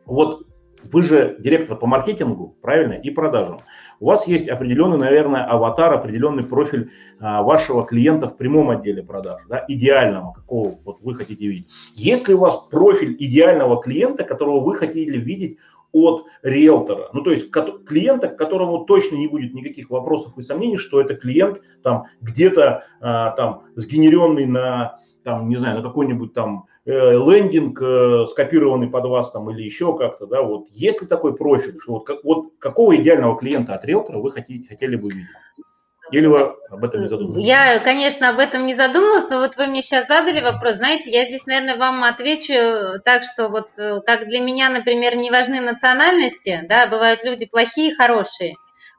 Вот 0.06 0.45
вы 0.92 1.02
же 1.02 1.36
директор 1.38 1.76
по 1.76 1.86
маркетингу, 1.86 2.56
правильно, 2.60 2.94
и 2.94 3.10
продажам. 3.10 3.60
У 4.00 4.06
вас 4.06 4.26
есть 4.26 4.48
определенный, 4.48 4.98
наверное, 4.98 5.44
аватар, 5.44 5.92
определенный 5.94 6.44
профиль 6.44 6.90
а, 7.18 7.42
вашего 7.42 7.84
клиента 7.84 8.28
в 8.28 8.36
прямом 8.36 8.70
отделе 8.70 9.02
продаж, 9.02 9.42
да, 9.48 9.64
идеального, 9.68 10.32
какого 10.32 10.78
вот 10.84 10.98
вы 11.00 11.14
хотите 11.14 11.46
видеть. 11.46 11.68
Есть 11.94 12.28
ли 12.28 12.34
у 12.34 12.38
вас 12.38 12.56
профиль 12.70 13.16
идеального 13.18 13.80
клиента, 13.80 14.24
которого 14.24 14.60
вы 14.60 14.74
хотели 14.74 15.18
видеть 15.18 15.58
от 15.92 16.26
риэлтора. 16.42 17.08
Ну, 17.14 17.22
то 17.22 17.30
есть 17.30 17.50
клиента, 17.50 18.28
к 18.28 18.36
которому 18.36 18.84
точно 18.84 19.16
не 19.16 19.28
будет 19.28 19.54
никаких 19.54 19.88
вопросов 19.88 20.36
и 20.36 20.42
сомнений, 20.42 20.76
что 20.76 21.00
это 21.00 21.14
клиент 21.14 21.62
там 21.82 22.04
где-то 22.20 22.84
а, 23.00 23.30
там 23.30 23.62
сгенеренный 23.76 24.44
на, 24.44 24.98
там, 25.24 25.48
не 25.48 25.56
знаю, 25.56 25.78
на 25.78 25.82
какой-нибудь 25.82 26.34
там 26.34 26.66
лендинг, 26.86 27.82
э, 27.82 28.26
скопированный 28.30 28.88
под 28.88 29.06
вас 29.06 29.32
там 29.32 29.50
или 29.50 29.62
еще 29.62 29.96
как-то, 29.98 30.26
да, 30.26 30.42
вот 30.42 30.66
есть 30.70 31.02
ли 31.02 31.08
такой 31.08 31.36
профиль, 31.36 31.78
что 31.80 31.94
вот, 31.94 32.06
как, 32.06 32.22
вот 32.22 32.52
какого 32.60 32.94
идеального 32.94 33.36
клиента 33.36 33.74
от 33.74 33.84
риэлтора 33.84 34.18
вы 34.18 34.30
хотите, 34.30 34.68
хотели 34.68 34.94
бы 34.94 35.10
видеть? 35.10 35.26
Или 36.12 36.26
вы 36.26 36.54
об 36.70 36.84
этом 36.84 37.02
не 37.02 37.08
задумывались? 37.08 37.44
Я, 37.44 37.80
конечно, 37.80 38.28
об 38.28 38.38
этом 38.38 38.66
не 38.66 38.76
задумывалась, 38.76 39.28
но 39.28 39.40
вот 39.40 39.56
вы 39.56 39.66
мне 39.66 39.82
сейчас 39.82 40.06
задали 40.06 40.40
вопрос. 40.40 40.76
Знаете, 40.76 41.10
я 41.10 41.24
здесь, 41.24 41.44
наверное, 41.46 41.76
вам 41.76 42.04
отвечу 42.04 43.00
так, 43.04 43.24
что 43.24 43.48
вот 43.48 43.70
э, 43.76 44.00
как 44.06 44.28
для 44.28 44.38
меня, 44.38 44.68
например, 44.68 45.16
не 45.16 45.32
важны 45.32 45.60
национальности, 45.60 46.64
да, 46.68 46.86
бывают 46.86 47.24
люди 47.24 47.46
плохие 47.46 47.90
и 47.90 47.94
хорошие. 47.94 48.54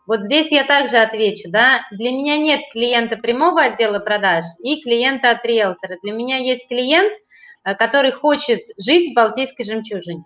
Вот 0.06 0.22
здесь 0.24 0.52
я 0.52 0.66
также 0.66 0.98
отвечу, 0.98 1.50
да, 1.50 1.86
для 1.92 2.12
меня 2.12 2.38
нет 2.38 2.60
клиента 2.74 3.16
прямого 3.16 3.62
отдела 3.62 4.00
продаж 4.00 4.44
и 4.60 4.82
клиента 4.82 5.32
от 5.32 5.46
риэлтора. 5.46 5.96
Для 6.04 6.12
меня 6.12 6.36
есть 6.36 6.68
клиент– 6.68 7.14
Э, 7.27 7.27
который 7.76 8.12
хочет 8.12 8.62
жить 8.78 9.12
в 9.12 9.16
Балтийской 9.16 9.66
жемчужине. 9.66 10.24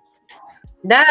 Да? 0.84 1.04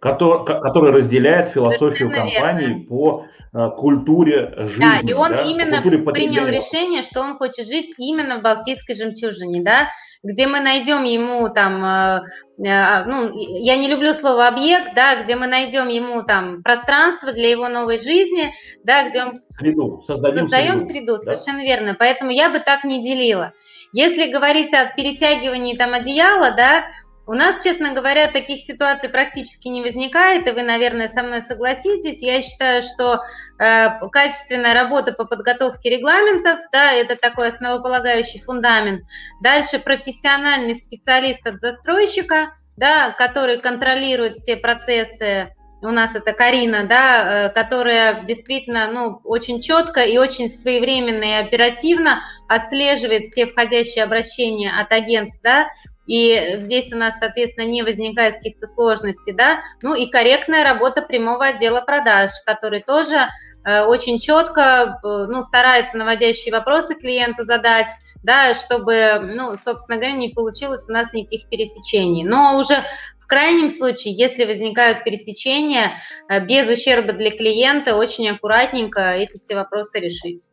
Который, 0.00 0.44
который 0.44 0.90
разделяет 0.90 1.50
философию 1.50 2.10
Совершенно 2.10 2.30
компании 2.30 2.66
верно. 2.66 2.84
по 2.86 3.24
э, 3.54 3.70
культуре 3.76 4.52
жизни. 4.66 4.82
Да, 4.82 4.98
и 5.00 5.12
он 5.12 5.30
да, 5.30 5.42
именно 5.42 5.80
принял 5.80 6.46
решение, 6.46 7.02
что 7.02 7.20
он 7.20 7.36
хочет 7.36 7.68
жить 7.68 7.94
именно 7.98 8.38
в 8.38 8.42
Балтийской 8.42 8.96
жемчужине, 8.96 9.62
да, 9.62 9.90
где 10.24 10.48
мы 10.48 10.58
найдем 10.58 11.04
ему 11.04 11.48
там, 11.50 11.84
э, 11.84 12.22
э, 12.64 13.04
ну, 13.04 13.30
я 13.32 13.76
не 13.76 13.86
люблю 13.86 14.12
слово 14.12 14.48
объект, 14.48 14.94
да, 14.96 15.22
где 15.22 15.36
мы 15.36 15.46
найдем 15.46 15.86
ему 15.86 16.24
там 16.24 16.64
пространство 16.64 17.32
для 17.32 17.50
его 17.50 17.68
новой 17.68 17.98
жизни, 17.98 18.52
да, 18.82 19.08
где 19.08 19.22
он... 19.22 19.40
Среду, 19.56 20.02
создадим 20.04 20.42
создаем 20.42 20.80
среду, 20.80 20.92
среду 20.92 21.12
да? 21.12 21.18
совершенно 21.18 21.62
верно, 21.62 21.94
поэтому 21.96 22.32
я 22.32 22.50
бы 22.50 22.58
так 22.58 22.82
не 22.82 23.02
делила. 23.02 23.52
Если 23.92 24.30
говорить 24.30 24.72
о 24.72 24.86
перетягивании 24.86 25.76
там 25.76 25.92
одеяла, 25.92 26.50
да, 26.52 26.86
у 27.24 27.34
нас, 27.34 27.62
честно 27.62 27.92
говоря, 27.92 28.26
таких 28.28 28.60
ситуаций 28.60 29.08
практически 29.08 29.68
не 29.68 29.80
возникает, 29.80 30.48
и 30.48 30.50
вы, 30.50 30.62
наверное, 30.62 31.08
со 31.08 31.22
мной 31.22 31.40
согласитесь. 31.40 32.20
Я 32.20 32.42
считаю, 32.42 32.82
что 32.82 33.20
э, 33.58 34.08
качественная 34.10 34.74
работа 34.74 35.12
по 35.12 35.24
подготовке 35.24 35.90
регламентов, 35.90 36.58
да, 36.72 36.92
это 36.92 37.14
такой 37.14 37.48
основополагающий 37.48 38.40
фундамент. 38.40 39.04
Дальше 39.40 39.78
профессиональный 39.78 40.74
специалист 40.74 41.46
от 41.46 41.60
застройщика, 41.60 42.54
да, 42.76 43.10
который 43.10 43.60
контролирует 43.60 44.34
все 44.34 44.56
процессы 44.56 45.54
у 45.82 45.90
нас 45.90 46.14
это 46.14 46.32
Карина, 46.32 46.84
да, 46.84 47.46
э, 47.46 47.48
которая 47.50 48.24
действительно, 48.24 48.90
ну, 48.90 49.20
очень 49.24 49.60
четко 49.60 50.02
и 50.02 50.16
очень 50.18 50.48
своевременно 50.48 51.24
и 51.24 51.44
оперативно 51.44 52.22
отслеживает 52.48 53.24
все 53.24 53.46
входящие 53.46 54.04
обращения 54.04 54.70
от 54.70 54.92
агентств, 54.92 55.42
да, 55.42 55.68
и 56.06 56.56
здесь 56.60 56.92
у 56.92 56.96
нас, 56.96 57.18
соответственно, 57.18 57.64
не 57.64 57.82
возникает 57.82 58.36
каких-то 58.36 58.66
сложностей, 58.66 59.32
да, 59.32 59.60
ну 59.82 59.94
и 59.94 60.10
корректная 60.10 60.64
работа 60.64 61.02
прямого 61.02 61.46
отдела 61.46 61.80
продаж, 61.80 62.30
который 62.44 62.82
тоже 62.82 63.28
э, 63.64 63.82
очень 63.82 64.18
четко, 64.18 64.98
э, 65.02 65.26
ну, 65.28 65.42
старается 65.42 65.96
наводящие 65.96 66.52
вопросы 66.52 66.96
клиенту 66.96 67.44
задать, 67.44 67.86
да, 68.24 68.54
чтобы, 68.54 69.20
ну, 69.22 69.56
собственно 69.56 69.98
говоря, 69.98 70.16
не 70.16 70.30
получилось 70.30 70.88
у 70.88 70.92
нас 70.92 71.12
никаких 71.12 71.48
пересечений. 71.48 72.24
Но 72.24 72.56
уже 72.56 72.84
крайнем 73.26 73.70
случае, 73.70 74.14
если 74.14 74.44
возникают 74.44 75.04
пересечения, 75.04 75.98
э, 76.28 76.40
без 76.40 76.68
ущерба 76.68 77.12
для 77.12 77.30
клиента, 77.30 77.96
очень 77.96 78.28
аккуратненько 78.28 79.12
эти 79.12 79.38
все 79.38 79.54
вопросы 79.54 80.00
решить. 80.00 80.48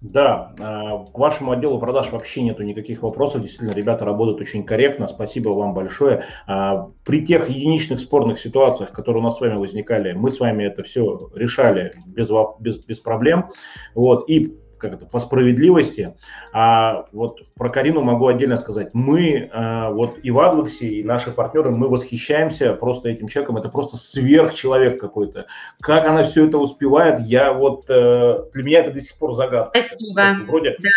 Да, 0.00 0.54
э, 0.56 1.12
к 1.12 1.18
вашему 1.18 1.50
отделу 1.50 1.80
продаж 1.80 2.12
вообще 2.12 2.42
нету 2.42 2.62
никаких 2.62 3.02
вопросов. 3.02 3.42
Действительно, 3.42 3.72
ребята 3.72 4.04
работают 4.04 4.40
очень 4.40 4.64
корректно. 4.64 5.08
Спасибо 5.08 5.48
вам 5.48 5.74
большое. 5.74 6.22
А, 6.46 6.90
при 7.04 7.26
тех 7.26 7.48
единичных 7.48 7.98
спорных 7.98 8.38
ситуациях, 8.38 8.92
которые 8.92 9.22
у 9.22 9.24
нас 9.24 9.38
с 9.38 9.40
вами 9.40 9.56
возникали, 9.56 10.12
мы 10.12 10.30
с 10.30 10.38
вами 10.38 10.64
это 10.64 10.84
все 10.84 11.30
решали 11.34 11.94
без, 12.06 12.30
без, 12.60 12.78
без 12.84 13.00
проблем. 13.00 13.50
Вот. 13.96 14.30
И 14.30 14.56
как 14.78 14.94
это, 14.94 15.06
по 15.06 15.20
справедливости. 15.20 16.14
А 16.52 17.06
вот 17.12 17.42
про 17.54 17.68
Карину 17.68 18.00
могу 18.02 18.26
отдельно 18.26 18.58
сказать. 18.58 18.90
Мы 18.94 19.50
а, 19.52 19.90
вот 19.90 20.18
и 20.22 20.30
в 20.30 20.38
Адвоксе, 20.40 20.86
и 20.86 21.04
наши 21.04 21.30
партнеры, 21.30 21.70
мы 21.70 21.88
восхищаемся 21.88 22.72
просто 22.74 23.10
этим 23.10 23.28
человеком. 23.28 23.58
Это 23.58 23.68
просто 23.68 23.96
сверхчеловек 23.96 25.00
какой-то. 25.00 25.46
Как 25.80 26.06
она 26.06 26.24
все 26.24 26.46
это 26.46 26.58
успевает, 26.58 27.20
я 27.20 27.52
вот, 27.52 27.84
э, 27.88 28.44
для 28.52 28.62
меня 28.62 28.80
это 28.80 28.92
до 28.92 29.00
сих 29.00 29.16
пор 29.16 29.34
загадка. 29.34 29.80
Спасибо. 29.80 30.36
Вроде 30.46 30.76
да. 30.78 30.88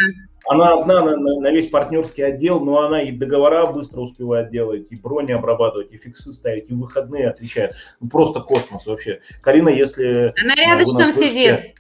Она 0.50 0.74
одна 0.74 1.04
на, 1.04 1.18
на, 1.18 1.40
на 1.40 1.52
весь 1.52 1.68
партнерский 1.68 2.24
отдел, 2.24 2.60
но 2.60 2.80
она 2.82 3.04
и 3.04 3.12
договора 3.12 3.68
быстро 3.68 4.02
успевает 4.02 4.50
делать, 4.50 4.88
и 4.90 4.96
брони 4.96 5.32
обрабатывать, 5.32 5.92
и 5.92 5.98
фиксы 5.98 6.32
ставить, 6.34 6.70
и 6.70 6.74
выходные 6.74 7.30
отвечает. 7.30 7.76
Ну, 8.00 8.10
просто 8.10 8.40
космос 8.40 8.86
вообще. 8.88 9.22
Карина, 9.42 9.70
если... 9.70 10.34
Она 10.44 10.56
рядышком 10.56 11.14
сидит. 11.14 11.76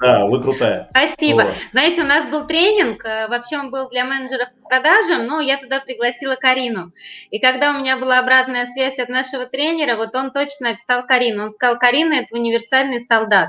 Да, 0.00 0.26
вы 0.26 0.40
крутая. 0.40 0.88
Спасибо. 0.90 1.42
Вот. 1.42 1.54
Знаете, 1.72 2.02
у 2.02 2.06
нас 2.06 2.26
был 2.28 2.46
тренинг, 2.46 3.04
э, 3.04 3.26
вообще 3.26 3.58
он 3.58 3.70
был 3.70 3.88
для 3.88 4.04
менеджеров 4.04 4.48
по 4.62 4.68
продажам, 4.68 5.26
но 5.26 5.40
я 5.40 5.56
туда 5.56 5.80
пригласила 5.80 6.36
Карину. 6.36 6.92
И 7.30 7.40
когда 7.40 7.72
у 7.72 7.78
меня 7.78 7.96
была 7.96 8.20
обратная 8.20 8.66
связь 8.66 8.98
от 8.98 9.08
нашего 9.08 9.46
тренера, 9.46 9.96
вот 9.96 10.14
он 10.14 10.30
точно 10.30 10.70
описал 10.70 11.04
Карину. 11.04 11.44
Он 11.44 11.50
сказал, 11.50 11.78
Карина– 11.78 12.14
это 12.14 12.34
универсальный 12.34 13.00
солдат. 13.00 13.48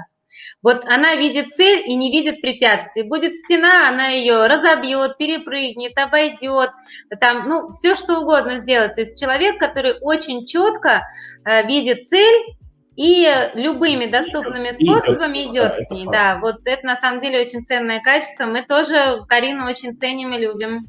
Вот 0.61 0.85
она 0.85 1.15
видит 1.15 1.53
цель 1.53 1.83
и 1.85 1.95
не 1.95 2.11
видит 2.11 2.41
препятствий. 2.41 3.03
Будет 3.03 3.35
стена, 3.35 3.89
она 3.89 4.07
ее 4.07 4.47
разобьет, 4.47 5.17
перепрыгнет, 5.17 5.97
обойдет, 5.97 6.71
там, 7.19 7.47
ну, 7.47 7.71
все 7.71 7.95
что 7.95 8.19
угодно 8.19 8.59
сделать. 8.59 8.95
То 8.95 9.01
есть 9.01 9.19
человек, 9.19 9.59
который 9.59 9.95
очень 10.01 10.45
четко 10.45 11.03
э, 11.45 11.65
видит 11.65 12.07
цель 12.07 12.55
и 12.99 13.29
любыми 13.53 14.07
доступными 14.07 14.71
способами 14.71 15.49
идет 15.49 15.87
к 15.87 15.91
ней. 15.91 16.05
Да, 16.05 16.37
вот 16.41 16.57
это 16.65 16.85
на 16.85 16.97
самом 16.97 17.21
деле 17.21 17.39
очень 17.39 17.61
ценное 17.61 18.01
качество. 18.01 18.45
Мы 18.45 18.61
тоже 18.61 19.21
Карину 19.29 19.65
очень 19.67 19.95
ценим 19.95 20.33
и 20.33 20.37
любим. 20.37 20.85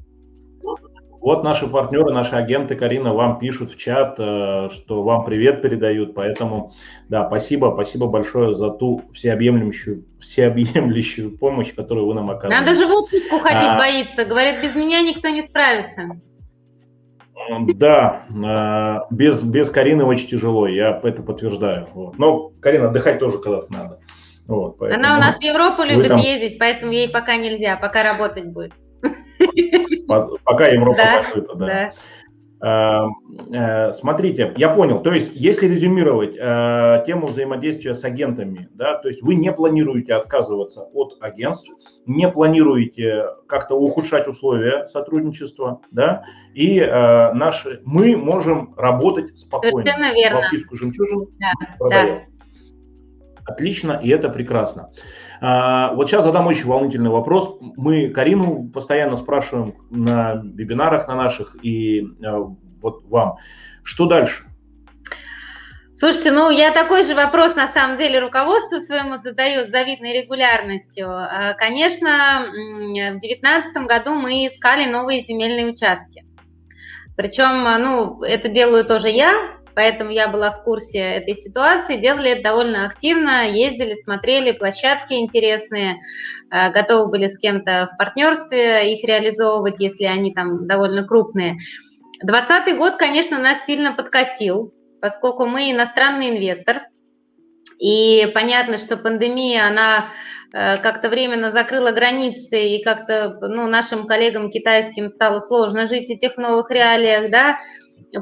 Вот 1.20 1.44
наши 1.44 1.68
партнеры, 1.68 2.12
наши 2.12 2.34
агенты, 2.34 2.74
Карина, 2.74 3.14
вам 3.14 3.38
пишут 3.38 3.74
в 3.74 3.76
чат, 3.76 4.16
э, 4.18 4.70
что 4.72 5.02
вам 5.04 5.24
привет 5.24 5.62
передают. 5.62 6.14
Поэтому, 6.14 6.72
да, 7.08 7.28
спасибо, 7.28 7.70
спасибо 7.74 8.06
большое 8.06 8.54
за 8.54 8.70
ту 8.70 9.02
всеобъемлющую, 9.12 10.04
всеобъемлющую 10.18 11.38
помощь, 11.38 11.72
которую 11.74 12.06
вы 12.08 12.14
нам 12.14 12.30
оказываете. 12.30 12.56
Она 12.56 12.66
даже 12.66 12.86
в 12.86 12.90
отпуск 12.90 13.32
уходить 13.32 13.68
а... 13.68 13.78
боится. 13.78 14.24
Говорит, 14.24 14.62
без 14.62 14.74
меня 14.74 15.02
никто 15.02 15.28
не 15.28 15.42
справится. 15.42 16.20
Да, 17.74 18.26
э, 18.28 19.14
без, 19.14 19.42
без 19.42 19.70
Карины 19.70 20.04
очень 20.04 20.28
тяжело, 20.28 20.66
я 20.66 21.00
это 21.02 21.22
подтверждаю. 21.22 21.88
Вот. 21.94 22.18
Но 22.18 22.50
Карина 22.60 22.88
отдыхать 22.88 23.18
тоже 23.18 23.38
когда-то 23.38 23.72
надо. 23.72 24.00
Вот, 24.46 24.80
Она 24.82 25.16
у 25.16 25.20
нас 25.20 25.38
в 25.38 25.42
Европу 25.42 25.82
любит 25.84 26.08
там... 26.08 26.18
ездить, 26.18 26.58
поэтому 26.58 26.90
ей 26.90 27.08
пока 27.08 27.36
нельзя, 27.36 27.76
пока 27.76 28.02
работать 28.02 28.46
будет. 28.46 28.72
Пока 30.44 30.66
Европа 30.66 31.00
закрыта, 31.00 31.54
да. 31.54 31.68
Э, 31.68 31.92
смотрите, 32.60 34.52
я 34.56 34.68
понял. 34.68 35.02
То 35.02 35.12
есть, 35.12 35.32
если 35.34 35.66
резюмировать 35.66 36.36
э, 36.38 37.02
тему 37.06 37.28
взаимодействия 37.28 37.94
с 37.94 38.04
агентами, 38.04 38.68
да, 38.74 38.96
то 38.98 39.08
есть 39.08 39.22
вы 39.22 39.34
не 39.34 39.50
планируете 39.50 40.14
отказываться 40.14 40.82
от 40.82 41.16
агентств, 41.20 41.70
не 42.04 42.28
планируете 42.28 43.24
как-то 43.46 43.76
ухудшать 43.76 44.28
условия 44.28 44.86
сотрудничества, 44.88 45.80
да, 45.90 46.24
и 46.52 46.78
э, 46.78 47.32
наши, 47.32 47.80
мы 47.84 48.16
можем 48.16 48.74
работать 48.76 49.38
спокойно. 49.38 49.90
Совершенно 49.90 50.14
верно. 50.14 50.40
Балтийскую 50.40 50.78
жемчужину 50.78 51.28
да. 51.38 51.52
Да. 51.88 52.20
Отлично, 53.46 53.98
и 54.02 54.10
это 54.10 54.28
прекрасно. 54.28 54.90
А, 55.40 55.94
вот 55.94 56.08
сейчас 56.08 56.24
задам 56.24 56.46
очень 56.46 56.66
волнительный 56.66 57.10
вопрос. 57.10 57.56
Мы 57.60 58.10
Карину 58.10 58.68
постоянно 58.68 59.16
спрашиваем 59.16 59.74
на 59.90 60.34
вебинарах 60.34 61.08
на 61.08 61.16
наших 61.16 61.56
и 61.62 62.06
а, 62.22 62.54
вот 62.82 63.04
вам. 63.08 63.36
Что 63.82 64.06
дальше? 64.06 64.44
Слушайте, 65.92 66.30
ну 66.30 66.50
я 66.50 66.72
такой 66.72 67.04
же 67.04 67.14
вопрос 67.14 67.56
на 67.56 67.68
самом 67.68 67.96
деле 67.96 68.20
руководству 68.20 68.80
своему 68.80 69.16
задаю 69.16 69.66
с 69.66 69.70
завидной 69.70 70.22
регулярностью. 70.22 71.08
А, 71.10 71.54
конечно, 71.54 72.46
в 72.52 73.20
2019 73.20 73.86
году 73.86 74.14
мы 74.14 74.46
искали 74.46 74.90
новые 74.90 75.22
земельные 75.22 75.66
участки. 75.66 76.24
Причем, 77.16 77.64
ну, 77.82 78.22
это 78.22 78.48
делаю 78.48 78.84
тоже 78.84 79.10
я, 79.10 79.59
поэтому 79.74 80.10
я 80.10 80.28
была 80.28 80.50
в 80.50 80.62
курсе 80.62 80.98
этой 80.98 81.34
ситуации, 81.34 81.96
делали 81.96 82.30
это 82.30 82.42
довольно 82.42 82.86
активно, 82.86 83.48
ездили, 83.50 83.94
смотрели 83.94 84.52
площадки 84.52 85.14
интересные, 85.14 85.96
э, 86.50 86.70
готовы 86.70 87.10
были 87.10 87.28
с 87.28 87.38
кем-то 87.38 87.90
в 87.92 87.96
партнерстве 87.98 88.92
их 88.92 89.04
реализовывать, 89.04 89.80
если 89.80 90.04
они 90.04 90.32
там 90.32 90.66
довольно 90.66 91.04
крупные. 91.04 91.58
Двадцатый 92.22 92.74
год, 92.74 92.96
конечно, 92.96 93.38
нас 93.38 93.64
сильно 93.64 93.92
подкосил, 93.92 94.74
поскольку 95.00 95.46
мы 95.46 95.70
иностранный 95.70 96.30
инвестор, 96.30 96.82
и 97.80 98.30
понятно, 98.34 98.76
что 98.76 98.98
пандемия, 98.98 99.66
она 99.66 100.10
э, 100.52 100.76
как-то 100.82 101.08
временно 101.08 101.50
закрыла 101.50 101.92
границы, 101.92 102.60
и 102.60 102.84
как-то 102.84 103.38
ну, 103.40 103.66
нашим 103.68 104.06
коллегам 104.06 104.50
китайским 104.50 105.08
стало 105.08 105.40
сложно 105.40 105.86
жить 105.86 106.08
в 106.08 106.12
этих 106.12 106.36
новых 106.36 106.70
реалиях, 106.70 107.30
да, 107.30 107.58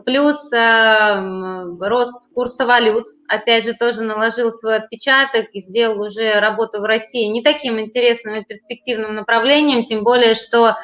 Плюс 0.05 0.53
э, 0.53 1.67
рост 1.81 2.33
курса 2.35 2.67
валют, 2.67 3.07
опять 3.27 3.65
же, 3.65 3.73
тоже 3.73 4.03
наложил 4.03 4.51
свой 4.51 4.77
отпечаток 4.77 5.47
и 5.53 5.61
сделал 5.61 6.01
уже 6.01 6.41
работу 6.41 6.81
в 6.81 6.85
России 6.85 7.27
не 7.27 7.43
таким 7.43 7.81
интересным 7.81 8.37
и 8.37 8.45
перспективным 8.45 9.15
направлением, 9.15 9.85
тем 9.85 10.05
более, 10.05 10.35
что 10.35 10.77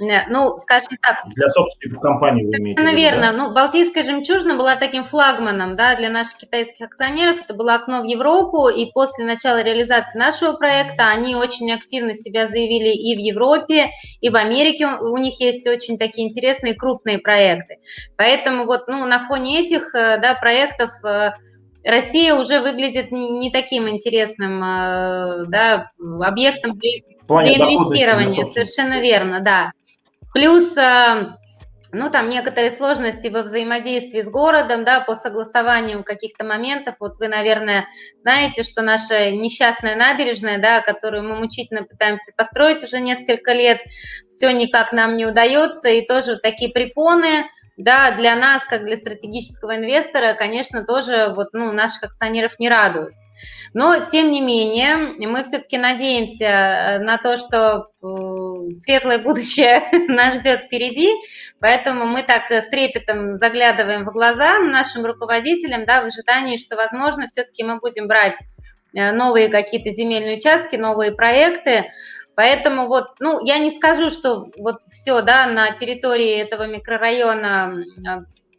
ну, 0.00 0.56
скажем 0.56 0.96
так... 1.02 1.22
Для 1.34 1.48
собственников 1.50 2.00
компании 2.02 2.44
вы 2.44 2.52
имеете 2.58 2.82
Наверное. 2.82 3.32
Да? 3.32 3.36
Ну, 3.36 3.52
Балтийская 3.52 4.02
жемчужина 4.02 4.56
была 4.56 4.76
таким 4.76 5.04
флагманом 5.04 5.76
да, 5.76 5.94
для 5.96 6.10
наших 6.10 6.38
китайских 6.38 6.86
акционеров. 6.86 7.42
Это 7.42 7.54
было 7.54 7.74
окно 7.74 8.02
в 8.02 8.04
Европу, 8.04 8.68
и 8.68 8.90
после 8.92 9.24
начала 9.24 9.62
реализации 9.62 10.18
нашего 10.18 10.52
проекта 10.52 11.08
они 11.08 11.34
очень 11.34 11.70
активно 11.72 12.14
себя 12.14 12.46
заявили 12.46 12.94
и 12.94 13.14
в 13.14 13.18
Европе, 13.18 13.90
и 14.20 14.30
в 14.30 14.36
Америке. 14.36 14.86
У 14.86 15.16
них 15.18 15.38
есть 15.40 15.66
очень 15.66 15.98
такие 15.98 16.28
интересные 16.28 16.74
крупные 16.74 17.18
проекты. 17.18 17.78
Поэтому 18.16 18.64
вот 18.64 18.88
ну, 18.88 19.06
на 19.06 19.20
фоне 19.20 19.64
этих 19.64 19.94
э, 19.94 20.18
да, 20.18 20.34
проектов 20.34 20.90
э, 21.04 21.32
Россия 21.84 22.34
уже 22.34 22.60
выглядит 22.60 23.10
не 23.10 23.50
таким 23.50 23.88
интересным 23.88 24.60
да, 24.60 25.90
объектом 25.98 26.76
для 26.76 26.90
для 27.38 27.54
инвестирования, 27.54 28.44
совершенно 28.44 29.00
верно, 29.00 29.40
да. 29.40 29.72
Плюс 30.32 30.76
э, 30.76 31.36
ну, 31.92 32.10
там 32.10 32.28
некоторые 32.28 32.70
сложности 32.70 33.28
во 33.28 33.42
взаимодействии 33.42 34.20
с 34.20 34.30
городом, 34.30 34.84
да, 34.84 35.00
по 35.00 35.14
согласованию 35.14 36.04
каких-то 36.04 36.44
моментов. 36.44 36.96
Вот 37.00 37.18
вы, 37.18 37.28
наверное, 37.28 37.88
знаете, 38.18 38.62
что 38.62 38.82
наша 38.82 39.30
несчастная 39.32 39.96
набережная, 39.96 40.58
да, 40.58 40.80
которую 40.80 41.24
мы 41.24 41.36
мучительно 41.36 41.82
пытаемся 41.82 42.32
построить 42.36 42.82
уже 42.84 43.00
несколько 43.00 43.52
лет, 43.52 43.80
все 44.28 44.50
никак 44.52 44.92
нам 44.92 45.16
не 45.16 45.26
удается, 45.26 45.88
и 45.88 46.06
тоже 46.06 46.32
вот 46.32 46.42
такие 46.42 46.70
препоны, 46.70 47.46
да, 47.76 48.12
для 48.12 48.36
нас, 48.36 48.64
как 48.64 48.84
для 48.84 48.96
стратегического 48.96 49.76
инвестора, 49.76 50.34
конечно, 50.34 50.84
тоже 50.84 51.32
вот, 51.34 51.48
ну, 51.52 51.72
наших 51.72 52.04
акционеров 52.04 52.58
не 52.58 52.68
радуют. 52.68 53.14
Но, 53.72 54.06
тем 54.06 54.30
не 54.30 54.40
менее, 54.40 54.96
мы 54.96 55.44
все-таки 55.44 55.78
надеемся 55.78 56.44
э, 56.44 56.98
на 56.98 57.18
то, 57.18 57.36
что 57.36 57.88
э, 58.02 58.74
светлое 58.74 59.18
будущее 59.18 59.82
нас 60.08 60.38
ждет 60.38 60.60
впереди, 60.60 61.10
поэтому 61.60 62.04
мы 62.06 62.22
так 62.22 62.50
с 62.50 62.68
трепетом 62.68 63.36
заглядываем 63.36 64.04
в 64.04 64.12
глаза 64.12 64.58
нашим 64.58 65.06
руководителям, 65.06 65.84
да, 65.84 66.02
в 66.02 66.06
ожидании, 66.06 66.56
что, 66.56 66.76
возможно, 66.76 67.28
все-таки 67.28 67.62
мы 67.62 67.78
будем 67.78 68.08
брать 68.08 68.36
э, 68.94 69.12
новые 69.12 69.48
какие-то 69.48 69.90
земельные 69.90 70.38
участки, 70.38 70.76
новые 70.76 71.12
проекты, 71.12 71.86
Поэтому 72.36 72.86
вот, 72.86 73.16
ну, 73.18 73.44
я 73.44 73.58
не 73.58 73.70
скажу, 73.70 74.08
что 74.08 74.50
вот 74.56 74.76
все, 74.90 75.20
да, 75.20 75.44
на 75.46 75.72
территории 75.72 76.38
этого 76.38 76.66
микрорайона 76.66 77.84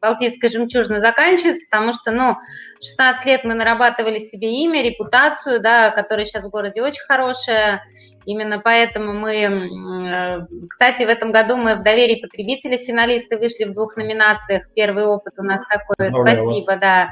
Балтийская 0.01 0.49
жемчужина 0.49 0.99
заканчивается, 0.99 1.67
потому 1.69 1.93
что, 1.93 2.11
ну, 2.11 2.37
16 2.81 3.25
лет 3.27 3.43
мы 3.43 3.53
нарабатывали 3.53 4.17
себе 4.17 4.51
имя, 4.63 4.81
репутацию, 4.81 5.61
да, 5.61 5.91
которая 5.91 6.25
сейчас 6.25 6.45
в 6.45 6.49
городе 6.49 6.81
очень 6.81 7.05
хорошая. 7.07 7.83
Именно 8.25 8.59
поэтому 8.59 9.13
мы, 9.13 9.35
э, 9.35 10.39
кстати, 10.69 11.03
в 11.03 11.09
этом 11.09 11.31
году 11.31 11.57
мы 11.57 11.75
в 11.75 11.83
доверии 11.83 12.21
потребителей 12.21 12.77
финалисты 12.77 13.37
вышли 13.37 13.65
в 13.65 13.73
двух 13.73 13.95
номинациях. 13.95 14.63
Первый 14.75 15.05
опыт 15.05 15.33
у 15.37 15.43
нас 15.43 15.63
такой. 15.67 16.09
Здорово. 16.09 16.35
Спасибо, 16.35 16.75
да. 16.77 17.09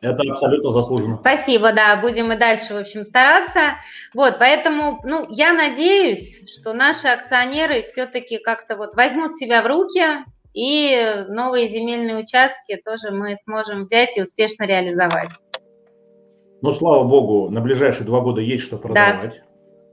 Это 0.00 0.22
абсолютно 0.30 0.70
заслуженно. 0.70 1.16
Спасибо, 1.16 1.72
да, 1.72 1.96
будем 1.96 2.30
и 2.32 2.36
дальше, 2.36 2.74
в 2.74 2.76
общем, 2.76 3.04
стараться. 3.04 3.78
Вот, 4.14 4.38
поэтому, 4.38 5.00
ну, 5.02 5.24
я 5.28 5.52
надеюсь, 5.52 6.40
что 6.48 6.72
наши 6.72 7.08
акционеры 7.08 7.82
все-таки 7.82 8.38
как-то 8.38 8.76
вот 8.76 8.94
возьмут 8.94 9.34
себя 9.34 9.60
в 9.60 9.66
руки, 9.66 10.24
и 10.58 11.24
новые 11.28 11.68
земельные 11.68 12.16
участки 12.16 12.80
тоже 12.84 13.14
мы 13.14 13.36
сможем 13.36 13.84
взять 13.84 14.16
и 14.16 14.22
успешно 14.22 14.64
реализовать. 14.64 15.30
Ну, 16.62 16.72
слава 16.72 17.04
богу, 17.04 17.48
на 17.48 17.60
ближайшие 17.60 18.04
два 18.04 18.20
года 18.20 18.40
есть 18.40 18.64
что 18.64 18.76
продавать. 18.76 19.40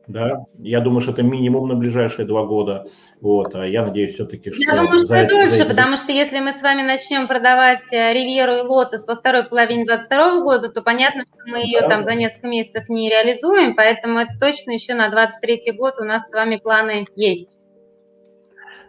Да. 0.08 0.30
да. 0.30 0.46
Я 0.58 0.80
думаю, 0.80 1.02
что 1.02 1.12
это 1.12 1.22
минимум 1.22 1.68
на 1.68 1.76
ближайшие 1.76 2.26
два 2.26 2.46
года. 2.46 2.88
Вот, 3.22 3.54
а 3.54 3.68
я 3.68 3.86
надеюсь 3.86 4.16
все-таки, 4.16 4.50
что... 4.50 4.60
Я 4.60 4.76
думаю, 4.76 5.00
что 5.00 5.14
и 5.16 5.28
дольше, 5.28 5.62
эти... 5.62 5.68
потому 5.68 5.98
что 5.98 6.12
если 6.12 6.40
мы 6.40 6.52
с 6.52 6.64
вами 6.64 6.82
начнем 6.82 7.28
продавать 7.28 7.94
э, 7.94 8.14
Ривьеру 8.14 8.56
и 8.56 8.62
Лотос 8.62 9.08
во 9.08 9.16
второй 9.16 9.44
половине 9.44 9.86
2022 9.86 10.42
года, 10.42 10.70
то 10.70 10.82
понятно, 10.82 11.26
что 11.26 11.52
мы 11.52 11.60
ее 11.60 11.82
да. 11.82 11.90
там 11.90 12.04
за 12.04 12.16
несколько 12.16 12.48
месяцев 12.48 12.90
не 12.90 13.08
реализуем, 13.08 13.76
поэтому 13.76 14.18
это 14.18 14.34
точно 14.40 14.72
еще 14.72 14.96
на 14.96 15.10
2023 15.10 15.78
год 15.78 15.94
у 16.00 16.04
нас 16.04 16.28
с 16.28 16.34
вами 16.34 16.56
планы 16.56 17.06
есть. 17.16 17.58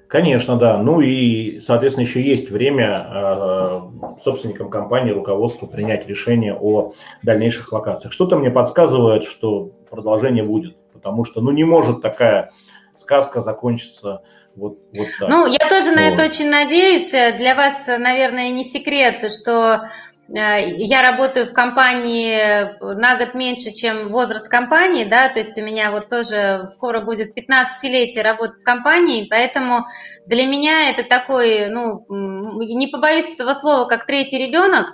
Конечно, 0.08 0.56
да. 0.56 0.78
Ну 0.78 1.00
и, 1.00 1.58
соответственно, 1.60 2.04
еще 2.04 2.22
есть 2.22 2.50
время 2.50 3.06
э, 3.10 3.80
собственникам 4.22 4.70
компании, 4.70 5.10
руководству 5.10 5.66
принять 5.66 6.06
решение 6.06 6.54
о 6.54 6.92
дальнейших 7.22 7.72
локациях. 7.72 8.12
Что-то 8.12 8.36
мне 8.36 8.50
подсказывает, 8.50 9.24
что 9.24 9.72
продолжение 9.90 10.44
будет, 10.44 10.76
потому 10.92 11.24
что, 11.24 11.40
ну, 11.40 11.50
не 11.50 11.64
может 11.64 12.02
такая 12.02 12.52
сказка 12.94 13.40
закончиться 13.40 14.22
вот, 14.54 14.78
вот 14.96 15.08
так. 15.18 15.28
Ну, 15.28 15.46
я 15.46 15.58
тоже 15.68 15.90
вот. 15.90 15.96
на 15.96 16.08
это 16.08 16.24
очень 16.24 16.50
надеюсь. 16.50 17.10
Для 17.10 17.54
вас, 17.54 17.86
наверное, 17.86 18.50
не 18.50 18.64
секрет, 18.64 19.30
что 19.32 19.88
я 20.28 21.02
работаю 21.02 21.46
в 21.46 21.52
компании 21.52 22.76
на 22.80 23.16
год 23.16 23.34
меньше, 23.34 23.72
чем 23.72 24.10
возраст 24.10 24.48
компании, 24.48 25.04
да, 25.04 25.28
то 25.28 25.38
есть 25.38 25.56
у 25.56 25.62
меня 25.62 25.92
вот 25.92 26.08
тоже 26.08 26.64
скоро 26.66 27.00
будет 27.00 27.36
15-летие 27.36 28.22
работы 28.22 28.58
в 28.58 28.62
компании, 28.62 29.26
поэтому 29.30 29.86
для 30.26 30.46
меня 30.46 30.90
это 30.90 31.04
такой, 31.04 31.68
ну, 31.68 32.04
не 32.08 32.88
побоюсь 32.88 33.32
этого 33.32 33.54
слова, 33.54 33.86
как 33.86 34.06
третий 34.06 34.38
ребенок, 34.38 34.86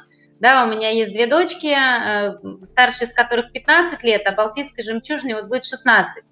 да, 0.43 0.65
у 0.65 0.67
меня 0.67 0.91
есть 0.91 1.13
две 1.13 1.29
дочки, 1.29 1.69
э, 1.69 2.35
старшая 2.65 3.09
из 3.09 3.15
которых 3.15 3.53
15 3.53 4.03
лет, 4.03 4.23
а 4.27 4.33
Балтийской 4.33 4.83
жемчужине 4.83 5.37
вот 5.37 5.45
будет 5.45 5.63
16. 5.63 6.25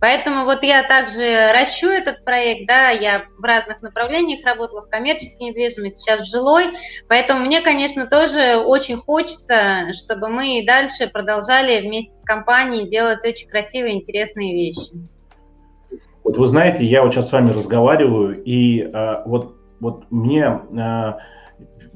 Поэтому 0.00 0.44
вот 0.46 0.64
я 0.64 0.82
также 0.82 1.52
ращу 1.52 1.88
этот 1.88 2.24
проект, 2.24 2.66
да, 2.66 2.90
я 2.90 3.22
в 3.38 3.44
разных 3.44 3.80
направлениях 3.80 4.44
работала, 4.44 4.82
в 4.82 4.90
коммерческой 4.90 5.50
недвижимости, 5.50 6.00
сейчас 6.00 6.22
в 6.22 6.30
жилой, 6.32 6.72
поэтому 7.08 7.46
мне, 7.46 7.60
конечно, 7.60 8.08
тоже 8.08 8.56
очень 8.56 8.96
хочется, 8.96 9.92
чтобы 9.92 10.28
мы 10.28 10.58
и 10.58 10.66
дальше 10.66 11.06
продолжали 11.06 11.86
вместе 11.86 12.16
с 12.16 12.24
компанией 12.24 12.88
делать 12.88 13.24
очень 13.24 13.48
красивые, 13.48 13.94
интересные 13.94 14.54
вещи. 14.54 14.90
Вот 16.24 16.36
вы 16.36 16.48
знаете, 16.48 16.84
я 16.84 17.04
вот 17.04 17.14
сейчас 17.14 17.28
с 17.28 17.32
вами 17.32 17.50
разговариваю, 17.50 18.42
и 18.42 18.80
э, 18.80 19.22
вот, 19.24 19.54
вот 19.78 20.10
мне... 20.10 20.62
Э, 20.76 21.12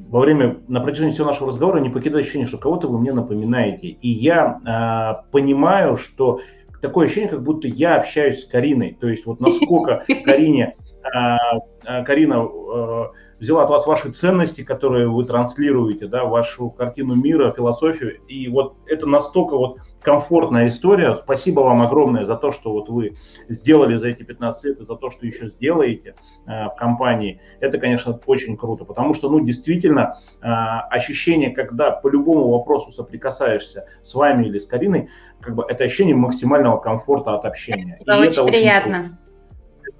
во 0.09 0.21
время, 0.21 0.59
на 0.69 0.81
протяжении 0.81 1.13
всего 1.13 1.27
нашего 1.27 1.49
разговора 1.49 1.81
не 1.81 1.91
покидает 1.91 2.25
ощущение, 2.25 2.47
что 2.47 2.59
кого-то 2.59 2.89
вы 2.89 2.99
мне 2.99 3.13
напоминаете. 3.13 3.89
И 3.89 4.09
я 4.09 4.61
э, 4.65 5.31
понимаю, 5.33 5.97
что 5.97 6.41
такое 6.81 7.07
ощущение, 7.07 7.31
как 7.31 7.43
будто 7.43 7.67
я 7.67 7.97
общаюсь 7.97 8.43
с 8.43 8.47
Кариной. 8.47 8.97
То 9.01 9.09
есть 9.09 9.27
вот 9.27 9.41
насколько 9.41 10.05
Карине, 10.25 10.77
э, 11.05 12.05
Карина 12.05 12.45
э, 12.45 13.05
взяла 13.41 13.65
от 13.65 13.71
вас 13.71 13.87
ваши 13.87 14.11
ценности, 14.11 14.63
которые 14.63 15.09
вы 15.09 15.25
транслируете, 15.25 16.07
да, 16.07 16.25
вашу 16.25 16.71
картину 16.71 17.15
мира, 17.15 17.51
философию. 17.51 18.21
И 18.29 18.49
вот 18.49 18.77
это 18.87 19.07
настолько 19.07 19.57
вот 19.57 19.79
комфортная 20.07 20.69
история. 20.69 21.17
Спасибо 21.17 21.61
вам 21.63 21.83
огромное 21.83 22.25
за 22.25 22.37
то, 22.37 22.53
что 22.53 22.71
вот 22.71 22.89
вы 22.89 23.17
сделали 23.49 23.97
за 23.97 24.11
эти 24.11 24.23
15 24.23 24.65
лет 24.65 24.79
и 24.79 24.85
за 24.85 24.95
то, 24.95 25.11
что 25.11 25.27
еще 25.27 25.49
сделаете 25.49 26.15
э, 26.47 26.67
в 26.67 26.77
компании. 26.77 27.41
Это, 27.59 27.79
конечно, 27.79 28.17
очень 28.25 28.57
круто, 28.57 28.85
потому 28.85 29.15
что, 29.15 29.29
ну, 29.29 29.41
действительно, 29.41 30.21
э, 30.41 30.47
ощущение, 30.47 31.51
когда 31.51 31.91
по 31.91 32.07
любому 32.07 32.51
вопросу 32.51 32.93
соприкасаешься 32.93 33.89
с 34.05 34.15
вами 34.15 34.47
или 34.47 34.61
с 34.61 34.67
Кариной, 34.67 35.09
как 35.41 35.57
бы 35.57 35.65
это 35.69 35.83
ощущение 35.83 36.15
максимального 36.15 36.79
комфорта 36.79 37.35
от 37.35 37.45
общения. 37.45 37.99
Это, 37.99 38.17
очень, 38.17 38.31
это 38.31 38.45
приятно. 38.45 39.19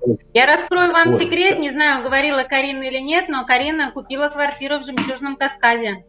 Очень 0.03 0.19
Я 0.35 0.47
раскрою 0.47 0.93
вам 0.93 1.11
вот. 1.11 1.21
секрет, 1.21 1.59
не 1.59 1.73
знаю, 1.73 2.05
говорила 2.05 2.45
Карина 2.45 2.85
или 2.85 3.01
нет, 3.01 3.29
но 3.29 3.45
Карина 3.45 3.91
купила 3.91 4.29
квартиру 4.29 4.79
в 4.79 4.85
Жемчужном 4.87 5.35
Каскаде. 5.35 6.07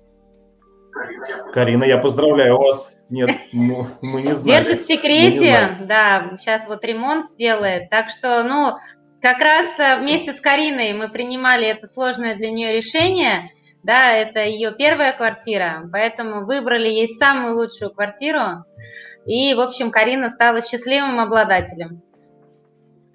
Карина, 1.51 1.83
я 1.83 1.97
поздравляю 1.97 2.57
вас. 2.57 2.93
Нет, 3.09 3.29
мы, 3.53 3.87
мы 4.01 4.21
не 4.21 4.35
знаем. 4.35 4.63
Держит 4.63 4.81
в 4.81 4.87
секрете, 4.87 5.77
да, 5.81 6.35
сейчас 6.37 6.67
вот 6.67 6.83
ремонт 6.83 7.35
делает. 7.37 7.89
Так 7.89 8.09
что, 8.09 8.43
ну, 8.43 8.77
как 9.21 9.39
раз 9.39 9.79
э, 9.79 9.99
вместе 9.99 10.33
с 10.33 10.41
Кариной 10.41 10.93
мы 10.93 11.09
принимали 11.09 11.67
это 11.67 11.87
сложное 11.87 12.35
для 12.35 12.51
нее 12.51 12.73
решение. 12.73 13.49
Да, 13.83 14.11
это 14.11 14.43
ее 14.43 14.73
первая 14.77 15.13
квартира, 15.13 15.87
поэтому 15.91 16.45
выбрали 16.45 16.89
ей 16.89 17.07
самую 17.07 17.55
лучшую 17.55 17.93
квартиру. 17.93 18.65
И, 19.25 19.53
в 19.53 19.61
общем, 19.61 19.91
Карина 19.91 20.29
стала 20.29 20.61
счастливым 20.61 21.19
обладателем. 21.19 22.01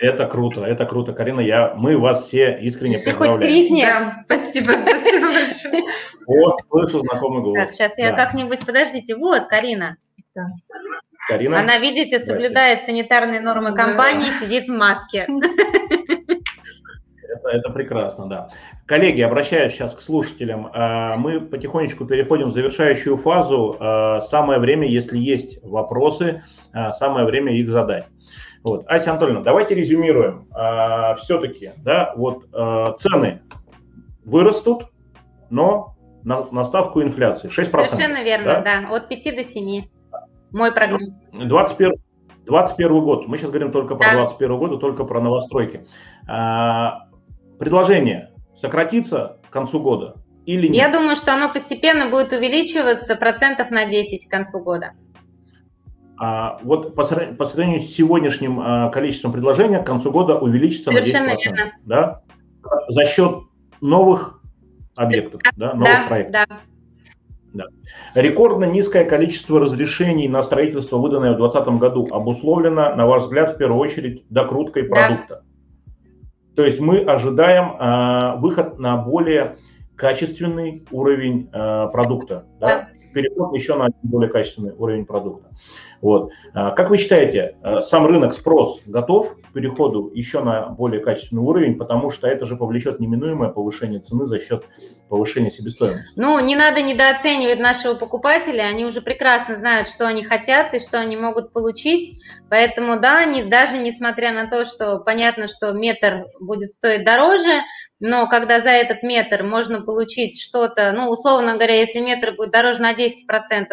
Это 0.03 0.27
круто, 0.27 0.65
это 0.65 0.85
круто, 0.85 1.13
Карина. 1.13 1.39
Я, 1.39 1.75
мы 1.77 1.97
вас 1.97 2.27
все 2.27 2.59
искренне 2.61 2.99
Ты 2.99 3.11
поздравляем. 3.11 3.39
хоть 3.39 3.41
крикни. 3.41 3.83
Да, 3.83 4.25
спасибо, 4.25 4.73
спасибо 4.73 5.27
большое. 5.27 5.83
Вот, 6.27 6.61
слышу 6.69 6.99
знакомый 6.99 7.43
голос. 7.43 7.59
Так, 7.59 7.71
сейчас 7.73 7.95
да. 7.97 8.03
я 8.09 8.13
как-нибудь, 8.13 8.67
подождите, 8.67 9.15
вот, 9.15 9.47
Карина. 9.47 9.97
Да. 10.35 10.49
Карина? 11.29 11.61
Она, 11.61 11.79
видите, 11.79 12.19
соблюдает 12.19 12.83
санитарные 12.83 13.41
нормы 13.41 13.77
компании, 13.77 14.27
да. 14.27 14.45
сидит 14.45 14.67
в 14.67 14.73
маске. 14.73 15.29
Это, 17.33 17.49
это 17.49 17.71
прекрасно, 17.71 18.27
да. 18.29 18.51
Коллеги, 18.85 19.23
обращаюсь 19.23 19.73
сейчас 19.73 19.95
к 19.95 20.03
слушателям. 20.03 20.69
А, 20.75 21.17
мы 21.17 21.41
потихонечку 21.41 22.05
переходим 22.05 22.49
в 22.49 22.53
завершающую 22.53 23.17
фазу. 23.17 23.77
А, 23.81 24.21
самое 24.21 24.61
время, 24.61 24.87
если 24.87 25.17
есть 25.17 25.59
вопросы, 25.63 26.43
а, 26.75 26.93
самое 26.93 27.25
время 27.25 27.57
их 27.57 27.71
задать. 27.71 28.05
Вот. 28.65 28.85
Ася 28.87 29.11
Анатольевна, 29.11 29.43
давайте 29.43 29.75
резюмируем. 29.75 30.47
А, 30.53 31.15
все-таки, 31.17 31.73
да, 31.79 32.13
вот 32.17 32.45
а, 32.53 32.93
цены 32.99 33.43
вырастут, 34.25 34.87
но 35.51 35.97
на, 36.23 36.47
на 36.51 36.65
ставку 36.65 37.03
инфляции 37.03 37.49
6%. 37.49 37.87
Совершенно 37.89 38.23
верно, 38.23 38.63
да? 38.65 38.83
да, 38.83 38.95
от 38.95 39.09
5 39.09 39.37
до 39.37 39.45
7. 39.45 39.85
Мой 40.53 40.73
прогноз. 40.73 41.29
21, 41.33 41.95
21 42.47 43.01
год. 43.01 43.27
Мы 43.27 43.39
сейчас 43.39 43.51
говорим 43.51 43.73
только 43.73 43.97
про 43.97 44.11
да. 44.11 44.17
21 44.19 44.59
год 44.59 44.81
только 44.81 45.05
про 45.05 45.21
новостройки. 45.21 45.87
А, 46.29 47.09
предложение 47.59 48.31
сократится 48.55 49.39
к 49.49 49.53
концу 49.53 49.81
года 49.81 50.17
или 50.47 50.69
нет? 50.69 50.77
Я 50.77 50.93
думаю, 50.93 51.17
что 51.17 51.35
оно 51.35 51.53
постепенно 51.53 52.09
будет 52.09 52.33
увеличиваться 52.33 53.17
процентов 53.17 53.71
на 53.71 53.87
10 53.87 54.27
к 54.27 54.31
концу 54.31 54.61
года. 54.61 54.93
А, 56.19 56.59
вот 56.63 56.95
по, 56.95 57.05
по 57.05 57.45
сравнению 57.45 57.81
с 57.81 57.93
сегодняшним 57.93 58.61
а, 58.61 58.91
количеством 58.91 59.33
предложений 59.33 59.79
к 59.79 59.87
концу 59.87 60.11
года 60.11 60.37
увеличится 60.37 60.91
Совершенно 60.91 61.29
на 61.29 61.35
10%. 61.35 61.37
Верно. 61.45 61.73
Да? 61.85 62.23
За 62.89 63.05
счет 63.05 63.39
новых 63.81 64.41
объектов, 64.95 65.41
да, 65.57 65.75
новых 65.75 65.89
да, 65.89 66.07
проектов. 66.07 66.47
Да. 66.49 66.59
Да. 67.55 67.67
Рекордно 68.15 68.65
низкое 68.65 69.05
количество 69.05 69.61
разрешений 69.61 70.27
на 70.27 70.43
строительство, 70.43 70.97
выданное 70.97 71.35
в 71.35 71.37
2020 71.37 71.81
году, 71.81 72.09
обусловлено, 72.11 72.95
на 72.95 73.07
ваш 73.07 73.25
взгляд, 73.25 73.55
в 73.55 73.59
первую 73.59 73.79
очередь, 73.79 74.25
докруткой 74.31 74.85
продукта. 74.85 75.43
Да. 75.43 75.43
То 76.57 76.65
есть 76.65 76.81
мы 76.81 77.01
ожидаем 77.01 77.77
э, 77.79 78.39
выход 78.39 78.79
на 78.79 78.97
более 78.97 79.57
качественный 79.97 80.87
уровень 80.91 81.49
э, 81.53 81.89
продукта. 81.93 82.47
Да? 82.59 82.67
Да. 82.67 82.89
Переход 83.15 83.55
еще 83.55 83.77
на 83.77 83.89
более 84.03 84.31
качественный 84.31 84.73
уровень 84.73 85.05
продукта. 85.05 85.51
Вот. 86.03 86.33
А, 86.53 86.73
как 86.73 86.91
вы 86.91 86.97
считаете, 86.97 87.57
а, 87.63 87.81
сам 87.81 88.07
рынок 88.07 88.35
спрос 88.35 88.83
готов 88.87 89.37
к 89.41 89.53
переходу 89.53 90.11
еще 90.13 90.43
на 90.43 90.67
более 90.67 91.01
качественный 91.01 91.43
уровень, 91.43 91.79
потому 91.79 92.11
что 92.11 92.27
это 92.27 92.45
же 92.45 92.57
повлечет 92.57 92.99
неминуемое 92.99 93.51
повышение 93.51 94.01
цены 94.01 94.27
за 94.27 94.41
счет 94.41 94.65
повышения 95.09 95.51
себестоимости? 95.51 96.11
Ну, 96.17 96.41
не 96.41 96.57
надо 96.57 96.83
недооценивать 96.83 97.61
нашего 97.61 97.95
покупателя, 97.95 98.63
они 98.63 98.85
уже 98.85 99.01
прекрасно 99.01 99.59
знают, 99.59 99.87
что 99.87 100.09
они 100.09 100.25
хотят 100.25 100.75
и 100.75 100.81
что 100.81 100.99
они 100.99 101.17
могут 101.17 101.53
получить, 101.53 102.21
поэтому 102.51 102.99
да, 102.99 103.19
они 103.19 103.45
даже 103.45 103.79
несмотря 103.79 104.33
на 104.33 104.49
то, 104.49 104.65
что 104.65 104.99
понятно, 104.99 105.47
что 105.47 105.71
метр 105.73 106.27
будет 106.41 106.73
стоить 106.73 107.05
дороже, 107.05 107.61
но 108.01 108.27
когда 108.27 108.61
за 108.61 108.71
этот 108.71 109.05
метр 109.05 109.45
можно 109.45 109.83
получить 109.83 110.43
что-то, 110.43 110.91
ну, 110.93 111.09
условно 111.11 111.55
говоря, 111.55 111.77
если 111.77 112.01
метр 112.01 112.33
будет 112.33 112.51
дороже 112.51 112.83
на 112.83 112.93
10%, 112.93 113.09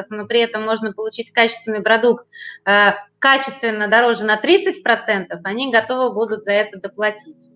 но 0.09 0.27
при 0.27 0.41
этом 0.41 0.63
можно 0.63 0.93
получить 0.93 1.31
качественный 1.31 1.78
продукт, 1.81 2.09
продукт 2.09 2.27
э, 2.65 2.93
качественно 3.19 3.87
дороже 3.87 4.25
на 4.25 4.39
30%, 4.39 5.25
они 5.43 5.71
готовы 5.71 6.13
будут 6.13 6.43
за 6.43 6.53
это 6.53 6.79
доплатить. 6.79 7.49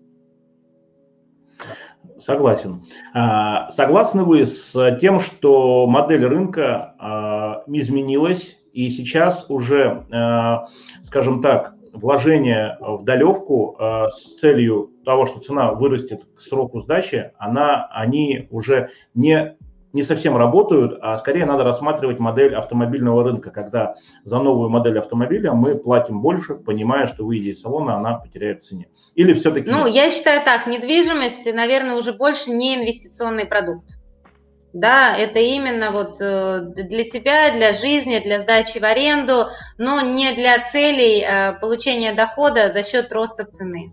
Согласен. 2.18 2.84
А, 3.12 3.70
согласны 3.70 4.24
вы 4.24 4.44
с 4.44 4.98
тем, 5.00 5.18
что 5.18 5.86
модель 5.86 6.26
рынка 6.26 6.94
а, 6.98 7.64
изменилась, 7.66 8.58
и 8.72 8.90
сейчас 8.90 9.46
уже, 9.48 10.06
а, 10.12 10.66
скажем 11.02 11.40
так, 11.40 11.74
вложение 11.92 12.76
в 12.80 13.04
долевку 13.04 13.76
с 13.78 14.40
целью 14.40 14.90
того, 15.04 15.26
что 15.26 15.38
цена 15.38 15.70
вырастет 15.70 16.24
к 16.36 16.40
сроку 16.40 16.80
сдачи, 16.80 17.30
она, 17.38 17.86
они 17.92 18.48
уже 18.50 18.90
не 19.14 19.56
не 19.94 20.02
совсем 20.02 20.36
работают, 20.36 20.98
а 21.00 21.16
скорее 21.16 21.46
надо 21.46 21.64
рассматривать 21.64 22.18
модель 22.18 22.54
автомобильного 22.54 23.22
рынка, 23.24 23.50
когда 23.50 23.94
за 24.24 24.38
новую 24.40 24.68
модель 24.68 24.98
автомобиля 24.98 25.52
мы 25.52 25.76
платим 25.76 26.20
больше, 26.20 26.56
понимая, 26.56 27.06
что 27.06 27.24
выйдя 27.24 27.50
из 27.50 27.60
салона, 27.62 27.96
она 27.96 28.14
потеряет 28.14 28.62
в 28.62 28.66
цене. 28.66 28.88
Или 29.14 29.32
все-таки... 29.32 29.70
Ну, 29.70 29.86
я 29.86 30.10
считаю 30.10 30.44
так, 30.44 30.66
недвижимость, 30.66 31.46
наверное, 31.54 31.94
уже 31.94 32.12
больше 32.12 32.50
не 32.50 32.74
инвестиционный 32.74 33.46
продукт. 33.46 33.88
Да, 34.72 35.16
это 35.16 35.38
именно 35.38 35.92
вот 35.92 36.16
э, 36.20 36.60
для 36.74 37.04
себя, 37.04 37.52
для 37.52 37.72
жизни, 37.72 38.18
для 38.18 38.40
сдачи 38.40 38.78
в 38.78 38.84
аренду, 38.84 39.46
но 39.78 40.00
не 40.00 40.32
для 40.32 40.58
целей 40.58 41.24
э, 41.24 41.52
получения 41.60 42.12
дохода 42.12 42.68
за 42.68 42.82
счет 42.82 43.12
роста 43.12 43.44
цены. 43.44 43.92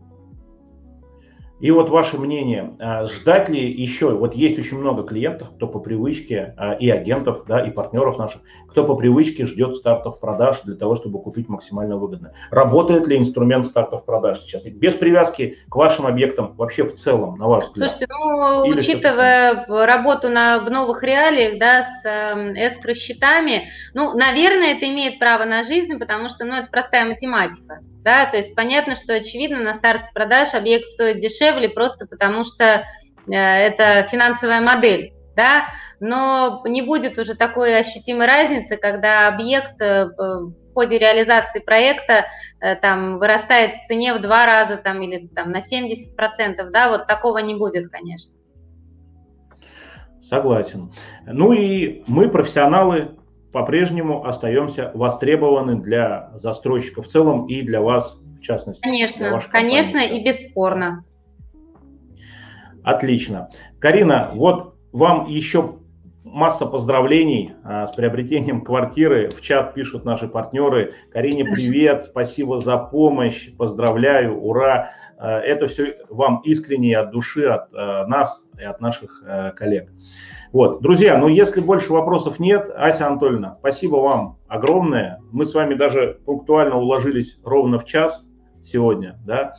И 1.62 1.70
вот 1.70 1.92
ваше 1.92 2.18
мнение, 2.18 2.76
а, 2.80 3.06
ждать 3.06 3.48
ли 3.48 3.72
еще, 3.72 4.10
вот 4.10 4.34
есть 4.34 4.58
очень 4.58 4.80
много 4.80 5.04
клиентов, 5.04 5.50
кто 5.56 5.68
по 5.68 5.80
привычке, 5.80 6.56
а, 6.58 6.74
и 6.74 6.90
агентов, 6.90 7.46
да, 7.48 7.60
и 7.60 7.70
партнеров 7.70 8.18
наших, 8.18 8.42
кто 8.68 8.84
по 8.84 8.96
привычке 8.96 9.46
ждет 9.46 9.76
стартов 9.76 10.20
продаж 10.20 10.62
для 10.64 10.76
того, 10.76 10.96
чтобы 10.96 11.22
купить 11.22 11.50
максимально 11.50 11.98
выгодно. 11.98 12.34
Работает 12.50 13.06
ли 13.06 13.16
инструмент 13.16 13.68
стартов 13.68 14.06
продаж 14.06 14.40
сейчас? 14.40 14.64
Без 14.64 14.94
привязки 14.94 15.60
к 15.70 15.76
вашим 15.76 16.08
объектам 16.08 16.56
вообще 16.56 16.84
в 16.84 16.96
целом, 16.96 17.38
на 17.38 17.48
ваш 17.48 17.66
взгляд? 17.66 17.92
Слушайте, 17.92 18.08
ну, 18.10 18.66
Или 18.66 18.78
учитывая 18.80 19.66
работу 19.68 20.30
на, 20.30 20.60
в 20.60 20.72
новых 20.72 21.04
реалиях, 21.04 21.60
да, 21.60 21.84
с 21.84 22.04
эскро-счетами, 22.06 23.70
ну, 23.94 24.18
наверное, 24.18 24.74
это 24.78 24.90
имеет 24.90 25.20
право 25.20 25.46
на 25.46 25.64
жизнь, 25.64 26.00
потому 26.00 26.28
что, 26.28 26.44
ну, 26.44 26.56
это 26.56 26.70
простая 26.72 27.06
математика 27.06 27.82
да, 28.04 28.26
то 28.26 28.38
есть 28.38 28.56
понятно, 28.56 28.96
что 28.96 29.14
очевидно 29.14 29.60
на 29.62 29.76
старте 29.76 30.10
продаж 30.14 30.54
объект 30.54 30.86
стоит 30.86 31.20
дешевле 31.20 31.70
просто 31.70 32.08
потому, 32.08 32.44
что 32.44 32.84
э, 33.28 33.32
это 33.32 34.08
финансовая 34.10 34.62
модель, 34.62 35.14
да, 35.36 35.66
но 36.00 36.64
не 36.66 36.82
будет 36.82 37.20
уже 37.20 37.36
такой 37.36 37.78
ощутимой 37.78 38.26
разницы, 38.26 38.78
когда 38.78 39.28
объект 39.28 39.80
э, 39.82 40.06
в 40.06 40.74
ходе 40.74 40.98
реализации 40.98 41.60
проекта 41.60 42.26
э, 42.60 42.76
там 42.76 43.20
вырастает 43.20 43.76
в 43.76 43.86
цене 43.86 44.14
в 44.14 44.22
два 44.22 44.46
раза 44.46 44.78
там 44.78 45.02
или 45.02 45.28
там 45.28 45.52
на 45.52 45.60
70%, 45.60 46.70
да, 46.72 46.90
вот 46.90 47.08
такого 47.08 47.38
не 47.38 47.56
будет, 47.56 47.90
конечно. 47.90 48.36
Согласен. 50.24 50.94
Ну 51.26 51.52
и 51.52 52.04
мы, 52.08 52.30
профессионалы, 52.30 53.18
по-прежнему 53.52 54.26
остаемся 54.26 54.92
востребованы 54.94 55.76
для 55.76 56.32
застройщиков 56.36 57.08
в 57.08 57.10
целом 57.10 57.48
и 57.48 57.62
для 57.62 57.82
вас 57.82 58.18
в 58.38 58.42
частности. 58.42 58.82
Конечно, 58.82 59.42
конечно 59.52 60.00
и 60.00 60.24
бесспорно. 60.24 61.06
Отлично. 62.84 63.50
Карина, 63.80 64.32
вот 64.34 64.76
вам 64.92 65.28
еще 65.28 65.76
масса 66.24 66.66
поздравлений 66.66 67.54
а, 67.64 67.88
с 67.88 67.92
приобретением 67.92 68.62
квартиры. 68.62 69.30
В 69.30 69.42
чат 69.42 69.74
пишут 69.74 70.06
наши 70.06 70.28
партнеры. 70.28 70.94
Карине 71.12 71.46
привет, 71.46 72.04
спасибо 72.04 72.60
за 72.60 72.78
помощь, 72.78 73.52
поздравляю, 73.58 74.40
ура. 74.40 74.92
А, 75.18 75.40
это 75.40 75.68
все 75.68 75.98
вам 76.10 76.42
искренне 76.44 76.98
от 76.98 77.12
души, 77.12 77.46
от 77.46 77.70
а, 77.74 78.06
нас 78.08 78.44
и 78.60 78.64
от 78.64 78.82
наших 78.82 79.24
а, 79.26 79.52
коллег. 79.52 79.92
Вот, 80.52 80.82
друзья, 80.82 81.18
ну 81.18 81.28
если 81.28 81.62
больше 81.62 81.94
вопросов 81.94 82.40
нет, 82.40 82.70
Ася 82.76 83.08
Анатольевна, 83.08 83.56
спасибо 83.60 83.98
вам 83.98 84.38
огромное. 84.48 85.20
Мы 85.32 85.46
с 85.46 85.54
вами 85.54 85.76
даже 85.76 86.20
пунктуально 86.26 86.78
уложились 86.78 87.38
ровно 87.44 87.80
в 87.80 87.86
час 87.86 88.26
сегодня, 88.64 89.18
да. 89.26 89.56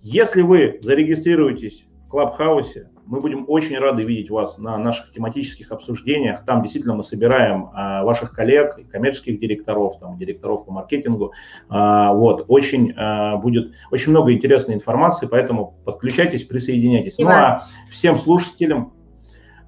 Если 0.00 0.42
вы 0.42 0.78
зарегистрируетесь 0.82 1.86
в 2.06 2.08
Клабхаусе, 2.08 2.89
мы 3.06 3.20
будем 3.20 3.44
очень 3.48 3.78
рады 3.78 4.02
видеть 4.02 4.30
вас 4.30 4.58
на 4.58 4.78
наших 4.78 5.12
тематических 5.12 5.72
обсуждениях. 5.72 6.44
Там 6.44 6.62
действительно 6.62 6.94
мы 6.94 7.02
собираем 7.02 7.70
а, 7.72 8.04
ваших 8.04 8.32
коллег, 8.32 8.78
коммерческих 8.90 9.40
директоров, 9.40 9.98
там, 9.98 10.16
директоров 10.16 10.66
по 10.66 10.72
маркетингу. 10.72 11.32
А, 11.68 12.12
вот, 12.12 12.44
очень 12.48 12.92
а, 12.96 13.36
будет 13.36 13.72
очень 13.90 14.10
много 14.10 14.32
интересной 14.32 14.74
информации, 14.74 15.26
поэтому 15.26 15.74
подключайтесь, 15.84 16.44
присоединяйтесь. 16.44 17.18
Ну 17.18 17.28
а 17.28 17.66
всем 17.90 18.16
слушателям 18.16 18.92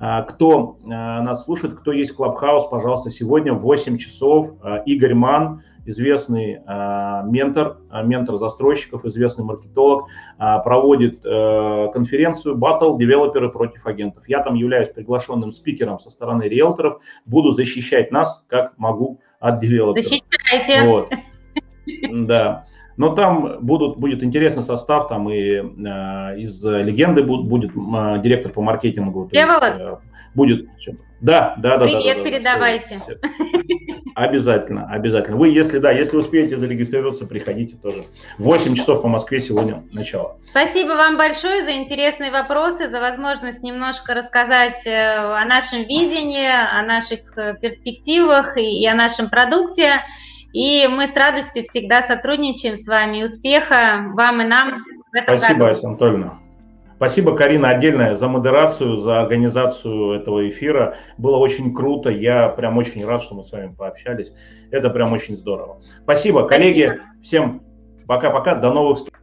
а, 0.04 0.22
кто 0.22 0.78
а, 0.84 1.22
нас 1.22 1.44
слушает, 1.44 1.74
кто 1.74 1.92
есть 1.92 2.12
Clubhouse, 2.16 2.66
пожалуйста, 2.66 3.08
сегодня 3.08 3.52
в 3.52 3.60
8 3.60 3.98
часов 3.98 4.50
а, 4.60 4.78
Игорь 4.78 5.14
Ман, 5.14 5.62
известный 5.84 6.60
ментор, 7.30 7.78
ментор 8.04 8.36
застройщиков, 8.36 9.04
известный 9.04 9.44
маркетолог, 9.44 10.08
проводит 10.38 11.24
э, 11.24 11.88
конференцию 11.92 12.56
«Батл. 12.56 12.96
Девелоперы 12.96 13.50
против 13.50 13.86
агентов». 13.86 14.28
Я 14.28 14.42
там 14.42 14.54
являюсь 14.54 14.88
приглашенным 14.88 15.52
спикером 15.52 15.98
со 15.98 16.10
стороны 16.10 16.44
риэлторов, 16.44 17.00
буду 17.24 17.52
защищать 17.52 18.10
нас, 18.10 18.44
как 18.48 18.78
могу, 18.78 19.20
от 19.40 19.60
девелоперов. 19.60 20.04
Защищайте. 20.04 20.88
Вот. 20.88 21.10
Да. 22.12 22.66
Но 22.96 23.14
там 23.14 23.58
будут, 23.60 23.96
будет 23.96 24.22
интересный 24.22 24.62
состав, 24.62 25.08
там 25.08 25.28
и 25.30 25.56
э, 25.56 26.38
из 26.38 26.64
легенды 26.64 27.22
будет, 27.22 27.48
будет 27.48 27.70
э, 27.70 28.22
директор 28.22 28.52
по 28.52 28.62
маркетингу. 28.62 29.28
есть, 29.32 29.80
э, 29.80 29.96
будет. 30.34 30.68
Да, 31.22 31.54
да, 31.56 31.78
да. 31.78 31.86
Привет 31.86 32.16
да, 32.16 32.22
да, 32.24 32.30
передавайте. 32.30 32.96
Все, 32.96 33.16
все. 33.16 33.18
Обязательно, 34.16 34.88
обязательно. 34.90 35.36
Вы, 35.36 35.50
если 35.50 35.78
да, 35.78 35.92
если 35.92 36.16
успеете 36.16 36.58
зарегистрироваться, 36.58 37.26
приходите 37.26 37.76
тоже. 37.76 38.04
8 38.38 38.74
часов 38.74 39.02
по 39.02 39.08
Москве 39.08 39.40
сегодня 39.40 39.84
начало. 39.92 40.36
Спасибо 40.42 40.88
вам 40.88 41.16
большое 41.16 41.62
за 41.62 41.72
интересные 41.72 42.32
вопросы, 42.32 42.88
за 42.88 43.00
возможность 43.00 43.62
немножко 43.62 44.14
рассказать 44.14 44.84
э, 44.84 45.16
о 45.16 45.44
нашем 45.44 45.84
видении, 45.84 46.48
о 46.48 46.82
наших 46.82 47.38
э, 47.38 47.54
перспективах 47.54 48.58
и 48.58 48.84
о 48.86 48.94
нашем 48.94 49.30
продукте. 49.30 50.02
И 50.52 50.88
мы 50.88 51.06
с 51.06 51.16
радостью 51.16 51.62
всегда 51.62 52.02
сотрудничаем 52.02 52.74
с 52.74 52.86
вами. 52.86 53.22
Успеха 53.22 54.10
вам 54.14 54.42
и 54.42 54.44
нам 54.44 54.74
в 54.76 55.14
этом 55.14 55.38
Спасибо, 55.38 55.58
году. 55.60 55.70
Ася 55.70 55.86
Анатольевна. 55.86 56.41
Спасибо, 57.02 57.34
Карина, 57.34 57.70
отдельное 57.70 58.14
за 58.14 58.28
модерацию, 58.28 58.98
за 58.98 59.20
организацию 59.20 60.12
этого 60.12 60.48
эфира. 60.48 60.94
Было 61.18 61.36
очень 61.36 61.74
круто. 61.74 62.10
Я 62.10 62.48
прям 62.48 62.78
очень 62.78 63.04
рад, 63.04 63.20
что 63.22 63.34
мы 63.34 63.42
с 63.42 63.50
вами 63.50 63.74
пообщались. 63.76 64.32
Это 64.70 64.88
прям 64.88 65.12
очень 65.12 65.36
здорово. 65.36 65.82
Спасибо, 66.04 66.46
коллеги. 66.46 66.84
Спасибо. 66.84 67.22
Всем 67.24 67.62
пока-пока. 68.06 68.54
До 68.54 68.72
новых 68.72 68.98
встреч. 68.98 69.21